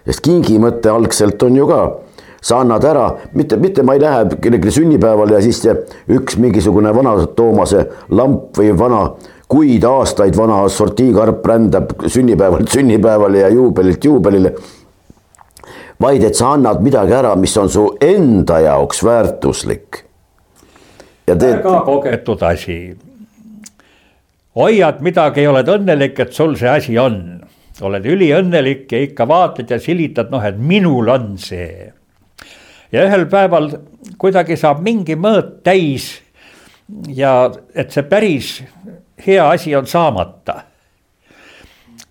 sest 0.06 0.22
kingi 0.24 0.58
mõte 0.58 0.90
algselt 0.90 1.42
on 1.42 1.56
ju 1.56 1.66
ka, 1.68 1.82
sa 2.42 2.58
annad 2.60 2.84
ära, 2.84 3.04
mitte, 3.38 3.56
mitte 3.56 3.84
ma 3.86 3.94
ei 3.94 4.02
lähe 4.02 4.24
kellelegi 4.34 4.74
sünnipäevale 4.74 5.38
ja 5.38 5.42
siis 5.44 5.62
üks 6.10 6.38
mingisugune 6.42 6.90
vana 6.94 7.14
Toomase 7.36 7.86
lamp 8.10 8.58
või 8.58 8.72
vana 8.78 9.02
kuid 9.52 9.84
aastaid 9.84 10.36
vana 10.36 10.62
sortiikarp 10.68 11.46
rändab 11.46 11.92
sünnipäevalt 12.06 12.72
sünnipäevale 12.72 13.44
ja 13.44 13.48
juubelilt 13.52 14.04
juubelile. 14.04 14.54
vaid 16.00 16.24
et 16.24 16.34
sa 16.34 16.52
annad 16.56 16.80
midagi 16.82 17.14
ära, 17.14 17.36
mis 17.36 17.56
on 17.56 17.68
su 17.70 17.86
enda 18.00 18.58
jaoks 18.60 19.04
väärtuslik. 19.04 20.04
ja 21.26 21.36
teed. 21.36 21.62
väga 21.62 21.80
kogetud 21.86 22.42
asi 22.42 22.96
hoiad 24.56 25.00
midagi 25.00 25.46
oled 25.48 25.68
õnnelik, 25.68 26.18
et 26.20 26.32
sul 26.32 26.56
see 26.60 26.68
asi 26.68 26.98
on. 26.98 27.40
oled 27.82 28.04
üliõnnelik 28.06 28.92
ja 28.92 29.00
ikka 29.02 29.24
vaatad 29.26 29.70
ja 29.70 29.78
silitad, 29.80 30.28
noh, 30.30 30.44
et 30.44 30.58
minul 30.58 31.08
on 31.08 31.32
see. 31.40 31.88
Ja 32.92 33.06
ühel 33.06 33.26
päeval 33.30 33.70
kuidagi 34.20 34.56
saab 34.60 34.82
mingi 34.84 35.16
mõõt 35.16 35.62
täis 35.64 36.12
ja 37.08 37.50
et 37.74 37.90
see 37.94 38.04
päris 38.08 38.58
hea 39.26 39.48
asi 39.48 39.74
on 39.76 39.86
saamata. 39.86 40.62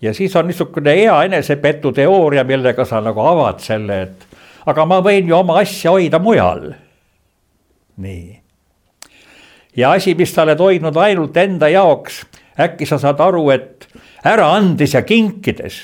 ja 0.02 0.14
siis 0.14 0.36
on 0.36 0.48
niisugune 0.48 0.96
hea 0.96 1.24
enesepetuteooria, 1.24 2.44
millega 2.44 2.86
sa 2.86 3.02
nagu 3.02 3.22
avad 3.22 3.60
selle, 3.60 4.02
et 4.02 4.28
aga 4.66 4.86
ma 4.86 5.02
võin 5.02 5.28
ju 5.28 5.38
oma 5.38 5.60
asja 5.62 5.92
hoida 5.92 6.20
mujal. 6.20 6.74
nii. 7.98 8.42
ja 9.78 9.92
asi, 9.92 10.16
mis 10.16 10.34
sa 10.34 10.44
oled 10.44 10.60
hoidnud 10.60 10.98
ainult 10.98 11.38
enda 11.38 11.70
jaoks, 11.70 12.26
äkki 12.60 12.86
sa 12.86 12.98
saad 12.98 13.20
aru, 13.20 13.50
et 13.50 13.88
ära 14.26 14.54
andes 14.56 14.94
ja 14.94 15.02
kinkides, 15.02 15.82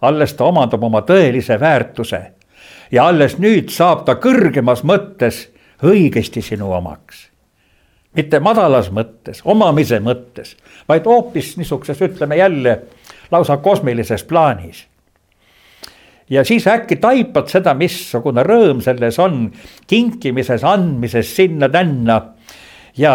alles 0.00 0.34
ta 0.34 0.44
omandab 0.44 0.82
oma 0.82 1.02
tõelise 1.06 1.60
väärtuse 1.60 2.22
ja 2.92 3.06
alles 3.08 3.38
nüüd 3.40 3.72
saab 3.72 4.04
ta 4.06 4.18
kõrgemas 4.20 4.84
mõttes 4.84 5.46
õigesti 5.82 6.42
sinu 6.42 6.72
omaks. 6.72 7.28
mitte 8.14 8.40
madalas 8.40 8.90
mõttes, 8.92 9.40
omamise 9.44 10.00
mõttes, 10.00 10.56
vaid 10.88 11.06
hoopis 11.08 11.56
niisuguses, 11.56 12.00
ütleme 12.00 12.36
jälle 12.36 12.82
lausa 13.30 13.56
kosmilises 13.56 14.24
plaanis 14.24 14.86
ja 16.30 16.44
siis 16.44 16.66
äkki 16.66 16.96
taipad 16.96 17.48
seda, 17.48 17.74
missugune 17.74 18.44
rõõm 18.44 18.80
selles 18.84 19.18
on, 19.18 19.50
kinkimises, 19.86 20.64
andmises 20.64 21.34
sinna-tänna 21.36 22.20
ja 22.96 23.14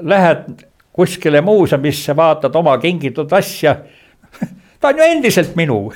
lähed 0.00 0.66
kuskile 0.92 1.40
muuseumisse, 1.40 2.16
vaatad 2.16 2.54
oma 2.56 2.78
kingitud 2.78 3.32
asja. 3.32 3.76
ta 4.80 4.88
on 4.88 4.98
ju 4.98 5.08
endiselt 5.16 5.56
minu 5.56 5.92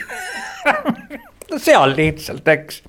seal 1.59 1.97
lihtsalt, 1.97 2.49
eks. 2.49 2.83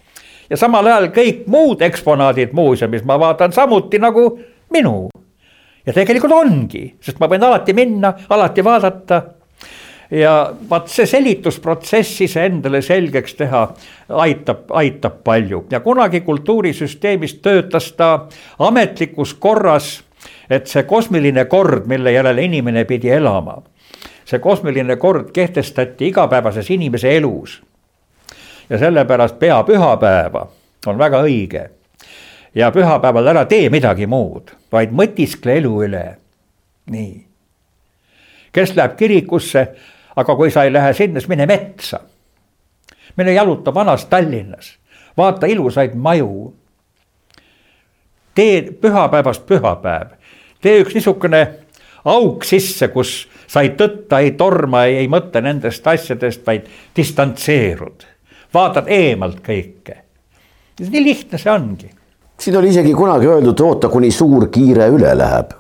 ja 0.50 0.58
samal 0.58 0.88
ajal 0.88 1.10
kõik 1.16 1.44
muud 1.48 1.82
eksponaadid 1.82 2.54
muuseumis 2.54 3.04
ma 3.08 3.20
vaatan 3.20 3.54
samuti 3.54 4.00
nagu 4.00 4.40
minu. 4.74 5.10
ja 5.86 5.94
tegelikult 5.94 6.34
ongi, 6.34 6.96
sest 7.02 7.20
ma 7.20 7.28
võin 7.28 7.44
alati 7.44 7.74
minna, 7.74 8.14
alati 8.30 8.64
vaadata 8.64 9.22
ja 10.12 10.54
vaat 10.70 10.92
see 10.92 11.08
selitusprotsess 11.08 12.22
iseendale 12.28 12.82
selgeks 12.84 13.36
teha 13.40 13.64
aitab, 14.20 14.68
aitab 14.76 15.22
palju 15.24 15.66
ja 15.72 15.80
kunagi 15.80 16.22
kultuurisüsteemis 16.22 17.38
töötas 17.42 17.92
ta 17.96 18.28
ametlikus 18.60 19.34
korras, 19.34 20.02
et 20.50 20.68
see 20.68 20.84
kosmiline 20.84 21.46
kord, 21.46 21.88
mille 21.88 22.12
järele 22.12 22.44
inimene 22.44 22.84
pidi 22.86 23.10
elama, 23.10 23.62
see 24.28 24.40
kosmiline 24.40 24.98
kord 25.00 25.32
kehtestati 25.34 26.12
igapäevases 26.12 26.70
inimese 26.70 27.16
elus. 27.18 27.62
Ja 28.72 28.78
sellepärast 28.78 29.40
pea 29.40 29.64
pühapäeva 29.64 30.48
on 30.86 30.98
väga 30.98 31.22
õige. 31.22 31.70
ja 32.56 32.72
pühapäeval 32.72 33.28
ära 33.28 33.46
tee 33.46 33.70
midagi 33.70 34.08
muud, 34.08 34.52
vaid 34.72 34.92
mõtiskle 34.96 35.58
elu 35.60 35.74
üle. 35.84 36.06
nii. 36.92 37.26
kes 38.52 38.76
läheb 38.76 38.96
kirikusse, 38.96 39.68
aga 40.16 40.36
kui 40.36 40.52
sa 40.52 40.64
ei 40.64 40.74
lähe 40.74 40.94
sinna, 40.94 41.20
siis 41.20 41.30
mine 41.30 41.46
metsa. 41.46 42.00
mine 43.18 43.34
jaluta 43.34 43.74
vanas 43.74 44.06
Tallinnas, 44.06 44.78
vaata 45.18 45.46
ilusaid 45.46 45.94
maju. 45.96 46.54
tee 48.36 48.62
pühapäevast 48.72 49.46
pühapäev, 49.46 50.16
tee 50.62 50.80
üks 50.80 50.96
niisugune 50.96 51.48
auk 52.06 52.44
sisse, 52.44 52.88
kus 52.88 53.28
sa 53.48 53.62
ei 53.62 53.76
tõtta, 53.76 54.22
ei 54.24 54.32
torma, 54.32 54.86
ei, 54.86 55.08
mõtle 55.12 55.42
nendest 55.42 55.88
asjadest, 55.88 56.46
vaid 56.48 56.70
distantseerud, 56.96 58.11
vaatad 58.54 58.90
eemalt 58.92 59.42
kõike. 59.46 59.98
nii 60.82 61.04
lihtne 61.04 61.38
see 61.38 61.52
ongi. 61.52 61.90
siin 62.40 62.58
oli 62.58 62.70
isegi 62.70 62.94
kunagi 62.94 63.28
öeldud, 63.28 63.60
oota, 63.60 63.90
kuni 63.90 64.12
suur 64.12 64.48
kiire 64.50 64.88
üle 64.90 65.18
läheb. 65.18 65.54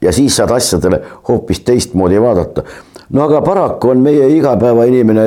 ja 0.00 0.12
siis 0.12 0.36
saad 0.36 0.50
asjadele 0.50 1.02
hoopis 1.28 1.60
teistmoodi 1.60 2.20
vaadata 2.20 2.64
no 3.10 3.24
aga 3.24 3.40
paraku 3.42 3.90
on 3.94 4.02
meie 4.04 4.28
igapäevainimene 4.36 5.26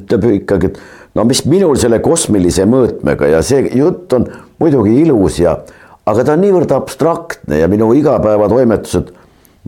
ütleb 0.00 0.24
ikkagi, 0.32 0.72
et 0.72 0.80
no 1.14 1.24
mis 1.28 1.44
minul 1.46 1.76
selle 1.80 2.00
kosmilise 2.04 2.66
mõõtmega 2.68 3.32
ja 3.34 3.42
see 3.42 3.66
jutt 3.76 4.12
on 4.16 4.28
muidugi 4.58 4.94
ilus 5.02 5.40
ja, 5.42 5.58
aga 6.06 6.24
ta 6.24 6.36
on 6.36 6.44
niivõrd 6.44 6.74
abstraktne 6.76 7.62
ja 7.62 7.68
minu 7.70 7.90
igapäevatoimetused 7.98 9.12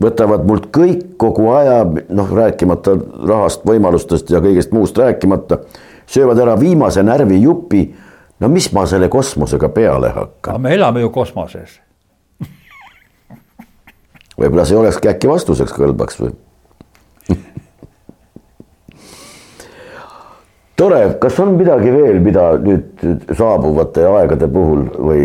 võtavad 0.01 0.45
mult 0.47 0.69
kõik 0.73 1.15
kogu 1.21 1.51
aja, 1.53 1.83
noh, 1.85 2.31
rääkimata 2.33 2.95
rahast, 3.27 3.65
võimalustest 3.67 4.31
ja 4.33 4.41
kõigest 4.43 4.71
muust 4.73 4.97
rääkimata, 4.97 5.59
söövad 6.11 6.39
ära 6.43 6.59
viimase 6.59 7.03
närvijupi. 7.03 7.95
no 8.39 8.47
mis 8.49 8.71
ma 8.73 8.85
selle 8.85 9.09
kosmosega 9.09 9.69
peale 9.69 10.09
hakkan? 10.09 10.61
me 10.61 10.73
elame 10.75 10.99
ju 11.01 11.09
kosmoses 11.09 11.79
võib-olla 14.39 14.65
see 14.65 14.77
olekski 14.77 15.07
äkki 15.11 15.27
vastuseks 15.29 15.73
kõlbaks 15.75 16.19
või 16.21 16.31
tore, 20.81 21.01
kas 21.21 21.39
on 21.39 21.55
midagi 21.59 21.93
veel, 21.93 22.19
mida 22.23 22.51
nüüd 22.61 23.03
saabuvate 23.37 24.05
aegade 24.09 24.47
puhul 24.51 24.83
või 24.97 25.23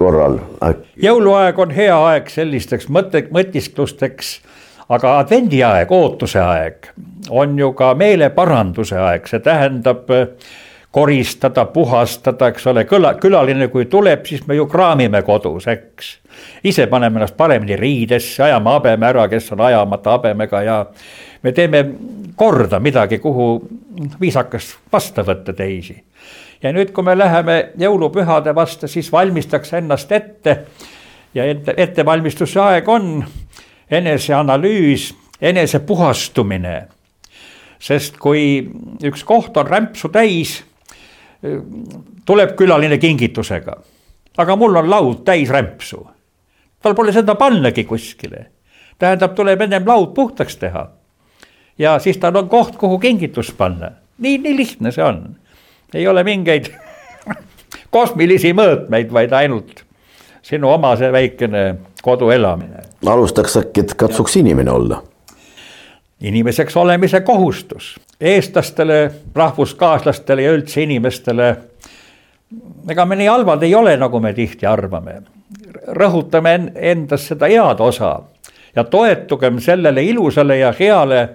korral? 0.00 0.38
jõuluaeg 1.00 1.58
on 1.62 1.70
hea 1.74 1.96
aeg 2.10 2.30
sellisteks 2.32 2.88
mõtte, 2.92 3.22
mõtisklusteks, 3.34 4.40
aga 4.90 5.18
advendiaeg, 5.20 5.92
ootuse 5.92 6.40
aeg 6.42 6.90
on 7.30 7.58
ju 7.58 7.72
ka 7.78 7.92
meeleparanduse 7.94 8.98
aeg, 8.98 9.28
see 9.30 9.42
tähendab 9.44 10.10
koristada, 10.90 11.64
puhastada, 11.70 12.48
eks 12.50 12.66
ole, 12.66 12.84
küla, 12.90 13.12
külaline, 13.22 13.68
kui 13.70 13.86
tuleb, 13.86 14.24
siis 14.26 14.42
me 14.48 14.56
ju 14.58 14.66
kraamime 14.66 15.22
kodus, 15.22 15.68
eks. 15.70 16.08
ise 16.66 16.86
paneme 16.90 17.20
ennast 17.20 17.36
paremini 17.38 17.76
riidesse, 17.78 18.42
ajame 18.42 18.74
habeme 18.74 19.06
ära, 19.06 19.28
kes 19.30 19.52
on 19.54 19.62
ajamata 19.68 20.16
habemega 20.16 20.62
ja 20.66 20.78
me 21.42 21.52
teeme 21.52 21.84
korda 22.36 22.80
midagi, 22.82 23.20
kuhu 23.22 23.50
viisakas 24.20 24.72
vastu 24.92 25.22
võtta 25.22 25.54
teisi. 25.54 26.02
ja 26.62 26.72
nüüd, 26.72 26.90
kui 26.92 27.04
me 27.06 27.14
läheme 27.18 27.60
jõulupühade 27.78 28.54
vastu, 28.54 28.88
siis 28.88 29.12
valmistaks 29.12 29.72
ennast 29.78 30.12
ette 30.12 30.56
ja 31.34 31.44
ette, 31.44 31.74
ettevalmistuse 31.76 32.60
aeg 32.60 32.88
on 32.88 33.22
eneseanalüüs, 33.90 35.14
enesepuhastumine. 35.40 36.88
sest 37.80 38.18
kui 38.20 38.70
üks 39.04 39.24
koht 39.24 39.56
on 39.56 39.66
rämpsu 39.66 40.08
täis 40.12 40.62
tuleb 42.24 42.54
külaline 42.56 42.98
kingitusega, 43.00 43.76
aga 44.36 44.56
mul 44.56 44.76
on 44.76 44.90
laud 44.90 45.22
täis 45.24 45.50
rämpsu. 45.50 46.06
tal 46.82 46.94
pole 46.94 47.12
seda 47.12 47.34
pannagi 47.34 47.84
kuskile. 47.84 48.46
tähendab, 48.98 49.34
tuleb 49.34 49.60
ennem 49.60 49.86
laud 49.86 50.14
puhtaks 50.14 50.56
teha. 50.56 50.90
ja 51.78 51.98
siis 51.98 52.18
tal 52.18 52.36
on 52.36 52.48
koht, 52.48 52.76
kuhu 52.76 52.98
kingitus 52.98 53.52
panna. 53.52 53.90
nii, 54.18 54.38
nii 54.38 54.56
lihtne 54.56 54.92
see 54.92 55.04
on. 55.04 55.36
ei 55.94 56.08
ole 56.08 56.24
mingeid 56.24 56.70
kosmilisi 57.96 58.52
mõõtmeid, 58.52 59.12
vaid 59.12 59.32
ainult 59.32 59.84
sinu 60.42 60.68
oma 60.68 60.96
see 60.96 61.12
väikene 61.12 61.74
kodu 62.02 62.30
elamine. 62.30 62.84
Alustaks 63.06 63.56
äkki, 63.56 63.80
et 63.80 63.94
katsuks 63.94 64.36
inimene 64.36 64.70
olla 64.70 65.02
inimeseks 66.20 66.76
olemise 66.76 67.20
kohustus 67.20 68.00
eestlastele, 68.20 69.10
rahvuskaaslastele 69.34 70.42
ja 70.42 70.52
üldse 70.52 70.82
inimestele. 70.82 71.56
ega 72.88 73.04
me 73.06 73.16
nii 73.16 73.26
halvad 73.26 73.62
ei 73.62 73.74
ole, 73.74 73.96
nagu 73.96 74.20
me 74.20 74.32
tihti 74.32 74.66
arvame. 74.66 75.22
rõhutame 75.96 76.72
endas 76.74 77.26
seda 77.26 77.46
head 77.46 77.80
osa 77.80 78.20
ja 78.76 78.84
toetugem 78.84 79.60
sellele 79.60 80.04
ilusale 80.04 80.58
ja 80.58 80.74
heale, 80.78 81.28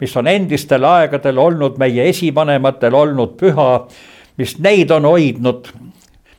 mis 0.00 0.16
on 0.16 0.26
endistel 0.26 0.84
aegadel 0.84 1.38
olnud 1.38 1.78
meie 1.78 2.08
esivanematel 2.08 2.94
olnud 2.94 3.36
püha, 3.36 3.86
mis 4.36 4.58
neid 4.58 4.90
on 4.90 5.04
hoidnud. 5.04 5.68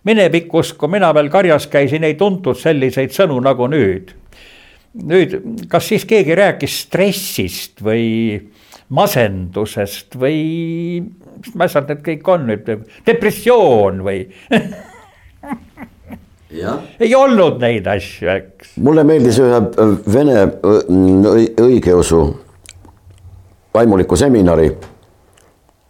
minevikus, 0.03 0.73
kui 0.73 0.89
mina 0.89 1.13
veel 1.13 1.29
karjas 1.29 1.67
käisin, 1.67 2.03
ei 2.03 2.15
tuntud 2.15 2.55
selliseid 2.55 3.09
sõnu 3.09 3.39
nagu 3.39 3.67
nüüd 3.67 4.24
nüüd, 5.03 5.37
kas 5.71 5.89
siis 5.91 6.05
keegi 6.07 6.35
rääkis 6.37 6.79
stressist 6.85 7.83
või 7.83 8.05
masendusest 8.89 10.15
või 10.19 10.37
mis 11.45 11.65
asjad 11.65 11.89
need 11.89 12.03
kõik 12.05 12.29
on 12.31 12.47
nüüd, 12.49 12.69
depressioon 13.07 14.03
või 14.05 14.25
ei 16.99 17.15
olnud 17.15 17.59
neid 17.61 17.87
asju, 17.89 18.29
eks. 18.31 18.75
mulle 18.83 19.03
meeldis 19.07 19.39
ühe 19.41 19.59
vene 20.13 20.45
õigeusu 21.65 22.21
vaimuliku 23.75 24.15
seminari 24.15 24.69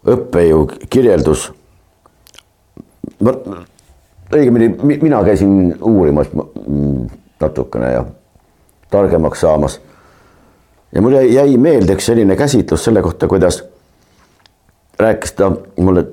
õppejõu 0.05 0.65
kirjeldus. 0.89 1.51
õigemini 4.33 4.69
mina 5.01 5.23
käisin 5.25 5.75
uurimas 5.81 6.29
natukene 7.41 7.91
ja 7.91 8.05
targemaks 8.89 9.41
saamas. 9.41 9.79
ja 10.91 11.01
mul 11.01 11.17
jäi, 11.17 11.33
jäi 11.33 11.57
meelde 11.57 11.95
üks 11.97 12.05
selline 12.05 12.35
käsitlus 12.35 12.83
selle 12.83 13.01
kohta, 13.01 13.27
kuidas 13.27 13.63
rääkis 14.99 15.33
ta 15.35 15.51
mulle, 15.77 16.05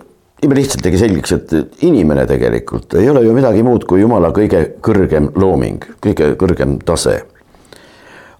ime 0.42 0.54
lihtsalt 0.54 0.82
tegi 0.82 0.98
selgeks, 0.98 1.32
et 1.32 1.82
inimene 1.86 2.26
tegelikult 2.26 2.94
ei 2.98 3.10
ole 3.10 3.22
ju 3.22 3.34
midagi 3.36 3.62
muud 3.62 3.84
kui 3.88 4.00
jumala 4.02 4.32
kõige 4.34 4.64
kõrgem 4.82 5.30
looming, 5.38 5.84
kõige 6.02 6.32
kõrgem 6.38 6.78
tase. 6.84 7.22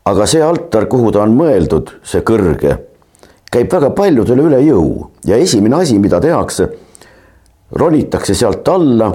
aga 0.05 0.27
see 0.27 0.43
altar, 0.43 0.87
kuhu 0.91 1.13
ta 1.13 1.23
on 1.23 1.37
mõeldud, 1.39 1.93
see 2.03 2.25
kõrge, 2.27 2.79
käib 3.53 3.73
väga 3.73 3.91
paljudele 3.95 4.49
üle 4.49 4.63
jõu 4.67 5.11
ja 5.27 5.37
esimene 5.37 5.77
asi, 5.77 5.99
mida 5.99 6.21
tehakse, 6.21 6.69
ronitakse 7.79 8.35
sealt 8.35 8.69
alla 8.69 9.13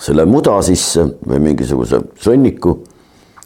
selle 0.00 0.24
muda 0.26 0.58
sisse 0.62 1.04
või 1.26 1.40
mingisuguse 1.48 2.00
sõnniku, 2.20 2.78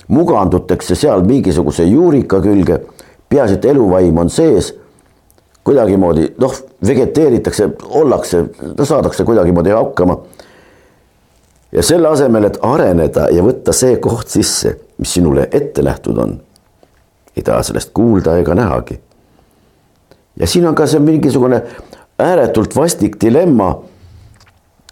mugandutakse 0.09 0.94
seal 0.94 1.22
mingisuguse 1.26 1.84
juurika 1.84 2.40
külge, 2.40 2.80
peaasi, 3.28 3.59
et 3.59 3.64
eluvaim 3.64 4.18
on 4.18 4.30
sees, 4.32 4.72
kuidagimoodi 5.64 6.30
noh, 6.40 6.54
vegeteeritakse, 6.86 7.68
ollakse, 8.00 8.44
saadakse 8.82 9.24
kuidagimoodi 9.24 9.70
hakkama. 9.70 10.18
ja 11.72 11.82
selle 11.82 12.09
asemel, 12.09 12.44
et 12.48 12.59
areneda 12.62 13.28
ja 13.32 13.42
võtta 13.44 13.72
see 13.76 13.96
koht 14.00 14.28
sisse, 14.32 14.78
mis 14.98 15.12
sinule 15.12 15.48
ette 15.52 15.82
nähtud 15.84 16.18
on, 16.18 16.38
ei 17.36 17.44
taha 17.44 17.62
sellest 17.62 17.92
kuulda 17.94 18.38
ega 18.38 18.54
nähagi. 18.54 19.00
ja 20.40 20.46
siin 20.46 20.66
on 20.66 20.74
ka 20.74 20.86
see 20.86 21.00
mingisugune 21.00 21.62
ääretult 22.18 22.76
vastik 22.76 23.20
dilemma 23.20 23.74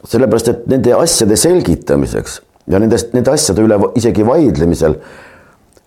sellepärast, 0.04 0.48
et 0.48 0.66
nende 0.70 0.92
asjade 0.94 1.36
selgitamiseks 1.36 2.40
ja 2.66 2.78
nendest, 2.78 3.12
nende 3.14 3.30
asjade 3.30 3.62
üle 3.62 3.78
isegi 3.98 4.26
vaidlemisel 4.26 4.96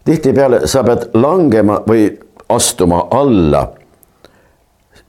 tihtipeale 0.07 0.63
sa 0.67 0.83
pead 0.87 1.09
langema 1.19 1.79
või 1.87 2.07
astuma 2.49 3.05
alla 3.11 3.65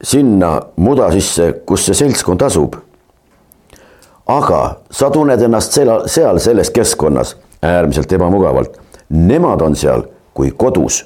sinna 0.02 0.54
muda 0.80 1.10
sisse, 1.12 1.52
kus 1.66 1.86
see 1.86 1.98
seltskond 1.98 2.42
asub. 2.42 2.76
aga 4.26 4.60
sa 4.90 5.10
tunned 5.10 5.42
ennast 5.42 5.72
seal, 5.72 6.06
seal 6.06 6.38
selles 6.38 6.70
keskkonnas 6.70 7.36
äärmiselt 7.62 8.12
ebamugavalt. 8.12 8.78
Nemad 9.10 9.60
on 9.62 9.76
seal 9.76 10.04
kui 10.34 10.52
kodus 10.56 11.04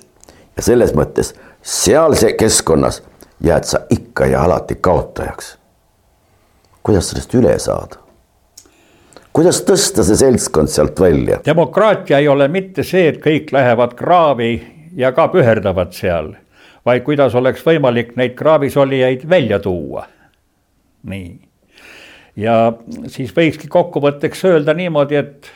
ja 0.56 0.62
selles 0.62 0.92
mõttes 0.94 1.32
sealse 1.62 2.32
keskkonnas 2.38 3.02
jääd 3.40 3.64
sa 3.64 3.80
ikka 3.90 4.26
ja 4.26 4.44
alati 4.44 4.76
kaotajaks 4.76 5.54
kuidas 6.84 7.10
sellest 7.10 7.34
üle 7.34 7.58
saada? 7.58 8.03
Kuidas 9.34 9.60
tõsta 9.66 10.04
see 10.06 10.18
seltskond 10.18 10.70
sealt 10.70 11.00
välja? 11.00 11.40
demokraatia 11.46 12.20
ei 12.22 12.28
ole 12.30 12.48
mitte 12.48 12.84
see, 12.86 13.08
et 13.10 13.20
kõik 13.22 13.52
lähevad 13.54 13.96
kraavi 13.98 14.52
ja 14.96 15.12
ka 15.16 15.26
püherdavad 15.32 15.94
seal, 15.96 16.34
vaid 16.86 17.02
kuidas 17.06 17.34
oleks 17.34 17.64
võimalik 17.66 18.14
neid 18.20 18.36
kraavis 18.38 18.76
olijaid 18.76 19.26
välja 19.28 19.58
tuua. 19.58 20.06
nii. 21.10 21.34
ja 22.36 22.72
siis 23.06 23.34
võikski 23.36 23.68
kokkuvõtteks 23.68 24.44
öelda 24.50 24.74
niimoodi, 24.74 25.18
et 25.18 25.50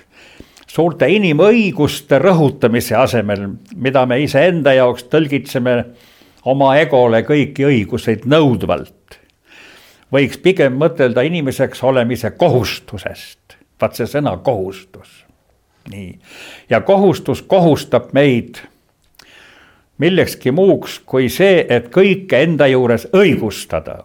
suurte 0.66 1.08
inimõiguste 1.08 2.18
rõhutamise 2.18 2.96
asemel, 2.98 3.48
mida 3.76 4.06
me 4.06 4.20
iseenda 4.20 4.74
jaoks 4.74 5.06
tõlgitseme 5.08 5.78
oma 6.44 6.76
egole 6.82 7.22
kõiki 7.22 7.66
õiguseid 7.70 8.26
nõudvalt 8.26 8.94
võiks 10.12 10.40
pigem 10.42 10.78
mõtelda 10.80 11.24
inimeseks 11.28 11.82
olemise 11.84 12.30
kohustusest. 12.30 13.47
Vaat 13.80 13.98
see 13.98 14.06
sõna 14.06 14.36
kohustus. 14.42 15.24
nii, 15.90 16.18
ja 16.70 16.80
kohustus 16.80 17.42
kohustab 17.42 18.12
meid 18.12 18.60
millekski 19.98 20.50
muuks 20.50 21.00
kui 21.06 21.28
see, 21.32 21.64
et 21.68 21.88
kõike 21.94 22.42
enda 22.42 22.66
juures 22.66 23.08
õigustada. 23.12 24.04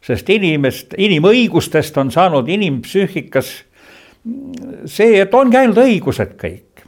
sest 0.00 0.28
inimest, 0.30 0.94
inimõigustest 0.98 1.96
on 1.98 2.10
saanud 2.10 2.48
inimpsüühikas 2.48 3.52
see, 4.84 5.20
et 5.20 5.34
ongi 5.34 5.56
ainult 5.56 5.78
õigused 5.82 6.34
kõik, 6.40 6.84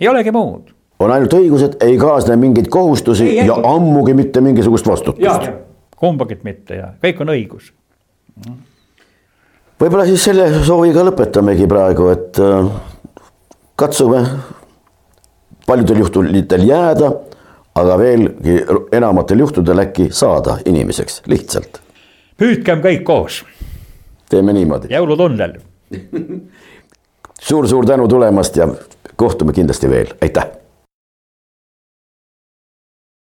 ei 0.00 0.08
olegi 0.08 0.30
muud. 0.30 0.74
on 0.98 1.10
ainult 1.10 1.34
õigused, 1.34 1.76
ei 1.84 1.98
kaasne 1.98 2.36
mingeid 2.36 2.68
kohustusi 2.68 3.28
ei, 3.28 3.46
ja 3.46 3.54
ammugi 3.54 4.14
mitte 4.14 4.40
mingisugust 4.40 4.86
vastutust 4.86 5.50
kumbagi 5.98 6.38
mitte 6.44 6.78
ja 6.78 6.92
kõik 7.02 7.22
on 7.24 7.34
õigus. 7.34 7.72
Võib-olla 9.80 10.06
siis 10.08 10.24
selle 10.28 10.48
sooviga 10.66 11.04
lõpetamegi 11.06 11.68
praegu, 11.70 12.08
et 12.12 12.40
äh, 12.42 12.70
katsume 13.78 14.22
paljudel 15.68 16.02
juhtudel 16.02 16.64
jääda, 16.66 17.12
aga 17.78 17.98
veelgi 18.00 18.58
enamatel 18.92 19.44
juhtudel 19.44 19.84
äkki 19.84 20.08
saada 20.12 20.58
inimeseks 20.66 21.22
lihtsalt. 21.30 21.80
püüdkem 22.38 22.82
kõik 22.84 23.04
koos. 23.04 23.44
teeme 24.30 24.52
niimoodi. 24.52 24.92
jõulutundel 24.94 25.58
suur-suur 27.48 27.86
tänu 27.86 28.08
tulemast 28.08 28.56
ja 28.56 28.68
kohtume 29.16 29.52
kindlasti 29.52 29.90
veel, 29.90 30.14
aitäh 30.20 30.57